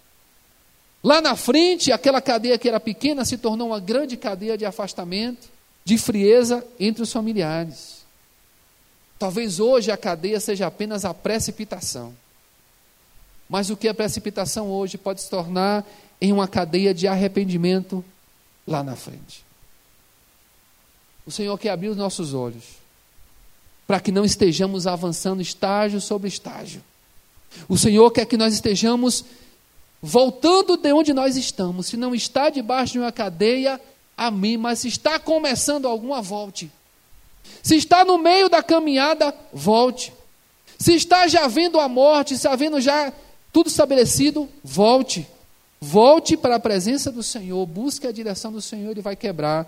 Lá 1.03 1.19
na 1.19 1.35
frente, 1.35 1.91
aquela 1.91 2.21
cadeia 2.21 2.59
que 2.59 2.69
era 2.69 2.79
pequena 2.79 3.25
se 3.25 3.37
tornou 3.37 3.67
uma 3.67 3.79
grande 3.79 4.15
cadeia 4.15 4.55
de 4.55 4.65
afastamento, 4.65 5.49
de 5.83 5.97
frieza 5.97 6.63
entre 6.79 7.01
os 7.01 7.11
familiares. 7.11 8.00
Talvez 9.21 9.59
hoje 9.59 9.91
a 9.91 9.97
cadeia 9.97 10.39
seja 10.39 10.65
apenas 10.65 11.05
a 11.05 11.13
precipitação. 11.13 12.11
Mas 13.47 13.69
o 13.69 13.77
que 13.77 13.87
é 13.87 13.93
precipitação 13.93 14.71
hoje 14.71 14.97
pode 14.97 15.21
se 15.21 15.29
tornar 15.29 15.85
em 16.19 16.33
uma 16.33 16.47
cadeia 16.47 16.91
de 16.91 17.07
arrependimento 17.07 18.03
lá 18.65 18.81
na 18.81 18.95
frente. 18.95 19.45
O 21.23 21.29
Senhor 21.29 21.55
quer 21.59 21.69
abrir 21.69 21.89
os 21.89 21.97
nossos 21.97 22.33
olhos 22.33 22.63
para 23.85 23.99
que 23.99 24.11
não 24.11 24.25
estejamos 24.25 24.87
avançando 24.87 25.39
estágio 25.39 26.01
sobre 26.01 26.27
estágio. 26.27 26.81
O 27.69 27.77
Senhor 27.77 28.09
quer 28.09 28.25
que 28.25 28.37
nós 28.37 28.55
estejamos 28.55 29.23
voltando 30.01 30.75
de 30.77 30.91
onde 30.93 31.13
nós 31.13 31.37
estamos. 31.37 31.85
Se 31.85 31.95
não 31.95 32.15
está 32.15 32.49
debaixo 32.49 32.93
de 32.93 32.99
uma 32.99 33.11
cadeia, 33.11 33.79
amém. 34.17 34.57
Mas 34.57 34.79
se 34.79 34.87
está 34.87 35.19
começando 35.19 35.87
alguma, 35.87 36.23
volte. 36.23 36.71
Se 37.61 37.75
está 37.75 38.03
no 38.03 38.17
meio 38.17 38.49
da 38.49 38.63
caminhada, 38.63 39.33
volte. 39.53 40.13
Se 40.79 40.95
está 40.95 41.27
já 41.27 41.47
vendo 41.47 41.79
a 41.79 41.87
morte, 41.87 42.37
se 42.37 42.47
havendo 42.47 42.81
já 42.81 43.13
tudo 43.53 43.67
estabelecido, 43.67 44.49
volte. 44.63 45.27
Volte 45.79 46.37
para 46.37 46.55
a 46.55 46.59
presença 46.59 47.11
do 47.11 47.23
Senhor, 47.23 47.65
busque 47.65 48.05
a 48.07 48.11
direção 48.11 48.51
do 48.51 48.61
Senhor, 48.61 48.91
Ele 48.91 49.01
vai 49.01 49.15
quebrar 49.15 49.67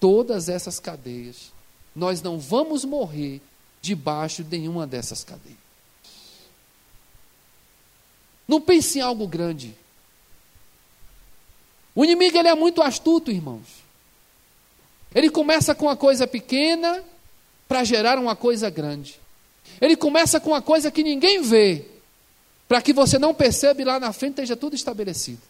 todas 0.00 0.48
essas 0.48 0.80
cadeias. 0.80 1.52
Nós 1.94 2.22
não 2.22 2.38
vamos 2.38 2.84
morrer 2.84 3.40
debaixo 3.80 4.42
de 4.42 4.58
nenhuma 4.58 4.86
dessas 4.86 5.22
cadeias. 5.22 5.58
Não 8.46 8.60
pense 8.60 8.98
em 8.98 9.02
algo 9.02 9.26
grande. 9.26 9.74
O 11.94 12.04
inimigo 12.04 12.36
ele 12.36 12.48
é 12.48 12.54
muito 12.54 12.82
astuto, 12.82 13.30
irmãos. 13.30 13.82
Ele 15.14 15.30
começa 15.30 15.74
com 15.74 15.86
uma 15.86 15.96
coisa 15.96 16.26
pequena 16.26 17.02
para 17.72 17.84
gerar 17.84 18.18
uma 18.18 18.36
coisa 18.36 18.68
grande. 18.68 19.18
Ele 19.80 19.96
começa 19.96 20.38
com 20.38 20.50
uma 20.50 20.60
coisa 20.60 20.90
que 20.90 21.02
ninguém 21.02 21.40
vê, 21.40 21.86
para 22.68 22.82
que 22.82 22.92
você 22.92 23.18
não 23.18 23.32
perceba 23.32 23.80
e 23.80 23.84
lá 23.86 23.98
na 23.98 24.12
frente 24.12 24.32
esteja 24.32 24.54
tudo 24.54 24.76
estabelecido. 24.76 25.40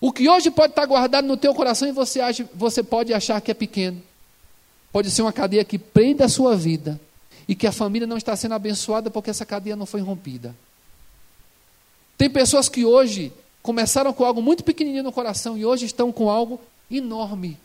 O 0.00 0.10
que 0.10 0.26
hoje 0.26 0.50
pode 0.50 0.72
estar 0.72 0.86
guardado 0.86 1.26
no 1.26 1.36
teu 1.36 1.54
coração 1.54 1.86
e 1.86 1.92
você, 1.92 2.18
acha, 2.18 2.48
você 2.54 2.82
pode 2.82 3.12
achar 3.12 3.42
que 3.42 3.50
é 3.50 3.54
pequeno. 3.54 4.02
Pode 4.90 5.10
ser 5.10 5.20
uma 5.20 5.34
cadeia 5.34 5.62
que 5.66 5.78
prende 5.78 6.22
a 6.22 6.30
sua 6.30 6.56
vida 6.56 6.98
e 7.46 7.54
que 7.54 7.66
a 7.66 7.72
família 7.72 8.06
não 8.06 8.16
está 8.16 8.34
sendo 8.34 8.54
abençoada 8.54 9.10
porque 9.10 9.28
essa 9.28 9.44
cadeia 9.44 9.76
não 9.76 9.84
foi 9.84 10.00
rompida. 10.00 10.56
Tem 12.16 12.30
pessoas 12.30 12.70
que 12.70 12.86
hoje 12.86 13.34
começaram 13.62 14.14
com 14.14 14.24
algo 14.24 14.40
muito 14.40 14.64
pequenininho 14.64 15.02
no 15.02 15.12
coração 15.12 15.58
e 15.58 15.66
hoje 15.66 15.84
estão 15.84 16.10
com 16.10 16.30
algo 16.30 16.58
enorme. 16.90 17.58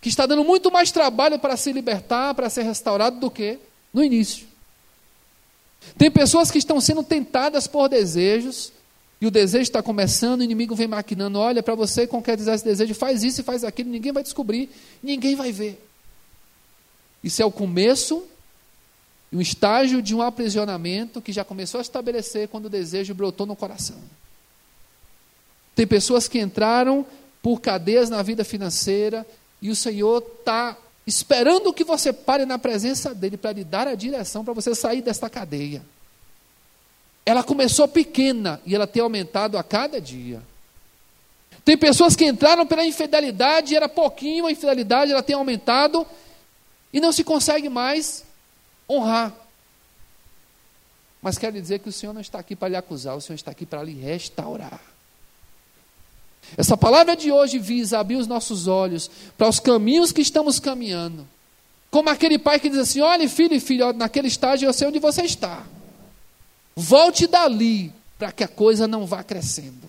Que 0.00 0.08
está 0.08 0.26
dando 0.26 0.44
muito 0.44 0.70
mais 0.70 0.90
trabalho 0.90 1.38
para 1.38 1.56
se 1.56 1.72
libertar, 1.72 2.34
para 2.34 2.50
ser 2.50 2.62
restaurado 2.62 3.18
do 3.18 3.30
que 3.30 3.58
no 3.92 4.04
início. 4.04 4.46
Tem 5.96 6.10
pessoas 6.10 6.50
que 6.50 6.58
estão 6.58 6.80
sendo 6.80 7.02
tentadas 7.02 7.66
por 7.66 7.88
desejos 7.88 8.72
e 9.20 9.26
o 9.26 9.30
desejo 9.30 9.62
está 9.62 9.82
começando, 9.82 10.40
o 10.40 10.44
inimigo 10.44 10.74
vem 10.74 10.86
maquinando, 10.86 11.38
olha 11.38 11.62
para 11.62 11.74
você, 11.74 12.06
concretizar 12.06 12.54
esse 12.54 12.64
desejo, 12.64 12.94
faz 12.94 13.22
isso 13.22 13.40
e 13.40 13.44
faz 13.44 13.64
aquilo, 13.64 13.88
ninguém 13.88 14.12
vai 14.12 14.22
descobrir, 14.22 14.68
ninguém 15.02 15.34
vai 15.34 15.52
ver. 15.52 15.82
Isso 17.24 17.40
é 17.40 17.44
o 17.44 17.50
começo, 17.50 18.24
um 19.32 19.40
estágio 19.40 20.02
de 20.02 20.14
um 20.14 20.20
aprisionamento 20.20 21.22
que 21.22 21.32
já 21.32 21.44
começou 21.44 21.78
a 21.78 21.82
estabelecer 21.82 22.48
quando 22.48 22.66
o 22.66 22.70
desejo 22.70 23.14
brotou 23.14 23.46
no 23.46 23.56
coração. 23.56 23.96
Tem 25.74 25.86
pessoas 25.86 26.28
que 26.28 26.38
entraram 26.38 27.06
por 27.42 27.60
cadeias 27.60 28.10
na 28.10 28.22
vida 28.22 28.44
financeira 28.44 29.26
e 29.60 29.70
o 29.70 29.76
Senhor 29.76 30.22
está 30.38 30.76
esperando 31.06 31.72
que 31.72 31.84
você 31.84 32.12
pare 32.12 32.44
na 32.44 32.58
presença 32.58 33.14
dele 33.14 33.36
para 33.36 33.52
lhe 33.52 33.64
dar 33.64 33.86
a 33.86 33.94
direção 33.94 34.44
para 34.44 34.52
você 34.52 34.74
sair 34.74 35.02
desta 35.02 35.30
cadeia. 35.30 35.82
Ela 37.24 37.42
começou 37.42 37.88
pequena 37.88 38.60
e 38.66 38.74
ela 38.74 38.86
tem 38.86 39.02
aumentado 39.02 39.56
a 39.56 39.62
cada 39.62 40.00
dia. 40.00 40.42
Tem 41.64 41.76
pessoas 41.76 42.14
que 42.14 42.24
entraram 42.24 42.66
pela 42.66 42.84
infidelidade, 42.84 43.74
era 43.74 43.88
pouquinho 43.88 44.46
a 44.46 44.52
infidelidade, 44.52 45.10
ela 45.10 45.22
tem 45.22 45.34
aumentado 45.34 46.06
e 46.92 47.00
não 47.00 47.10
se 47.10 47.24
consegue 47.24 47.68
mais 47.68 48.24
honrar. 48.88 49.34
Mas 51.20 51.38
quero 51.38 51.60
dizer 51.60 51.80
que 51.80 51.88
o 51.88 51.92
Senhor 51.92 52.12
não 52.12 52.20
está 52.20 52.38
aqui 52.38 52.54
para 52.54 52.68
lhe 52.68 52.76
acusar, 52.76 53.16
o 53.16 53.20
Senhor 53.20 53.34
está 53.34 53.50
aqui 53.50 53.66
para 53.66 53.82
lhe 53.82 53.94
restaurar. 53.94 54.80
Essa 56.56 56.76
palavra 56.76 57.16
de 57.16 57.32
hoje 57.32 57.58
visa 57.58 57.98
abrir 57.98 58.16
os 58.16 58.26
nossos 58.26 58.66
olhos 58.66 59.10
para 59.36 59.48
os 59.48 59.58
caminhos 59.58 60.12
que 60.12 60.20
estamos 60.20 60.60
caminhando. 60.60 61.26
Como 61.90 62.10
aquele 62.10 62.38
pai 62.38 62.60
que 62.60 62.68
diz 62.68 62.78
assim: 62.78 63.00
olha, 63.00 63.28
filho 63.28 63.54
e 63.54 63.60
filho, 63.60 63.92
naquele 63.92 64.28
estágio 64.28 64.68
eu 64.68 64.72
sei 64.72 64.88
onde 64.88 64.98
você 64.98 65.22
está. 65.22 65.64
Volte 66.74 67.26
dali 67.26 67.92
para 68.18 68.32
que 68.32 68.44
a 68.44 68.48
coisa 68.48 68.86
não 68.86 69.06
vá 69.06 69.22
crescendo. 69.22 69.86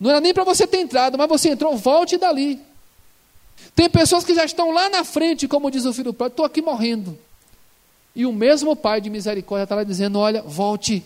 Não 0.00 0.10
era 0.10 0.20
nem 0.20 0.32
para 0.32 0.44
você 0.44 0.66
ter 0.66 0.80
entrado, 0.80 1.18
mas 1.18 1.28
você 1.28 1.50
entrou, 1.50 1.76
volte 1.76 2.16
dali. 2.16 2.60
Tem 3.74 3.88
pessoas 3.88 4.24
que 4.24 4.34
já 4.34 4.44
estão 4.44 4.70
lá 4.70 4.88
na 4.88 5.04
frente, 5.04 5.48
como 5.48 5.70
diz 5.70 5.84
o 5.84 5.92
filho 5.92 6.12
pródigo, 6.12 6.34
estou 6.34 6.46
aqui 6.46 6.62
morrendo. 6.62 7.18
E 8.14 8.24
o 8.26 8.32
mesmo 8.32 8.74
pai 8.74 9.00
de 9.00 9.10
misericórdia 9.10 9.64
está 9.64 9.74
lá 9.74 9.84
dizendo: 9.84 10.18
olha, 10.18 10.42
volte. 10.42 11.04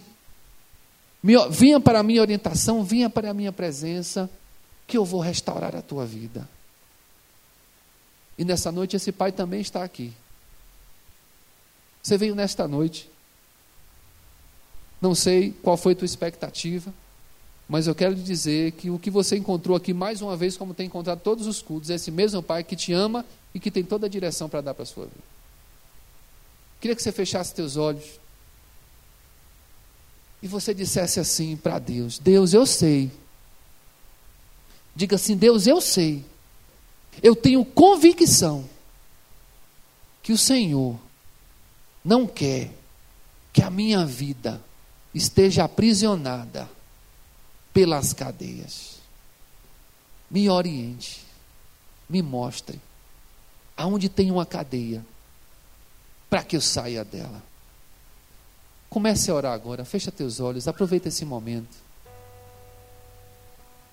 Vinha 1.51 1.79
para 1.79 2.01
a 2.01 2.03
minha 2.03 2.20
orientação, 2.20 2.83
vinha 2.83 3.09
para 3.09 3.31
a 3.31 3.35
minha 3.35 3.53
presença, 3.53 4.29
que 4.93 4.99
eu 4.99 5.07
vou 5.07 5.22
restaurar 5.22 5.74
a 5.74 5.80
tua 5.80 6.05
vida. 6.05 6.47
E 8.36 8.45
nessa 8.45 8.70
noite 8.70 8.95
esse 8.95 9.11
pai 9.11 9.32
também 9.32 9.62
está 9.62 9.82
aqui. 9.82 10.12
Você 12.03 12.18
veio 12.18 12.34
nesta 12.34 12.68
noite 12.68 13.09
não 15.01 15.14
sei 15.14 15.51
qual 15.62 15.78
foi 15.78 15.95
a 15.95 15.97
tua 15.97 16.05
expectativa, 16.05 16.93
mas 17.66 17.86
eu 17.86 17.95
quero 17.95 18.12
lhe 18.12 18.22
dizer 18.22 18.72
que 18.72 18.90
o 18.90 18.99
que 18.99 19.11
você 19.11 19.34
encontrou 19.34 19.74
aqui, 19.74 19.95
mais 19.95 20.20
uma 20.20 20.36
vez, 20.36 20.59
como 20.59 20.74
tem 20.74 20.88
encontrado 20.88 21.20
todos 21.20 21.47
os 21.47 21.62
cultos, 21.62 21.88
é 21.88 21.95
esse 21.95 22.11
mesmo 22.11 22.43
Pai 22.43 22.62
que 22.62 22.76
te 22.76 22.93
ama 22.93 23.24
e 23.55 23.59
que 23.59 23.70
tem 23.70 23.82
toda 23.82 24.05
a 24.05 24.11
direção 24.11 24.47
para 24.47 24.61
dar 24.61 24.74
para 24.74 24.82
a 24.82 24.86
sua 24.86 25.07
vida. 25.07 25.24
Queria 26.82 26.95
que 26.95 27.03
você 27.03 27.12
fechasse 27.12 27.55
teus 27.55 27.78
olhos 27.78 28.20
e 30.43 30.47
você 30.47 30.74
dissesse 30.74 31.18
assim 31.18 31.57
para 31.57 31.78
Deus: 31.78 32.18
Deus, 32.18 32.53
eu 32.53 32.66
sei. 32.66 33.22
Diga 34.95 35.16
assim: 35.16 35.36
Deus, 35.36 35.66
eu 35.66 35.80
sei. 35.80 36.24
Eu 37.22 37.36
tenho 37.36 37.64
convicção 37.64 38.68
que 40.22 40.32
o 40.32 40.38
Senhor 40.38 40.99
não 42.05 42.26
quer 42.26 42.70
que 43.53 43.62
a 43.62 43.70
minha 43.70 44.05
vida 44.07 44.62
esteja 45.14 45.64
aprisionada 45.64 46.68
pelas 47.72 48.12
cadeias. 48.12 49.01
Me 50.30 50.49
oriente, 50.49 51.22
me 52.09 52.22
mostre 52.22 52.80
aonde 53.76 54.09
tem 54.09 54.30
uma 54.30 54.47
cadeia 54.47 55.05
para 56.30 56.43
que 56.43 56.57
eu 56.57 56.61
saia 56.61 57.05
dela. 57.05 57.43
Comece 58.88 59.30
a 59.30 59.34
orar 59.34 59.53
agora, 59.53 59.84
fecha 59.84 60.12
teus 60.12 60.40
olhos, 60.40 60.68
aproveita 60.68 61.09
esse 61.09 61.24
momento. 61.24 61.76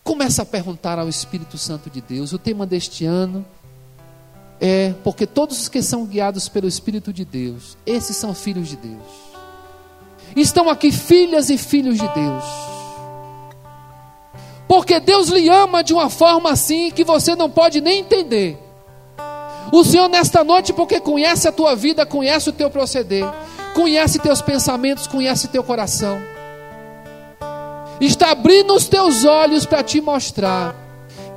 Comece 0.09 0.41
a 0.41 0.45
perguntar 0.45 0.97
ao 0.97 1.07
Espírito 1.07 1.55
Santo 1.55 1.87
de 1.87 2.01
Deus. 2.01 2.33
O 2.33 2.39
tema 2.39 2.65
deste 2.65 3.05
ano 3.05 3.45
é 4.59 4.95
porque 5.03 5.27
todos 5.27 5.61
os 5.61 5.69
que 5.69 5.83
são 5.83 6.03
guiados 6.03 6.49
pelo 6.49 6.67
Espírito 6.67 7.13
de 7.13 7.23
Deus, 7.23 7.77
esses 7.85 8.17
são 8.17 8.33
filhos 8.33 8.69
de 8.69 8.75
Deus. 8.75 9.03
Estão 10.35 10.67
aqui 10.67 10.91
filhas 10.91 11.51
e 11.51 11.59
filhos 11.59 11.99
de 11.99 12.07
Deus. 12.07 12.43
Porque 14.67 14.99
Deus 14.99 15.29
lhe 15.29 15.47
ama 15.47 15.83
de 15.83 15.93
uma 15.93 16.09
forma 16.09 16.49
assim 16.49 16.89
que 16.89 17.03
você 17.03 17.35
não 17.35 17.47
pode 17.47 17.79
nem 17.79 17.99
entender. 17.99 18.57
O 19.71 19.83
Senhor, 19.83 20.09
nesta 20.09 20.43
noite, 20.43 20.73
porque 20.73 20.99
conhece 20.99 21.47
a 21.47 21.51
tua 21.51 21.75
vida, 21.75 22.03
conhece 22.03 22.49
o 22.49 22.53
teu 22.53 22.71
proceder, 22.71 23.31
conhece 23.75 24.17
teus 24.17 24.41
pensamentos, 24.41 25.05
conhece 25.05 25.49
teu 25.49 25.63
coração, 25.63 26.19
está 28.05 28.31
abrindo 28.31 28.73
os 28.73 28.87
teus 28.87 29.25
olhos 29.25 29.65
para 29.65 29.83
te 29.83 29.99
mostrar 29.99 30.75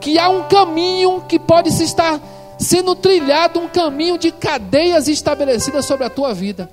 que 0.00 0.18
há 0.18 0.28
um 0.28 0.44
caminho 0.44 1.22
que 1.28 1.38
pode 1.38 1.70
se 1.72 1.84
estar 1.84 2.20
sendo 2.58 2.94
trilhado, 2.94 3.60
um 3.60 3.68
caminho 3.68 4.18
de 4.18 4.30
cadeias 4.30 5.08
estabelecidas 5.08 5.86
sobre 5.86 6.04
a 6.04 6.10
tua 6.10 6.32
vida. 6.32 6.70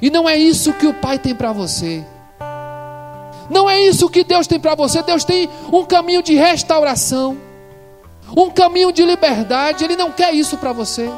E 0.00 0.10
não 0.10 0.28
é 0.28 0.36
isso 0.36 0.72
que 0.72 0.86
o 0.86 0.94
Pai 0.94 1.18
tem 1.18 1.34
para 1.34 1.52
você. 1.52 2.04
Não 3.50 3.68
é 3.68 3.80
isso 3.80 4.08
que 4.10 4.22
Deus 4.22 4.46
tem 4.46 4.60
para 4.60 4.74
você. 4.74 5.02
Deus 5.02 5.24
tem 5.24 5.48
um 5.72 5.84
caminho 5.84 6.22
de 6.22 6.34
restauração, 6.34 7.36
um 8.36 8.50
caminho 8.50 8.92
de 8.92 9.04
liberdade. 9.04 9.84
Ele 9.84 9.96
não 9.96 10.12
quer 10.12 10.34
isso 10.34 10.56
para 10.58 10.72
você. 10.72 11.10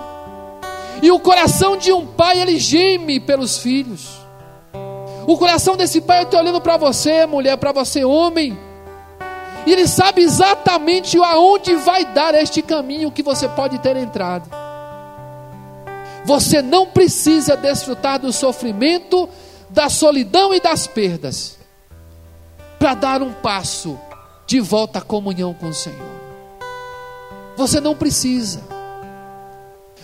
E 1.03 1.11
o 1.11 1.19
coração 1.19 1.77
de 1.77 1.93
um 1.93 2.07
pai, 2.07 2.41
ele 2.41 2.59
geme 2.59 3.19
pelos 3.19 3.59
filhos. 3.59 4.20
O 5.27 5.37
coração 5.37 5.77
desse 5.77 6.01
pai 6.01 6.23
está 6.23 6.39
olhando 6.39 6.61
para 6.61 6.77
você, 6.77 7.27
mulher, 7.27 7.57
para 7.57 7.73
você, 7.73 8.05
homem. 8.05 8.59
E 9.67 9.73
ele 9.73 9.87
sabe 9.87 10.23
exatamente 10.23 11.19
aonde 11.19 11.77
vai 11.77 12.05
dar 12.05 12.35
este 12.35 12.63
caminho 12.63 13.11
que 13.13 13.23
você 13.23 13.49
pode 13.49 13.79
ter 13.79 13.97
entrado. 13.97 14.49
Você 16.25 16.63
não 16.63 16.87
precisa 16.87 17.57
desfrutar 17.57 18.19
do 18.19 18.33
sofrimento, 18.33 19.29
da 19.69 19.89
solidão 19.89 20.55
e 20.55 20.61
das 20.61 20.87
perdas 20.87 21.59
para 22.79 22.95
dar 22.95 23.23
um 23.23 23.33
passo 23.33 23.99
de 24.47 24.59
volta 24.61 24.99
à 24.99 25.03
comunhão 25.03 25.53
com 25.55 25.69
o 25.69 25.75
Senhor. 25.75 26.21
Você 27.57 27.81
não 27.81 27.95
precisa. 27.95 28.61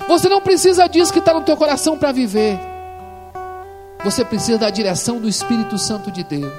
Você 0.06 0.28
não 0.28 0.40
precisa 0.40 0.86
disso 0.86 1.12
que 1.12 1.18
está 1.18 1.32
no 1.32 1.42
teu 1.42 1.56
coração 1.56 1.96
para 1.98 2.12
viver. 2.12 2.75
Você 4.04 4.24
precisa 4.24 4.58
da 4.58 4.70
direção 4.70 5.20
do 5.20 5.28
Espírito 5.28 5.78
Santo 5.78 6.10
de 6.10 6.22
Deus. 6.22 6.52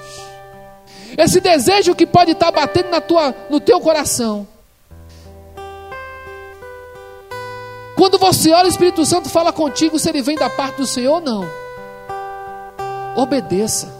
Esse 1.17 1.39
desejo 1.39 1.95
que 1.95 2.05
pode 2.05 2.31
estar 2.31 2.51
batendo 2.51 2.89
na 2.89 3.01
tua, 3.01 3.33
no 3.49 3.59
teu 3.59 3.79
coração 3.79 4.47
Quando 7.97 8.19
você 8.19 8.51
ora, 8.53 8.67
o 8.67 8.69
Espírito 8.69 9.03
Santo 9.07 9.27
fala 9.27 9.51
contigo 9.51 9.97
se 9.97 10.07
ele 10.07 10.21
vem 10.21 10.37
da 10.37 10.51
parte 10.51 10.77
do 10.77 10.85
Senhor 10.85 11.15
ou 11.15 11.19
não. 11.19 11.49
Obedeça. 13.15 13.91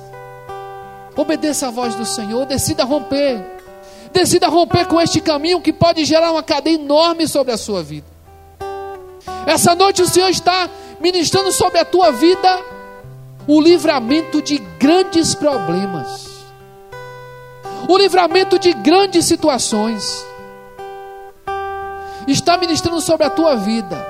Obedeça 1.16 1.68
a 1.68 1.72
voz 1.72 1.96
do 1.96 2.06
Senhor, 2.06 2.46
decida 2.46 2.84
romper. 2.84 3.44
Decida 4.14 4.48
romper 4.50 4.86
com 4.86 5.02
este 5.02 5.20
caminho 5.20 5.60
que 5.60 5.74
pode 5.74 6.06
gerar 6.06 6.32
uma 6.32 6.44
cadeia 6.44 6.76
enorme 6.76 7.28
sobre 7.28 7.52
a 7.52 7.58
sua 7.58 7.82
vida. 7.82 8.06
Essa 9.48 9.74
noite 9.74 10.04
o 10.04 10.08
Senhor 10.08 10.30
está 10.30 10.70
ministrando 11.02 11.52
sobre 11.52 11.80
a 11.80 11.86
tua 11.86 12.12
vida 12.12 12.64
o 13.48 13.62
livramento 13.62 14.42
de 14.42 14.58
grandes 14.78 15.34
problemas, 15.34 16.28
o 17.88 17.98
livramento 17.98 18.60
de 18.60 18.74
grandes 18.74 19.26
situações. 19.26 20.26
Está 22.28 22.58
ministrando 22.58 23.00
sobre 23.00 23.26
a 23.26 23.30
tua 23.30 23.56
vida 23.56 24.06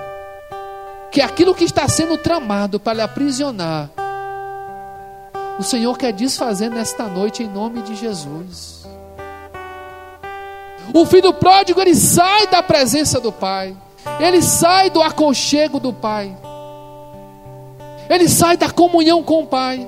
que 1.11 1.21
aquilo 1.21 1.53
que 1.53 1.63
está 1.63 1.87
sendo 1.87 2.17
tramado 2.17 2.79
para 2.79 2.93
lhe 2.93 3.01
aprisionar, 3.01 3.91
o 5.59 5.63
Senhor 5.63 5.95
quer 5.97 6.11
desfazer 6.13 6.69
nesta 6.69 7.03
noite 7.05 7.43
em 7.43 7.47
nome 7.47 7.81
de 7.83 7.95
Jesus. 7.95 8.87
O 10.93 11.05
filho 11.05 11.33
pródigo 11.33 11.81
ele 11.81 11.95
sai 11.95 12.47
da 12.47 12.63
presença 12.63 13.19
do 13.19 13.31
Pai, 13.31 13.75
ele 14.19 14.41
sai 14.41 14.89
do 14.89 15.01
aconchego 15.01 15.79
do 15.79 15.93
Pai. 15.93 16.35
Ele 18.09 18.27
sai 18.27 18.57
da 18.57 18.69
comunhão 18.69 19.23
com 19.23 19.43
o 19.43 19.47
Pai. 19.47 19.87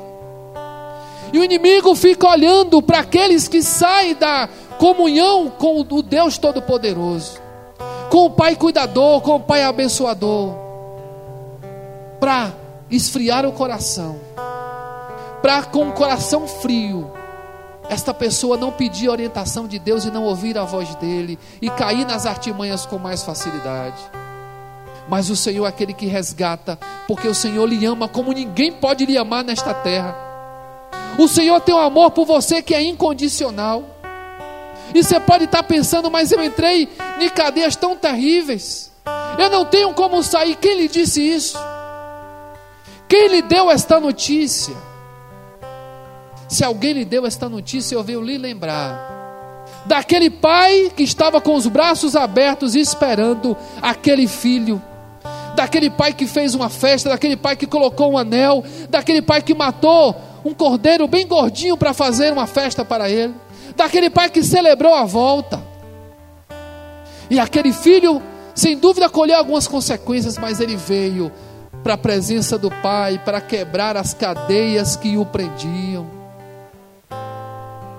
E 1.32 1.38
o 1.38 1.44
inimigo 1.44 1.94
fica 1.96 2.28
olhando 2.28 2.82
para 2.82 3.00
aqueles 3.00 3.48
que 3.48 3.62
saem 3.62 4.16
da 4.16 4.50
comunhão 4.78 5.50
com 5.50 5.82
o 5.82 6.02
Deus 6.02 6.38
Todo-Poderoso, 6.38 7.40
com 8.10 8.26
o 8.26 8.32
Pai 8.32 8.56
cuidador, 8.56 9.22
com 9.22 9.36
o 9.36 9.40
Pai 9.40 9.64
abençoador, 9.64 10.56
para 12.20 12.54
esfriar 12.90 13.46
o 13.46 13.52
coração, 13.52 14.20
para 15.42 15.64
com 15.64 15.90
o 15.90 15.92
coração 15.92 16.48
frio, 16.48 17.12
esta 17.90 18.14
pessoa 18.14 18.56
não 18.56 18.72
pedir 18.72 19.10
orientação 19.10 19.68
de 19.68 19.80
Deus 19.80 20.06
e 20.06 20.12
não 20.12 20.24
ouvir 20.24 20.58
a 20.58 20.64
voz 20.64 20.94
dele 20.96 21.40
e 21.60 21.70
cair 21.72 22.06
nas 22.06 22.28
artimanhas 22.28 22.86
com 22.86 23.00
mais 23.00 23.24
facilidade. 23.24 23.98
Mas 25.10 25.30
o 25.30 25.36
Senhor 25.36 25.66
é 25.66 25.70
aquele 25.70 25.92
que 25.92 26.06
resgata, 26.06 26.78
porque 27.08 27.28
o 27.28 27.34
Senhor 27.34 27.66
lhe 27.66 27.84
ama 27.86 28.08
como 28.08 28.32
ninguém 28.32 28.72
pode 28.72 29.06
lhe 29.06 29.18
amar 29.18 29.44
nesta 29.44 29.74
terra. 29.74 30.16
O 31.18 31.28
Senhor 31.28 31.60
tem 31.62 31.74
um 31.74 31.80
amor 31.80 32.12
por 32.12 32.26
você 32.26 32.62
que 32.62 32.76
é 32.76 32.82
incondicional. 32.82 33.84
E 34.94 35.04
você 35.04 35.20
pode 35.20 35.46
estar 35.46 35.64
pensando, 35.64 36.12
mas 36.12 36.32
eu 36.32 36.44
entrei 36.44 36.88
em 37.20 37.30
cadeias 37.30 37.76
tão 37.76 37.96
terríveis. 37.96 38.92
Eu 39.38 39.50
não 39.50 39.66
tenho 39.66 39.94
como 39.94 40.22
sair. 40.22 40.56
Quem 40.56 40.78
lhe 40.78 40.88
disse 40.88 41.22
isso? 41.22 41.58
Quem 43.08 43.28
lhe 43.30 43.42
deu 43.42 43.72
esta 43.72 44.00
notícia? 44.00 44.76
Se 46.48 46.64
alguém 46.64 46.94
lhe 46.94 47.06
deu 47.06 47.26
esta 47.26 47.50
notícia, 47.50 47.96
eu 47.96 48.04
venho 48.04 48.22
lhe 48.22 48.38
lembrar 48.38 49.18
daquele 49.86 50.30
pai 50.30 50.92
que 50.96 51.04
estava 51.04 51.40
com 51.42 51.56
os 51.56 51.66
braços 51.68 52.16
abertos 52.16 52.76
esperando 52.76 53.56
aquele 53.82 54.28
filho 54.28 54.82
daquele 55.60 55.90
pai 55.90 56.14
que 56.14 56.26
fez 56.26 56.56
uma 56.56 56.70
festa, 56.70 57.10
daquele 57.10 57.36
pai 57.36 57.54
que 57.54 57.68
colocou 57.68 58.14
um 58.14 58.18
anel, 58.18 58.64
daquele 58.90 59.22
pai 59.22 59.42
que 59.42 59.54
matou 59.54 60.16
um 60.46 60.54
cordeiro 60.54 61.06
bem 61.06 61.28
gordinho 61.28 61.76
para 61.76 61.94
fazer 61.94 62.32
uma 62.32 62.48
festa 62.48 62.86
para 62.86 63.10
ele, 63.10 63.36
daquele 63.76 64.10
pai 64.10 64.30
que 64.30 64.42
celebrou 64.42 64.94
a 64.94 65.04
volta. 65.04 65.62
E 67.30 67.38
aquele 67.38 67.74
filho, 67.74 68.22
sem 68.56 68.78
dúvida, 68.78 69.10
colheu 69.10 69.38
algumas 69.38 69.68
consequências, 69.68 70.38
mas 70.38 70.62
ele 70.62 70.78
veio 70.78 71.30
para 71.84 71.96
a 71.96 71.98
presença 71.98 72.58
do 72.58 72.72
pai 72.82 73.20
para 73.26 73.42
quebrar 73.42 73.98
as 73.98 74.14
cadeias 74.14 74.96
que 74.96 75.18
o 75.18 75.26
prendiam. 75.26 76.08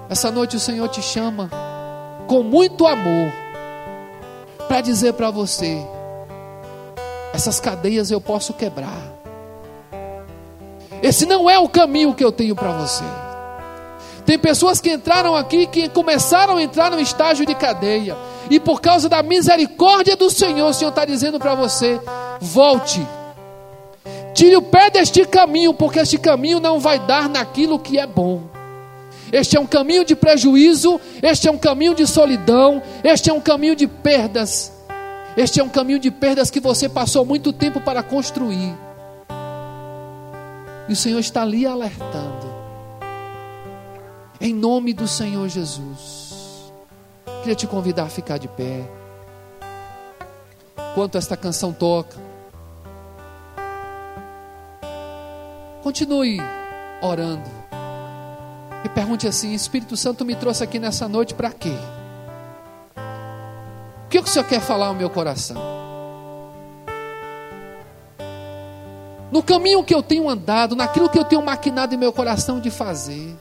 Essa 0.09 0.31
noite 0.31 0.57
o 0.57 0.61
Senhor 0.61 0.89
te 0.89 1.03
chama 1.03 1.51
com 2.27 2.43
muito 2.43 2.87
amor 2.87 3.31
para 4.67 4.81
dizer 4.81 5.13
para 5.13 5.31
você: 5.31 5.79
essas 7.33 7.61
cadeias 7.61 8.11
eu 8.11 8.21
posso 8.21 8.53
quebrar. 8.53 9.21
Esse 11.03 11.25
não 11.27 11.49
é 11.49 11.59
o 11.59 11.69
caminho 11.69 12.15
que 12.15 12.25
eu 12.25 12.31
tenho 12.31 12.55
para 12.55 12.73
você. 12.73 13.05
Tem 14.27 14.39
pessoas 14.39 14.81
que 14.81 14.93
entraram 14.93 15.35
aqui 15.35 15.67
que 15.67 15.89
começaram 15.89 16.57
a 16.57 16.63
entrar 16.63 16.91
no 16.91 17.01
estágio 17.01 17.47
de 17.47 17.55
cadeia, 17.55 18.17
e 18.51 18.61
por 18.61 18.81
causa 18.81 19.09
da 19.09 19.23
misericórdia 19.23 20.15
do 20.15 20.31
Senhor, 20.31 20.69
o 20.69 20.75
Senhor 20.75 20.91
está 20.91 21.05
dizendo 21.05 21.39
para 21.39 21.55
você: 21.55 22.01
volte, 22.41 23.05
tire 24.35 24.57
o 24.57 24.63
pé 24.63 24.91
deste 24.91 25.25
caminho, 25.25 25.73
porque 25.73 26.01
este 26.01 26.19
caminho 26.19 26.61
não 26.61 26.79
vai 26.79 26.99
dar 26.99 27.29
naquilo 27.29 27.79
que 27.79 27.99
é 27.99 28.07
bom. 28.07 28.43
Este 29.33 29.57
é 29.57 29.61
um 29.61 29.67
caminho 29.67 30.05
de 30.05 30.17
prejuízo, 30.17 31.01
este 31.23 31.49
é 31.49 31.51
um 31.51 31.59
caminho 31.59 31.95
de 31.95 32.07
solidão, 32.07 32.83
este 33.03 33.31
é 33.31 33.33
um 33.33 33.41
caminho 33.41 33.77
de 33.77 33.87
perdas. 33.87 34.80
Este 35.41 35.59
é 35.59 35.65
um 35.65 35.71
caminho 35.71 35.99
de 35.99 36.11
perdas 36.11 36.51
que 36.51 36.61
você 36.61 36.87
passou 36.87 37.25
muito 37.25 37.51
tempo 37.51 37.81
para 37.81 38.03
construir. 38.03 38.77
E 40.87 40.93
o 40.93 40.97
Senhor 40.97 41.19
está 41.19 41.41
ali 41.41 41.65
alertando. 41.65 42.47
Em 44.39 44.53
nome 44.53 44.93
do 44.93 45.09
Senhor 45.09 45.49
Jesus. 45.49 46.71
Queria 47.39 47.55
te 47.55 47.67
convidar 47.67 48.03
a 48.03 48.09
ficar 48.11 48.37
de 48.37 48.49
pé. 48.49 48.87
Enquanto 50.91 51.17
esta 51.17 51.39
canção 51.39 51.73
toca. 51.73 52.19
Continue 55.83 56.37
orando. 57.01 57.49
E 58.85 58.91
pergunte 58.91 59.27
assim: 59.27 59.55
Espírito 59.55 59.97
Santo 59.97 60.23
me 60.23 60.37
trouxe 60.37 60.63
aqui 60.63 60.79
nessa 60.79 61.09
noite 61.09 61.33
para 61.33 61.51
quê? 61.51 61.73
Que 64.11 64.19
o 64.19 64.27
Senhor 64.27 64.45
quer 64.45 64.61
falar 64.61 64.89
ao 64.89 64.95
meu 64.95 65.09
coração? 65.09 65.57
No 69.31 69.41
caminho 69.41 69.85
que 69.85 69.95
eu 69.95 70.03
tenho 70.03 70.29
andado, 70.29 70.75
naquilo 70.75 71.09
que 71.09 71.17
eu 71.17 71.25
tenho 71.25 71.41
maquinado 71.41 71.95
em 71.95 71.99
meu 71.99 72.13
coração 72.13 72.59
de 72.59 72.69
fazer, 72.69 73.37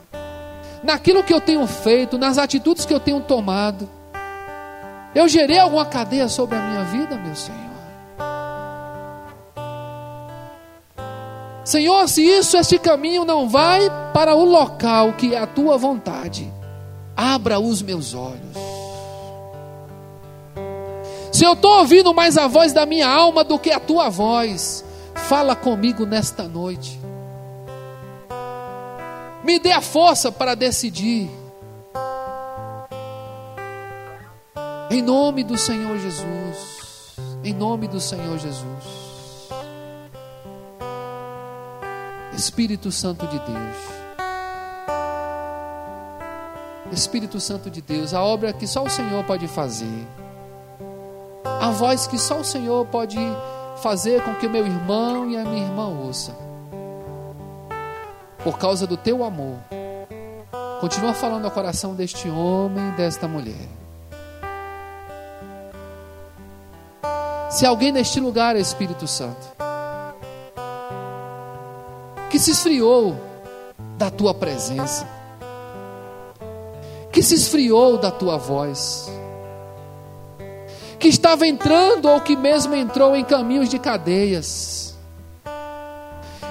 naquilo 0.84 1.24
que 1.24 1.34
eu 1.34 1.40
tenho 1.40 1.66
feito, 1.66 2.16
nas 2.16 2.38
atitudes 2.38 2.86
que 2.86 2.94
eu 2.94 3.00
tenho 3.00 3.20
tomado, 3.20 3.88
eu 5.12 5.26
gerei 5.26 5.58
alguma 5.58 5.84
cadeia 5.84 6.28
sobre 6.28 6.56
a 6.56 6.60
minha 6.60 6.84
vida, 6.84 7.16
meu 7.16 7.34
Senhor? 7.34 7.58
Senhor, 11.64 12.08
se 12.08 12.22
isso, 12.22 12.56
este 12.56 12.78
caminho 12.78 13.24
não 13.24 13.48
vai 13.48 13.90
para 14.12 14.36
o 14.36 14.44
local 14.44 15.14
que 15.14 15.34
é 15.34 15.38
a 15.38 15.46
tua 15.48 15.76
vontade, 15.76 16.52
abra 17.16 17.58
os 17.58 17.82
meus 17.82 18.14
olhos. 18.14 18.69
Se 21.40 21.46
eu 21.46 21.54
estou 21.54 21.78
ouvindo 21.78 22.12
mais 22.12 22.36
a 22.36 22.46
voz 22.46 22.74
da 22.74 22.84
minha 22.84 23.08
alma 23.08 23.42
do 23.42 23.58
que 23.58 23.70
a 23.70 23.80
tua 23.80 24.10
voz, 24.10 24.84
fala 25.14 25.56
comigo 25.56 26.04
nesta 26.04 26.42
noite. 26.42 27.00
Me 29.42 29.58
dê 29.58 29.72
a 29.72 29.80
força 29.80 30.30
para 30.30 30.54
decidir. 30.54 31.30
Em 34.90 35.00
nome 35.00 35.42
do 35.42 35.56
Senhor 35.56 35.98
Jesus. 35.98 37.16
Em 37.42 37.54
nome 37.54 37.88
do 37.88 38.02
Senhor 38.02 38.36
Jesus. 38.36 38.84
Espírito 42.36 42.92
Santo 42.92 43.26
de 43.26 43.38
Deus. 43.38 43.76
Espírito 46.92 47.40
Santo 47.40 47.70
de 47.70 47.80
Deus, 47.80 48.12
a 48.12 48.22
obra 48.22 48.52
que 48.52 48.66
só 48.66 48.84
o 48.84 48.90
Senhor 48.90 49.24
pode 49.24 49.48
fazer 49.48 50.06
a 51.60 51.68
voz 51.70 52.06
que 52.06 52.16
só 52.16 52.40
o 52.40 52.44
Senhor 52.44 52.86
pode 52.86 53.18
fazer 53.82 54.24
com 54.24 54.34
que 54.34 54.46
o 54.46 54.50
meu 54.50 54.66
irmão 54.66 55.28
e 55.28 55.36
a 55.36 55.44
minha 55.44 55.66
irmã 55.66 55.88
ouçam. 55.88 56.34
Por 58.42 58.58
causa 58.58 58.86
do 58.86 58.96
teu 58.96 59.22
amor, 59.22 59.58
continua 60.80 61.12
falando 61.12 61.44
ao 61.44 61.50
coração 61.50 61.94
deste 61.94 62.30
homem 62.30 62.88
e 62.88 62.92
desta 62.92 63.28
mulher. 63.28 63.68
Se 67.50 67.66
alguém 67.66 67.92
neste 67.92 68.18
lugar, 68.20 68.56
Espírito 68.56 69.06
Santo, 69.06 69.46
que 72.30 72.38
se 72.38 72.52
esfriou 72.52 73.14
da 73.98 74.10
tua 74.10 74.32
presença, 74.32 75.06
que 77.12 77.22
se 77.22 77.34
esfriou 77.34 77.98
da 77.98 78.10
tua 78.10 78.38
voz, 78.38 79.10
que 81.00 81.08
estava 81.08 81.46
entrando 81.46 82.06
ou 82.06 82.20
que 82.20 82.36
mesmo 82.36 82.74
entrou 82.74 83.16
em 83.16 83.24
caminhos 83.24 83.70
de 83.70 83.78
cadeias. 83.78 84.94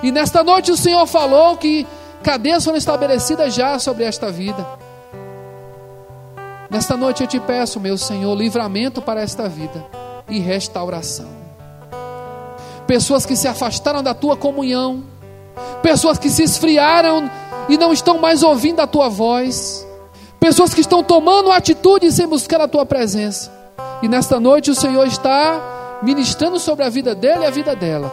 E 0.02 0.12
nesta 0.12 0.44
noite 0.44 0.72
o 0.72 0.78
Senhor 0.78 1.06
falou 1.06 1.56
que 1.56 1.86
cadeias 2.24 2.64
foram 2.64 2.78
estabelecidas 2.78 3.54
já 3.54 3.78
sobre 3.78 4.06
esta 4.06 4.32
vida. 4.32 4.66
Nesta 6.68 6.98
noite 6.98 7.22
eu 7.22 7.28
te 7.28 7.40
peço, 7.40 7.80
meu 7.80 7.96
Senhor, 7.98 8.36
livramento 8.36 9.02
para 9.04 9.22
esta 9.22 9.48
vida 9.48 9.86
e 10.28 10.40
restauração. 10.40 11.38
pessoas 12.88 13.24
que 13.24 13.36
se 13.36 13.48
afastaram 13.48 14.02
da 14.02 14.16
tua 14.16 14.36
comunhão, 14.36 15.04
pessoas 15.84 16.18
que 16.18 16.28
se 16.28 16.42
esfriaram 16.42 17.30
e 17.68 17.78
não 17.78 17.94
estão 17.94 18.18
mais 18.18 18.42
ouvindo 18.42 18.80
a 18.80 18.88
tua 18.88 19.10
voz, 19.10 19.86
pessoas 20.40 20.74
que 20.74 20.82
estão 20.82 21.04
tomando 21.04 21.52
atitude 21.52 22.12
sem 22.12 22.26
buscar 22.26 22.60
a 22.62 22.68
tua 22.68 22.88
presença. 22.88 23.59
E 24.02 24.08
nesta 24.08 24.40
noite 24.40 24.72
o 24.72 24.76
Senhor 24.76 25.06
está 25.06 26.00
ministrando 26.02 26.60
sobre 26.60 26.86
a 26.86 26.90
vida 26.90 27.14
dele 27.14 27.44
e 27.44 27.46
a 27.46 27.52
vida 27.52 27.76
dela. 27.76 28.12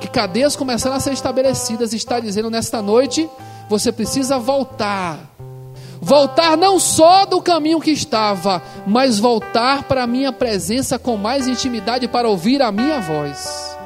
Que 0.00 0.08
cadeias 0.08 0.54
começaram 0.54 0.96
a 0.96 1.00
ser 1.00 1.12
estabelecidas, 1.12 1.92
está 1.92 2.20
dizendo 2.20 2.50
nesta 2.50 2.80
noite, 2.80 3.28
você 3.68 3.90
precisa 3.90 4.38
voltar. 4.38 5.18
Voltar 6.00 6.56
não 6.56 6.78
só 6.78 7.26
do 7.26 7.42
caminho 7.42 7.80
que 7.80 7.90
estava, 7.90 8.62
mas 8.86 9.18
voltar 9.18 9.82
para 9.82 10.04
a 10.04 10.06
minha 10.06 10.32
presença 10.32 10.96
com 10.96 11.16
mais 11.16 11.48
intimidade 11.48 12.06
para 12.06 12.28
ouvir 12.28 12.62
a 12.62 12.70
minha 12.70 13.00
voz. 13.00 13.76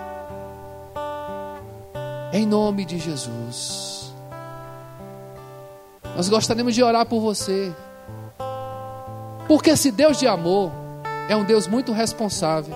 Em 2.34 2.44
nome 2.44 2.84
de 2.84 2.98
Jesus. 2.98 4.12
Nós 6.14 6.28
gostaríamos 6.28 6.74
de 6.74 6.82
orar 6.82 7.06
por 7.06 7.20
você. 7.20 7.72
Porque 9.48 9.70
esse 9.70 9.90
Deus 9.90 10.18
de 10.18 10.28
amor 10.28 10.81
é 11.28 11.36
um 11.36 11.44
Deus 11.44 11.66
muito 11.66 11.92
responsável. 11.92 12.74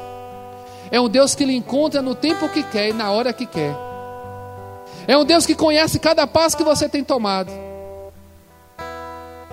É 0.90 1.00
um 1.00 1.08
Deus 1.08 1.34
que 1.34 1.44
lhe 1.44 1.56
encontra 1.56 2.00
no 2.00 2.14
tempo 2.14 2.48
que 2.48 2.62
quer 2.62 2.90
e 2.90 2.92
na 2.92 3.10
hora 3.10 3.32
que 3.32 3.46
quer. 3.46 3.74
É 5.06 5.16
um 5.16 5.24
Deus 5.24 5.46
que 5.46 5.54
conhece 5.54 5.98
cada 5.98 6.26
passo 6.26 6.56
que 6.56 6.64
você 6.64 6.88
tem 6.88 7.02
tomado. 7.02 7.50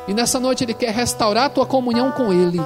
E 0.08 0.14
nessa 0.14 0.40
noite 0.40 0.64
Ele 0.64 0.74
quer 0.74 0.92
restaurar 0.94 1.46
a 1.46 1.50
tua 1.50 1.66
comunhão 1.66 2.12
com 2.12 2.32
Ele. 2.32 2.62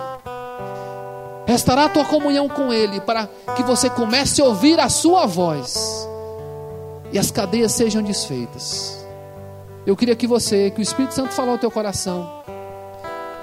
Restaurar 1.45 1.85
a 1.85 1.89
tua 1.89 2.05
comunhão 2.05 2.49
com 2.49 2.73
Ele 2.73 2.99
para 2.99 3.27
que 3.55 3.63
você 3.63 3.89
comece 3.89 4.41
a 4.41 4.45
ouvir 4.45 4.79
a 4.79 4.89
Sua 4.89 5.25
voz 5.25 6.07
e 7.11 7.17
as 7.17 7.31
cadeias 7.31 7.71
sejam 7.71 8.01
desfeitas. 8.01 8.97
Eu 9.85 9.95
queria 9.95 10.15
que 10.15 10.27
você, 10.27 10.69
que 10.71 10.81
o 10.81 10.83
Espírito 10.83 11.13
Santo 11.13 11.33
falou 11.33 11.53
ao 11.53 11.57
teu 11.57 11.71
coração, 11.71 12.29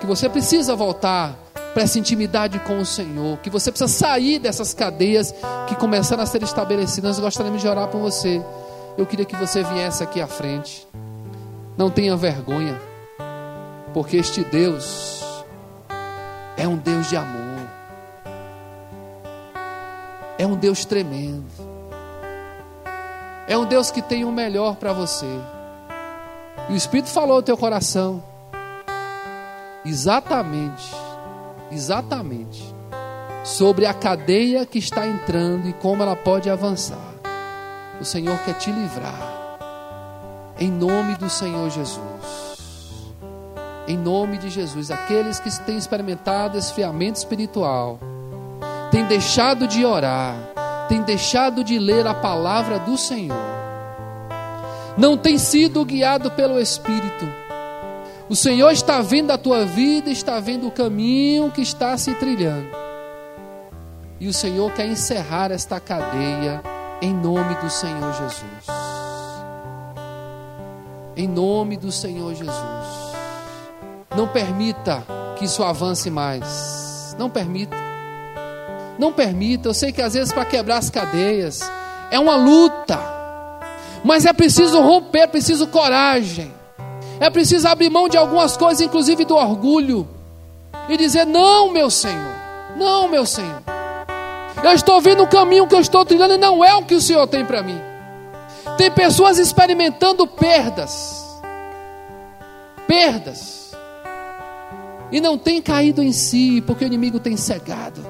que 0.00 0.06
você 0.06 0.28
precisa 0.28 0.76
voltar 0.76 1.43
para 1.74 1.82
essa 1.82 1.98
intimidade 1.98 2.60
com 2.60 2.78
o 2.78 2.86
Senhor, 2.86 3.36
que 3.38 3.50
você 3.50 3.72
precisa 3.72 3.92
sair 3.92 4.38
dessas 4.38 4.72
cadeias 4.72 5.34
que 5.66 5.74
começaram 5.74 6.22
a 6.22 6.26
ser 6.26 6.42
estabelecidas. 6.44 7.16
Nós 7.16 7.18
gostaríamos 7.18 7.60
de 7.60 7.66
orar 7.66 7.88
por 7.88 8.00
você. 8.00 8.40
Eu 8.96 9.04
queria 9.04 9.24
que 9.24 9.36
você 9.36 9.64
viesse 9.64 10.02
aqui 10.02 10.20
à 10.20 10.28
frente. 10.28 10.86
Não 11.76 11.90
tenha 11.90 12.16
vergonha, 12.16 12.80
porque 13.92 14.16
este 14.16 14.44
Deus 14.44 15.24
é 16.56 16.68
um 16.68 16.76
Deus 16.76 17.08
de 17.08 17.16
amor, 17.16 17.68
é 20.38 20.46
um 20.46 20.54
Deus 20.54 20.84
tremendo, 20.84 21.44
é 23.48 23.58
um 23.58 23.64
Deus 23.64 23.90
que 23.90 24.00
tem 24.00 24.24
o 24.24 24.30
melhor 24.30 24.76
para 24.76 24.92
você. 24.92 25.26
E 26.70 26.72
o 26.72 26.76
Espírito 26.76 27.10
falou 27.10 27.36
ao 27.36 27.42
teu 27.42 27.56
coração. 27.56 28.22
Exatamente, 29.84 30.94
exatamente, 31.74 32.62
sobre 33.44 33.84
a 33.84 33.92
cadeia 33.92 34.64
que 34.64 34.78
está 34.78 35.06
entrando 35.06 35.68
e 35.68 35.72
como 35.74 36.02
ela 36.02 36.16
pode 36.16 36.48
avançar. 36.48 37.14
O 38.00 38.04
Senhor 38.04 38.38
quer 38.38 38.54
te 38.54 38.70
livrar. 38.70 39.58
Em 40.58 40.70
nome 40.70 41.16
do 41.16 41.28
Senhor 41.28 41.68
Jesus. 41.68 42.56
Em 43.86 43.98
nome 43.98 44.38
de 44.38 44.48
Jesus. 44.48 44.90
Aqueles 44.90 45.38
que 45.38 45.50
têm 45.64 45.76
experimentado 45.76 46.56
esfriamento 46.56 47.18
espiritual, 47.18 47.98
têm 48.90 49.04
deixado 49.04 49.66
de 49.66 49.84
orar, 49.84 50.34
têm 50.88 51.02
deixado 51.02 51.62
de 51.62 51.78
ler 51.78 52.06
a 52.06 52.14
palavra 52.14 52.78
do 52.78 52.96
Senhor 52.96 53.54
não 54.96 55.16
tem 55.16 55.38
sido 55.38 55.84
guiado 55.84 56.30
pelo 56.30 56.60
Espírito. 56.60 57.43
O 58.28 58.34
Senhor 58.34 58.70
está 58.70 59.02
vendo 59.02 59.30
a 59.30 59.38
tua 59.38 59.66
vida, 59.66 60.10
está 60.10 60.40
vendo 60.40 60.66
o 60.66 60.70
caminho 60.70 61.50
que 61.50 61.60
está 61.60 61.96
se 61.98 62.14
trilhando. 62.14 62.68
E 64.18 64.26
o 64.26 64.32
Senhor 64.32 64.72
quer 64.72 64.86
encerrar 64.86 65.50
esta 65.50 65.78
cadeia 65.78 66.62
em 67.02 67.12
nome 67.12 67.54
do 67.56 67.68
Senhor 67.68 68.12
Jesus. 68.14 68.66
Em 71.14 71.28
nome 71.28 71.76
do 71.76 71.92
Senhor 71.92 72.34
Jesus. 72.34 73.14
Não 74.16 74.26
permita 74.26 75.04
que 75.36 75.44
isso 75.44 75.62
avance 75.62 76.10
mais. 76.10 77.14
Não 77.18 77.28
permita. 77.28 77.76
Não 78.98 79.12
permita. 79.12 79.68
Eu 79.68 79.74
sei 79.74 79.92
que 79.92 80.00
às 80.00 80.14
vezes 80.14 80.32
para 80.32 80.46
quebrar 80.46 80.78
as 80.78 80.88
cadeias 80.88 81.60
é 82.10 82.18
uma 82.18 82.36
luta. 82.36 82.98
Mas 84.02 84.24
é 84.24 84.32
preciso 84.32 84.80
romper, 84.80 85.20
é 85.20 85.26
preciso 85.26 85.66
coragem. 85.66 86.63
É 87.20 87.30
preciso 87.30 87.68
abrir 87.68 87.90
mão 87.90 88.08
de 88.08 88.16
algumas 88.16 88.56
coisas, 88.56 88.80
inclusive 88.80 89.24
do 89.24 89.36
orgulho. 89.36 90.08
E 90.88 90.96
dizer: 90.96 91.24
Não, 91.24 91.70
meu 91.70 91.90
Senhor. 91.90 92.34
Não, 92.76 93.08
meu 93.08 93.24
Senhor. 93.24 93.62
Eu 94.62 94.72
estou 94.72 95.00
vendo 95.00 95.22
o 95.22 95.28
caminho 95.28 95.66
que 95.66 95.74
eu 95.74 95.80
estou 95.80 96.04
trilhando 96.04 96.34
e 96.34 96.38
não 96.38 96.64
é 96.64 96.74
o 96.74 96.84
que 96.84 96.94
o 96.94 97.00
Senhor 97.00 97.26
tem 97.26 97.44
para 97.44 97.62
mim. 97.62 97.78
Tem 98.76 98.90
pessoas 98.90 99.38
experimentando 99.38 100.26
perdas. 100.26 101.24
Perdas. 102.86 103.74
E 105.12 105.20
não 105.20 105.38
tem 105.38 105.60
caído 105.60 106.02
em 106.02 106.12
si, 106.12 106.62
porque 106.66 106.84
o 106.84 106.86
inimigo 106.86 107.20
tem 107.20 107.36
cegado. 107.36 108.04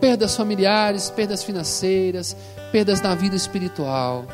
Perdas 0.00 0.36
familiares, 0.36 1.08
perdas 1.08 1.42
financeiras, 1.42 2.36
perdas 2.70 3.00
na 3.00 3.14
vida 3.14 3.36
espiritual. 3.36 4.26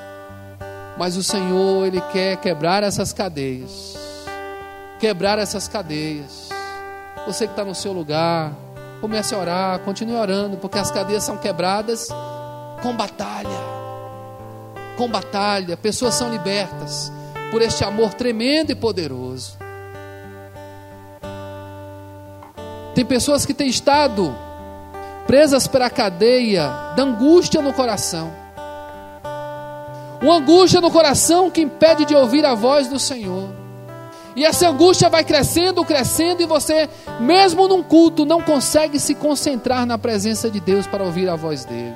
Mas 0.99 1.17
o 1.17 1.23
Senhor, 1.23 1.87
Ele 1.87 2.01
quer 2.13 2.37
quebrar 2.37 2.83
essas 2.83 3.13
cadeias. 3.13 3.97
Quebrar 4.99 5.39
essas 5.39 5.67
cadeias. 5.67 6.49
Você 7.27 7.47
que 7.47 7.53
está 7.53 7.65
no 7.65 7.75
seu 7.75 7.93
lugar, 7.93 8.53
comece 9.01 9.35
a 9.35 9.39
orar, 9.39 9.79
continue 9.81 10.17
orando, 10.17 10.57
porque 10.57 10.79
as 10.79 10.91
cadeias 10.91 11.25
são 11.25 11.37
quebradas 11.37 12.09
com 12.83 12.95
batalha. 12.95 13.49
Com 14.97 15.09
batalha. 15.09 15.77
Pessoas 15.77 16.15
são 16.15 16.31
libertas 16.31 17.11
por 17.51 17.63
este 17.63 17.85
amor 17.85 18.15
tremendo 18.15 18.71
e 18.71 18.75
poderoso. 18.75 19.59
Tem 22.95 23.05
pessoas 23.05 23.47
que 23.47 23.55
têm 23.55 23.69
estado 23.69 24.37
presas 25.27 25.67
pela 25.67 25.89
cadeia 25.89 26.69
da 26.97 27.05
angústia 27.05 27.63
no 27.63 27.73
coração 27.73 28.40
uma 30.23 30.37
angústia 30.37 30.81
no 30.81 30.91
coração 30.91 31.51
que 31.51 31.63
impede 31.63 32.05
de 32.05 32.15
ouvir 32.15 32.45
a 32.45 32.55
voz 32.55 32.89
do 32.89 32.99
Senhor. 32.99 33.49
E 34.37 34.45
essa 34.45 34.69
angústia 34.69 35.09
vai 35.09 35.25
crescendo, 35.25 35.85
crescendo, 35.85 36.43
e 36.43 36.47
você, 36.47 36.89
mesmo 37.19 37.67
num 37.67 37.83
culto, 37.83 38.25
não 38.25 38.41
consegue 38.41 38.99
se 39.01 39.15
concentrar 39.15 39.85
na 39.85 39.99
presença 39.99 40.51
de 40.51 40.61
Deus 40.61 40.87
para 40.87 41.03
ouvir 41.03 41.29
a 41.29 41.37
voz 41.37 41.65
dele. 41.65 41.95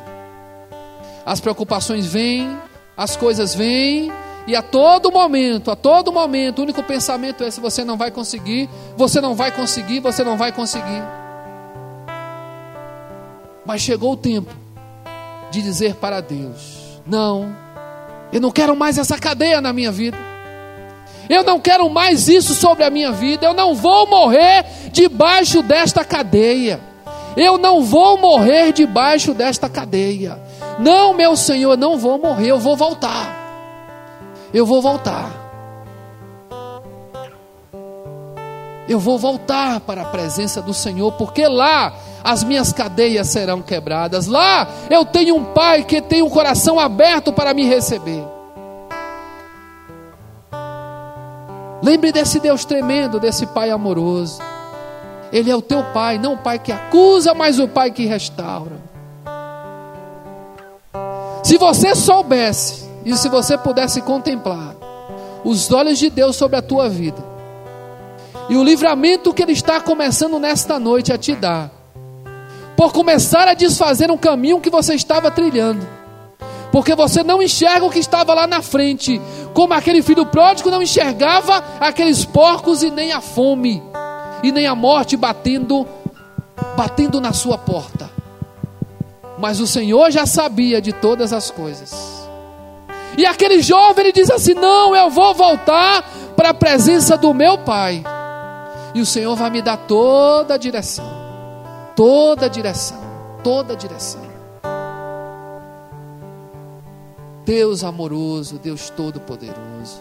As 1.24 1.40
preocupações 1.40 2.06
vêm, 2.06 2.58
as 2.96 3.16
coisas 3.16 3.54
vêm, 3.54 4.10
e 4.46 4.54
a 4.54 4.62
todo 4.62 5.10
momento, 5.10 5.70
a 5.70 5.76
todo 5.76 6.12
momento, 6.12 6.58
o 6.58 6.62
único 6.62 6.82
pensamento 6.82 7.44
é: 7.44 7.50
se 7.50 7.60
você 7.60 7.84
não 7.84 7.96
vai 7.96 8.10
conseguir, 8.10 8.68
você 8.96 9.20
não 9.20 9.34
vai 9.34 9.50
conseguir, 9.50 10.00
você 10.00 10.22
não 10.22 10.36
vai 10.36 10.52
conseguir. 10.52 11.02
Mas 13.64 13.80
chegou 13.80 14.12
o 14.12 14.16
tempo 14.16 14.52
de 15.50 15.62
dizer 15.62 15.94
para 15.94 16.20
Deus: 16.20 17.00
não, 17.06 17.56
eu 18.34 18.40
não 18.40 18.50
quero 18.50 18.74
mais 18.74 18.98
essa 18.98 19.16
cadeia 19.16 19.60
na 19.60 19.72
minha 19.72 19.92
vida. 19.92 20.18
Eu 21.28 21.44
não 21.44 21.60
quero 21.60 21.88
mais 21.88 22.26
isso 22.26 22.52
sobre 22.52 22.82
a 22.82 22.90
minha 22.90 23.12
vida. 23.12 23.46
Eu 23.46 23.54
não 23.54 23.76
vou 23.76 24.08
morrer 24.08 24.66
debaixo 24.90 25.62
desta 25.62 26.04
cadeia. 26.04 26.80
Eu 27.36 27.56
não 27.56 27.84
vou 27.84 28.18
morrer 28.18 28.72
debaixo 28.72 29.32
desta 29.32 29.68
cadeia. 29.68 30.36
Não, 30.80 31.14
meu 31.14 31.36
Senhor, 31.36 31.76
não 31.78 31.96
vou 31.96 32.18
morrer. 32.18 32.48
Eu 32.48 32.58
vou 32.58 32.76
voltar. 32.76 33.36
Eu 34.52 34.66
vou 34.66 34.82
voltar. 34.82 35.43
Eu 38.88 38.98
vou 38.98 39.18
voltar 39.18 39.80
para 39.80 40.02
a 40.02 40.06
presença 40.06 40.60
do 40.60 40.74
Senhor, 40.74 41.12
porque 41.12 41.46
lá 41.46 41.94
as 42.22 42.44
minhas 42.44 42.72
cadeias 42.72 43.28
serão 43.28 43.62
quebradas. 43.62 44.26
Lá 44.26 44.68
eu 44.90 45.04
tenho 45.04 45.36
um 45.36 45.44
pai 45.44 45.84
que 45.84 46.02
tem 46.02 46.22
um 46.22 46.28
coração 46.28 46.78
aberto 46.78 47.32
para 47.32 47.54
me 47.54 47.64
receber. 47.64 48.24
Lembre 51.82 52.12
desse 52.12 52.40
Deus 52.40 52.64
tremendo, 52.64 53.20
desse 53.20 53.46
pai 53.46 53.70
amoroso. 53.70 54.40
Ele 55.32 55.50
é 55.50 55.56
o 55.56 55.62
teu 55.62 55.82
pai, 55.92 56.18
não 56.18 56.34
o 56.34 56.38
pai 56.38 56.58
que 56.58 56.72
acusa, 56.72 57.34
mas 57.34 57.58
o 57.58 57.66
pai 57.66 57.90
que 57.90 58.06
restaura. 58.06 58.76
Se 61.42 61.58
você 61.58 61.94
soubesse, 61.94 62.84
e 63.04 63.14
se 63.16 63.28
você 63.28 63.58
pudesse 63.58 64.00
contemplar 64.00 64.74
os 65.44 65.70
olhos 65.70 65.98
de 65.98 66.08
Deus 66.08 66.36
sobre 66.36 66.56
a 66.56 66.62
tua 66.62 66.88
vida, 66.88 67.33
e 68.48 68.56
o 68.56 68.64
livramento 68.64 69.32
que 69.32 69.42
Ele 69.42 69.52
está 69.52 69.80
começando 69.80 70.38
nesta 70.38 70.78
noite 70.78 71.12
a 71.12 71.18
te 71.18 71.34
dar, 71.34 71.70
por 72.76 72.92
começar 72.92 73.48
a 73.48 73.54
desfazer 73.54 74.10
um 74.10 74.18
caminho 74.18 74.60
que 74.60 74.70
você 74.70 74.94
estava 74.94 75.30
trilhando. 75.30 75.86
Porque 76.70 76.94
você 76.94 77.22
não 77.22 77.40
enxerga 77.40 77.86
o 77.86 77.90
que 77.90 78.00
estava 78.00 78.34
lá 78.34 78.46
na 78.46 78.60
frente, 78.60 79.20
como 79.54 79.72
aquele 79.74 80.02
filho 80.02 80.26
pródigo 80.26 80.70
não 80.70 80.82
enxergava 80.82 81.62
aqueles 81.78 82.24
porcos 82.24 82.82
e 82.82 82.90
nem 82.90 83.12
a 83.12 83.20
fome, 83.20 83.80
e 84.42 84.50
nem 84.50 84.66
a 84.66 84.74
morte 84.74 85.16
batendo 85.16 85.86
batendo 86.76 87.20
na 87.20 87.32
sua 87.32 87.56
porta. 87.56 88.10
Mas 89.38 89.60
o 89.60 89.66
Senhor 89.66 90.10
já 90.10 90.26
sabia 90.26 90.80
de 90.80 90.92
todas 90.92 91.32
as 91.32 91.50
coisas. 91.50 92.28
E 93.16 93.24
aquele 93.24 93.62
jovem 93.62 94.06
ele 94.06 94.12
diz 94.12 94.30
assim: 94.30 94.54
"Não, 94.54 94.94
eu 94.94 95.10
vou 95.10 95.32
voltar 95.34 96.04
para 96.36 96.50
a 96.50 96.54
presença 96.54 97.16
do 97.16 97.32
meu 97.32 97.58
Pai. 97.58 98.02
E 98.94 99.00
o 99.00 99.06
Senhor 99.06 99.34
vai 99.34 99.50
me 99.50 99.60
dar 99.60 99.76
toda 99.76 100.54
a 100.54 100.56
direção. 100.56 101.04
Toda 101.96 102.46
a 102.46 102.48
direção, 102.48 102.98
toda 103.42 103.74
a 103.74 103.76
direção. 103.76 104.22
Deus 107.44 107.84
amoroso, 107.84 108.58
Deus 108.58 108.88
todo-poderoso. 108.90 110.00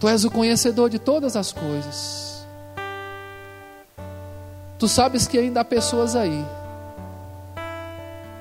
Tu 0.00 0.08
és 0.08 0.24
o 0.24 0.30
conhecedor 0.30 0.90
de 0.90 0.98
todas 0.98 1.36
as 1.36 1.52
coisas. 1.52 2.46
Tu 4.78 4.86
sabes 4.86 5.26
que 5.26 5.38
ainda 5.38 5.60
há 5.60 5.64
pessoas 5.64 6.14
aí. 6.14 6.44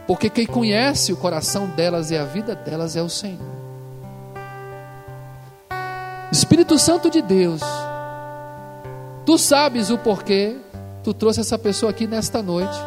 Porque 0.06 0.30
quem 0.30 0.46
conhece 0.46 1.12
o 1.12 1.18
coração 1.18 1.68
delas 1.68 2.12
e 2.12 2.18
a 2.18 2.24
vida 2.24 2.56
delas 2.56 2.96
é 2.96 3.02
o 3.02 3.10
Senhor. 3.10 3.58
Espírito 6.32 6.78
Santo 6.78 7.10
de 7.10 7.22
Deus, 7.22 7.62
tu 9.28 9.38
sabes 9.38 9.90
o 9.90 9.98
porquê 9.98 10.56
tu 11.04 11.14
trouxe 11.14 11.42
essa 11.42 11.60
pessoa 11.60 11.90
aqui 11.90 12.08
nesta 12.08 12.42
noite. 12.42 12.80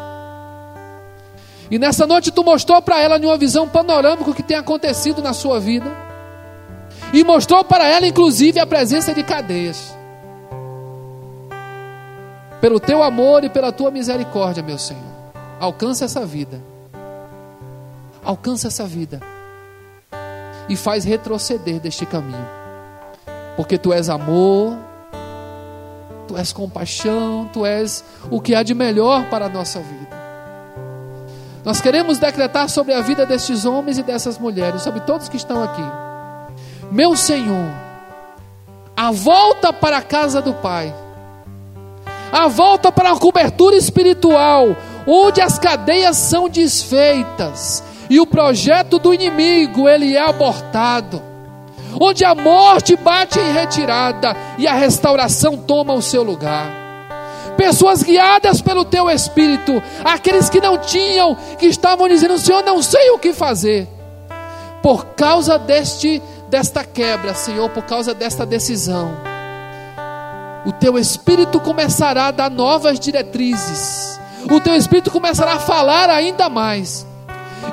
E 1.69 1.77
nessa 1.77 2.07
noite 2.07 2.31
tu 2.31 2.43
mostrou 2.43 2.81
para 2.81 2.99
ela, 2.99 3.19
uma 3.19 3.37
visão 3.37 3.69
panorâmica, 3.69 4.31
o 4.31 4.33
que 4.33 4.41
tem 4.41 4.57
acontecido 4.57 5.21
na 5.21 5.33
sua 5.33 5.59
vida. 5.59 5.85
E 7.13 7.23
mostrou 7.23 7.63
para 7.63 7.87
ela, 7.87 8.07
inclusive, 8.07 8.59
a 8.59 8.65
presença 8.65 9.13
de 9.13 9.21
cadeias. 9.21 9.95
Pelo 12.59 12.79
teu 12.79 13.03
amor 13.03 13.43
e 13.43 13.49
pela 13.49 13.71
tua 13.71 13.91
misericórdia, 13.91 14.63
meu 14.63 14.79
Senhor. 14.79 15.03
Alcança 15.59 16.05
essa 16.05 16.25
vida. 16.25 16.59
Alcança 18.23 18.67
essa 18.67 18.85
vida. 18.85 19.21
E 20.67 20.75
faz 20.75 21.05
retroceder 21.05 21.79
deste 21.79 22.03
caminho. 22.03 22.47
Porque 23.55 23.77
tu 23.77 23.93
és 23.93 24.09
amor, 24.09 24.75
tu 26.31 26.37
és 26.37 26.53
compaixão, 26.53 27.49
tu 27.51 27.65
és 27.65 28.03
o 28.29 28.39
que 28.39 28.55
há 28.55 28.63
de 28.63 28.73
melhor 28.73 29.25
para 29.29 29.45
a 29.45 29.49
nossa 29.49 29.79
vida. 29.79 30.21
Nós 31.63 31.81
queremos 31.81 32.17
decretar 32.17 32.69
sobre 32.69 32.93
a 32.93 33.01
vida 33.01 33.25
destes 33.25 33.65
homens 33.65 33.97
e 33.97 34.03
dessas 34.03 34.37
mulheres, 34.37 34.81
sobre 34.81 35.01
todos 35.01 35.27
que 35.27 35.35
estão 35.35 35.61
aqui. 35.61 35.83
Meu 36.89 37.15
Senhor, 37.15 37.69
a 38.95 39.11
volta 39.11 39.73
para 39.73 39.97
a 39.97 40.01
casa 40.01 40.41
do 40.41 40.53
Pai, 40.53 40.93
a 42.31 42.47
volta 42.47 42.91
para 42.91 43.11
a 43.11 43.17
cobertura 43.17 43.75
espiritual, 43.75 44.75
onde 45.05 45.41
as 45.41 45.59
cadeias 45.59 46.15
são 46.15 46.47
desfeitas 46.47 47.83
e 48.09 48.19
o 48.19 48.25
projeto 48.25 48.97
do 48.97 49.13
inimigo 49.13 49.87
ele 49.87 50.15
é 50.15 50.21
abortado, 50.21 51.21
onde 51.99 52.23
a 52.23 52.35
morte 52.35 52.95
bate 52.95 53.39
em 53.39 53.53
retirada 53.53 54.35
e 54.57 54.67
a 54.67 54.73
restauração 54.73 55.57
toma 55.57 55.93
o 55.93 56.01
seu 56.01 56.23
lugar 56.23 56.81
pessoas 57.61 58.01
guiadas 58.01 58.59
pelo 58.59 58.83
teu 58.83 59.07
espírito, 59.07 59.83
aqueles 60.03 60.49
que 60.49 60.59
não 60.59 60.79
tinham, 60.79 61.35
que 61.59 61.67
estavam 61.67 62.07
dizendo: 62.07 62.39
Senhor, 62.39 62.63
não 62.63 62.81
sei 62.81 63.11
o 63.11 63.19
que 63.19 63.33
fazer. 63.33 63.87
Por 64.81 65.05
causa 65.15 65.59
deste 65.59 66.19
desta 66.49 66.83
quebra, 66.83 67.35
Senhor, 67.35 67.69
por 67.69 67.83
causa 67.83 68.15
desta 68.15 68.47
decisão, 68.47 69.15
o 70.65 70.71
teu 70.71 70.97
espírito 70.97 71.59
começará 71.59 72.25
a 72.25 72.31
dar 72.31 72.49
novas 72.49 72.99
diretrizes. 72.99 74.19
O 74.51 74.59
teu 74.59 74.75
espírito 74.75 75.11
começará 75.11 75.53
a 75.53 75.59
falar 75.59 76.09
ainda 76.09 76.49
mais 76.49 77.05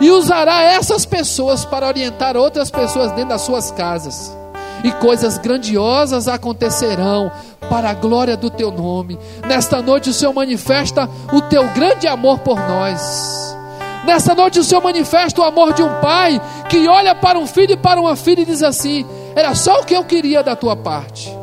e 0.00 0.10
usará 0.10 0.62
essas 0.62 1.04
pessoas 1.04 1.64
para 1.64 1.86
orientar 1.86 2.36
outras 2.36 2.70
pessoas 2.70 3.10
dentro 3.12 3.30
das 3.30 3.42
suas 3.42 3.70
casas 3.70 4.36
e 4.84 4.92
coisas 4.92 5.38
grandiosas 5.38 6.28
acontecerão 6.28 7.30
para 7.68 7.90
a 7.90 7.94
glória 7.94 8.36
do 8.36 8.50
teu 8.50 8.70
nome. 8.70 9.18
Nesta 9.46 9.82
noite 9.82 10.10
o 10.10 10.14
Senhor 10.14 10.32
manifesta 10.32 11.08
o 11.32 11.40
teu 11.42 11.66
grande 11.68 12.06
amor 12.06 12.38
por 12.38 12.58
nós. 12.58 13.56
Nesta 14.04 14.34
noite 14.34 14.58
o 14.58 14.64
Senhor 14.64 14.80
manifesta 14.80 15.40
o 15.40 15.44
amor 15.44 15.72
de 15.72 15.82
um 15.82 16.00
pai 16.00 16.40
que 16.68 16.86
olha 16.88 17.14
para 17.14 17.38
um 17.38 17.46
filho 17.46 17.72
e 17.72 17.76
para 17.76 18.00
uma 18.00 18.16
filha 18.16 18.42
e 18.42 18.46
diz 18.46 18.62
assim: 18.62 19.04
Era 19.34 19.54
só 19.54 19.80
o 19.80 19.84
que 19.84 19.94
eu 19.94 20.04
queria 20.04 20.42
da 20.42 20.56
tua 20.56 20.76
parte. 20.76 21.36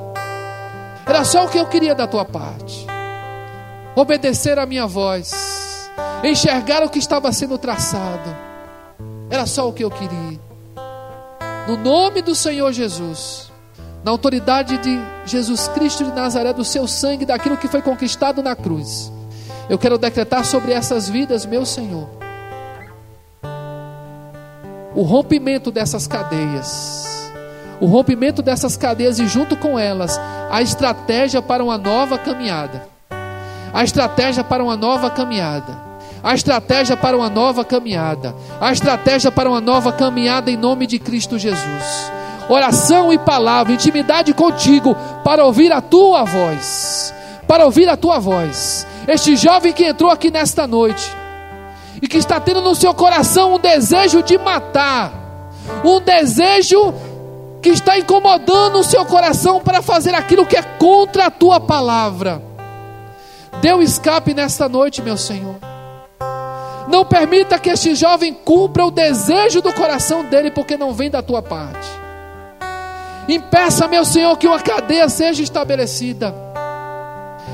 Era 1.06 1.24
só 1.24 1.46
o 1.46 1.50
que 1.50 1.60
eu 1.60 1.68
queria 1.68 1.94
da 1.94 2.08
tua 2.08 2.26
parte. 2.26 2.88
Obedecer 3.96 4.58
a 4.58 4.66
minha 4.66 4.88
voz, 4.88 5.32
enxergar 6.30 6.84
o 6.84 6.90
que 6.90 7.00
estava 7.00 7.32
sendo 7.32 7.58
traçado. 7.58 8.36
Era 9.30 9.46
só 9.46 9.68
o 9.68 9.74
que 9.74 9.84
eu 9.84 9.92
queria 9.92 10.46
no 11.68 11.78
nome 11.78 12.22
do 12.22 12.36
Senhor 12.36 12.72
Jesus, 12.72 13.52
na 14.04 14.12
autoridade 14.12 14.78
de 14.78 15.00
Jesus 15.26 15.68
Cristo 15.70 16.04
de 16.04 16.12
Nazaré, 16.12 16.54
do 16.54 16.64
seu 16.64 16.88
sangue, 16.88 17.26
daquilo 17.26 17.58
que 17.58 17.68
foi 17.68 17.82
conquistado 17.82 18.44
na 18.44 18.56
cruz, 18.56 19.12
eu 19.68 19.78
quero 19.78 19.98
decretar 19.98 20.46
sobre 20.46 20.74
essas 20.74 21.10
vidas, 21.10 21.44
meu 21.44 21.66
Senhor, 21.66 22.08
o 24.94 25.02
rompimento 25.02 25.72
dessas 25.72 26.06
cadeias, 26.06 27.34
o 27.82 27.88
rompimento 27.88 28.44
dessas 28.44 28.78
cadeias 28.78 29.18
e, 29.18 29.26
junto 29.28 29.58
com 29.58 29.80
elas, 29.80 30.20
a 30.52 30.62
estratégia 30.62 31.42
para 31.42 31.64
uma 31.64 31.78
nova 31.78 32.18
caminhada. 32.18 32.88
A 33.74 33.84
estratégia 33.84 34.42
para 34.42 34.64
uma 34.64 34.78
nova 34.78 35.10
caminhada 35.10 35.95
a 36.26 36.34
estratégia 36.34 36.98
para 36.98 37.16
uma 37.16 37.30
nova 37.30 37.64
caminhada, 37.64 38.36
a 38.60 38.72
estratégia 38.72 39.32
para 39.32 39.48
uma 39.48 39.62
nova 39.62 39.94
caminhada 39.94 40.50
em 40.50 40.58
nome 40.58 40.88
de 40.88 40.98
Cristo 40.98 41.38
Jesus. 41.38 42.12
Oração 42.50 43.14
e 43.14 43.18
palavra, 43.20 43.72
intimidade 43.72 44.34
contigo 44.34 44.98
para 45.24 45.46
ouvir 45.46 45.72
a 45.72 45.82
tua 45.82 46.24
voz, 46.24 47.14
para 47.48 47.64
ouvir 47.64 47.88
a 47.88 47.96
tua 47.96 48.18
voz. 48.18 48.88
Este 49.08 49.36
jovem 49.36 49.72
que 49.72 49.86
entrou 49.86 50.10
aqui 50.10 50.32
nesta 50.32 50.66
noite 50.66 51.16
e 52.02 52.08
que 52.08 52.18
está 52.18 52.40
tendo 52.40 52.60
no 52.60 52.74
seu 52.74 52.92
coração 52.92 53.54
um 53.54 53.60
desejo 53.60 54.24
de 54.24 54.36
matar, 54.36 55.14
um 55.84 56.00
desejo 56.00 56.92
que 57.62 57.70
está 57.70 58.00
incomodando 58.00 58.80
o 58.80 58.84
seu 58.84 59.06
coração 59.06 59.62
para 59.62 59.80
fazer 59.80 60.16
aquilo 60.16 60.48
que 60.48 60.58
é 60.58 60.64
contra 60.64 61.28
a 61.28 61.32
tua 61.32 61.60
palavra. 61.60 62.42
Dê 63.62 63.76
um 63.76 63.82
escape 63.82 64.34
nesta 64.34 64.68
noite, 64.68 65.04
meu 65.04 65.18
Senhor. 65.18 65.75
Não 66.88 67.04
permita 67.04 67.58
que 67.58 67.70
este 67.70 67.96
jovem 67.96 68.34
cumpra 68.34 68.86
o 68.86 68.92
desejo 68.92 69.62
do 69.62 69.74
coração 69.74 70.24
dele, 70.26 70.52
porque 70.52 70.78
não 70.78 70.94
vem 70.94 71.10
da 71.10 71.22
tua 71.22 71.42
parte. 71.42 71.88
Impeça, 73.28 73.88
meu 73.88 74.06
Senhor, 74.06 74.38
que 74.38 74.48
uma 74.48 74.60
cadeia 74.60 75.10
seja 75.10 75.42
estabelecida. 75.42 76.34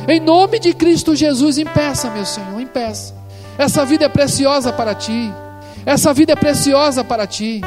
Em 0.07 0.19
nome 0.19 0.59
de 0.59 0.73
Cristo 0.73 1.15
Jesus, 1.15 1.57
impeça, 1.57 2.09
meu 2.09 2.25
Senhor, 2.25 2.59
impeça. 2.59 3.13
Essa 3.57 3.85
vida 3.85 4.05
é 4.05 4.09
preciosa 4.09 4.73
para 4.73 4.93
ti. 4.93 5.31
Essa 5.85 6.13
vida 6.13 6.33
é 6.33 6.35
preciosa 6.35 7.03
para 7.03 7.25
ti. 7.25 7.61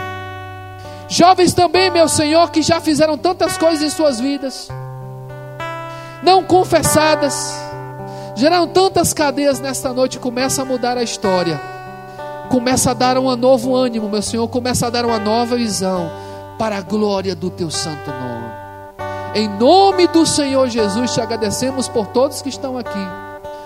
Jovens 1.09 1.53
também, 1.53 1.91
meu 1.91 2.09
Senhor, 2.09 2.51
que 2.51 2.63
já 2.63 2.81
fizeram 2.81 3.17
tantas 3.17 3.57
coisas 3.57 3.83
em 3.83 3.91
suas 3.91 4.19
vidas, 4.19 4.69
não 6.23 6.43
confessadas, 6.43 7.55
Geraram 8.37 8.67
tantas 8.67 9.13
cadeias 9.13 9.61
nesta 9.61 9.93
noite, 9.93 10.19
começa 10.19 10.63
a 10.63 10.65
mudar 10.65 10.99
a 10.99 11.03
história. 11.03 11.61
Começa 12.51 12.91
a 12.91 12.95
dar 12.95 13.17
um 13.17 13.35
novo 13.37 13.75
ânimo, 13.75 14.09
meu 14.09 14.23
Senhor, 14.23 14.47
começa 14.49 14.87
a 14.87 14.91
dar 14.91 15.05
uma 15.05 15.19
nova 15.19 15.57
visão 15.57 16.11
para 16.59 16.77
a 16.77 16.81
glória 16.81 17.35
do 17.35 17.49
teu 17.49 17.71
santo 17.71 18.11
nome. 18.11 18.45
Em 19.35 19.49
nome 19.49 20.07
do 20.09 20.27
Senhor 20.27 20.69
Jesus, 20.69 21.13
te 21.13 21.21
agradecemos 21.21 21.89
por 21.89 22.07
todos 22.09 22.43
que 22.43 22.49
estão 22.49 22.77
aqui, 22.77 23.07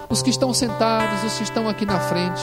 os 0.09 0.23
que 0.23 0.31
estão 0.31 0.53
sentados, 0.53 1.25
os 1.25 1.37
que 1.39 1.45
estão 1.45 1.69
aqui 1.69 1.87
na 1.87 1.99
frente. 2.01 2.41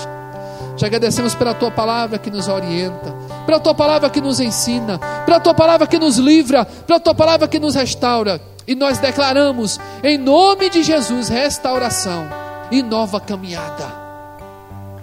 Te 0.76 0.86
agradecemos 0.86 1.36
pela 1.36 1.54
tua 1.54 1.72
palavra 1.72 2.18
que 2.18 2.30
nos 2.30 2.48
orienta, 2.48 3.16
pela 3.46 3.60
tua 3.60 3.74
palavra 3.74 4.10
que 4.10 4.20
nos 4.20 4.40
ensina, 4.40 5.00
pela 5.26 5.40
tua 5.40 5.54
palavra 5.54 5.88
que 5.88 5.98
nos 5.98 6.18
livra, 6.18 6.66
pela 6.66 7.00
tua 7.00 7.16
palavra 7.16 7.48
que 7.48 7.60
nos 7.60 7.76
restaura. 7.76 8.42
E 8.68 8.76
nós 8.76 8.98
declaramos, 8.98 9.80
em 10.04 10.18
nome 10.18 10.70
de 10.70 10.84
Jesus, 10.84 11.30
restauração 11.30 12.28
e 12.72 12.82
nova 12.82 13.20
caminhada. 13.20 14.06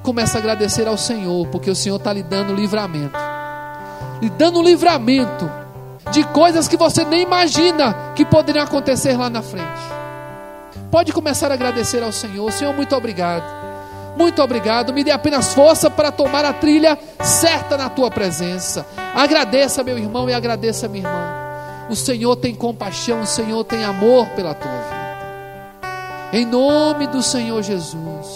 Começa 0.03 0.39
a 0.39 0.41
agradecer 0.41 0.89
ao 0.89 0.99
Senhor, 0.99 1.47
porque 1.49 1.71
o 1.71 1.77
Senhor 1.77 1.97
está 1.97 2.13
lhe 2.13 2.23
dando 2.23 2.55
livramento 2.55 3.33
lhe 4.23 4.31
dando 4.31 4.63
livramento 4.63 5.51
de 6.13 6.23
coisas 6.23 6.69
que 6.69 6.77
você 6.77 7.05
nem 7.05 7.23
imagina 7.23 8.13
que 8.15 8.25
poderiam 8.25 8.65
acontecer 8.65 9.17
lá 9.17 9.29
na 9.29 9.43
frente. 9.43 9.67
Pode 10.93 11.13
começar 11.13 11.51
a 11.51 11.55
agradecer 11.55 12.05
ao 12.05 12.13
Senhor. 12.13 12.53
Senhor, 12.53 12.73
muito 12.73 12.95
obrigado. 12.95 13.43
Muito 14.17 14.41
obrigado. 14.41 14.93
Me 14.93 15.03
dê 15.03 15.11
apenas 15.11 15.53
força 15.53 15.91
para 15.91 16.13
tomar 16.13 16.45
a 16.45 16.53
trilha 16.53 16.97
certa 17.21 17.77
na 17.77 17.89
tua 17.89 18.11
presença. 18.13 18.87
Agradeça, 19.13 19.83
meu 19.83 19.99
irmão, 19.99 20.31
e 20.31 20.35
agradeça, 20.35 20.87
minha 20.87 21.05
irmã. 21.05 21.32
O 21.93 21.95
Senhor 21.95 22.37
tem 22.37 22.55
compaixão, 22.55 23.21
o 23.21 23.27
Senhor 23.27 23.63
tem 23.65 23.85
amor 23.85 24.27
pela 24.29 24.55
tua 24.55 24.71
vida. 24.71 26.33
Em 26.33 26.47
nome 26.47 27.07
do 27.07 27.23
Senhor 27.23 27.63
Jesus. 27.63 28.35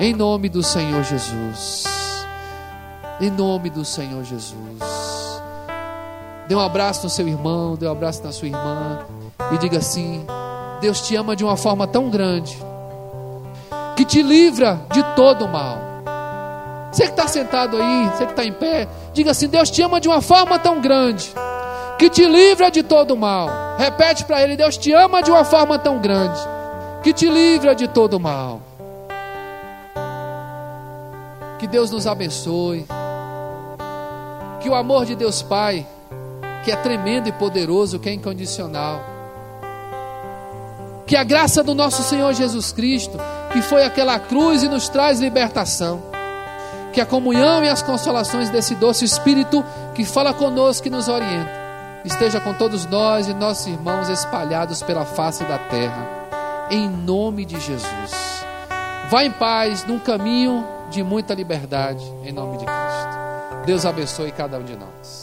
Em 0.00 0.12
nome 0.12 0.48
do 0.48 0.60
Senhor 0.60 1.04
Jesus. 1.04 1.84
Em 3.20 3.30
nome 3.30 3.70
do 3.70 3.84
Senhor 3.84 4.24
Jesus. 4.24 4.56
Dê 6.48 6.56
um 6.56 6.58
abraço 6.58 7.04
no 7.04 7.10
seu 7.10 7.28
irmão, 7.28 7.76
dê 7.76 7.86
um 7.86 7.92
abraço 7.92 8.24
na 8.24 8.32
sua 8.32 8.48
irmã 8.48 9.06
e 9.52 9.58
diga 9.58 9.78
assim: 9.78 10.26
Deus 10.80 11.00
te 11.00 11.14
ama 11.14 11.36
de 11.36 11.44
uma 11.44 11.56
forma 11.56 11.86
tão 11.86 12.10
grande 12.10 12.58
que 13.96 14.04
te 14.04 14.20
livra 14.20 14.80
de 14.92 15.00
todo 15.14 15.44
o 15.44 15.48
mal. 15.48 15.78
Você 16.90 17.04
que 17.04 17.10
está 17.10 17.28
sentado 17.28 17.76
aí, 17.76 18.08
você 18.08 18.26
que 18.26 18.32
está 18.32 18.44
em 18.44 18.52
pé, 18.52 18.88
diga 19.14 19.30
assim: 19.30 19.46
Deus 19.46 19.70
te 19.70 19.80
ama 19.80 20.00
de 20.00 20.08
uma 20.08 20.20
forma 20.20 20.58
tão 20.58 20.80
grande 20.80 21.32
que 22.02 22.10
te 22.10 22.26
livra 22.26 22.68
de 22.68 22.82
todo 22.82 23.16
mal. 23.16 23.48
Repete 23.78 24.24
para 24.24 24.42
ele: 24.42 24.56
Deus 24.56 24.76
te 24.76 24.92
ama 24.92 25.22
de 25.22 25.30
uma 25.30 25.44
forma 25.44 25.78
tão 25.78 26.00
grande 26.00 26.40
que 27.00 27.12
te 27.12 27.28
livra 27.28 27.76
de 27.76 27.86
todo 27.86 28.18
mal. 28.18 28.60
Que 31.60 31.68
Deus 31.68 31.92
nos 31.92 32.08
abençoe. 32.08 32.86
Que 34.60 34.68
o 34.68 34.74
amor 34.74 35.04
de 35.04 35.14
Deus 35.14 35.42
Pai, 35.42 35.86
que 36.64 36.72
é 36.72 36.76
tremendo 36.76 37.28
e 37.28 37.32
poderoso, 37.32 38.00
que 38.00 38.08
é 38.08 38.12
incondicional. 38.12 39.00
Que 41.06 41.14
a 41.14 41.22
graça 41.22 41.62
do 41.62 41.72
nosso 41.72 42.02
Senhor 42.02 42.32
Jesus 42.32 42.72
Cristo, 42.72 43.16
que 43.52 43.62
foi 43.62 43.84
aquela 43.84 44.18
cruz 44.18 44.64
e 44.64 44.68
nos 44.68 44.88
traz 44.88 45.20
libertação. 45.20 46.02
Que 46.92 47.00
a 47.00 47.06
comunhão 47.06 47.62
e 47.62 47.68
as 47.68 47.80
consolações 47.80 48.50
desse 48.50 48.74
doce 48.74 49.04
Espírito 49.04 49.64
que 49.94 50.04
fala 50.04 50.34
conosco, 50.34 50.82
que 50.82 50.90
nos 50.90 51.06
orienta, 51.06 51.61
esteja 52.04 52.40
com 52.40 52.54
todos 52.54 52.86
nós 52.86 53.28
e 53.28 53.34
nossos 53.34 53.66
irmãos 53.66 54.08
espalhados 54.08 54.82
pela 54.82 55.04
face 55.04 55.44
da 55.44 55.58
terra, 55.58 56.06
em 56.70 56.88
nome 56.88 57.44
de 57.44 57.58
Jesus. 57.60 58.44
Vá 59.10 59.24
em 59.24 59.30
paz, 59.30 59.84
num 59.86 59.98
caminho 59.98 60.66
de 60.90 61.02
muita 61.02 61.34
liberdade, 61.34 62.04
em 62.24 62.32
nome 62.32 62.58
de 62.58 62.64
Cristo. 62.64 63.66
Deus 63.66 63.86
abençoe 63.86 64.32
cada 64.32 64.58
um 64.58 64.64
de 64.64 64.76
nós. 64.76 65.21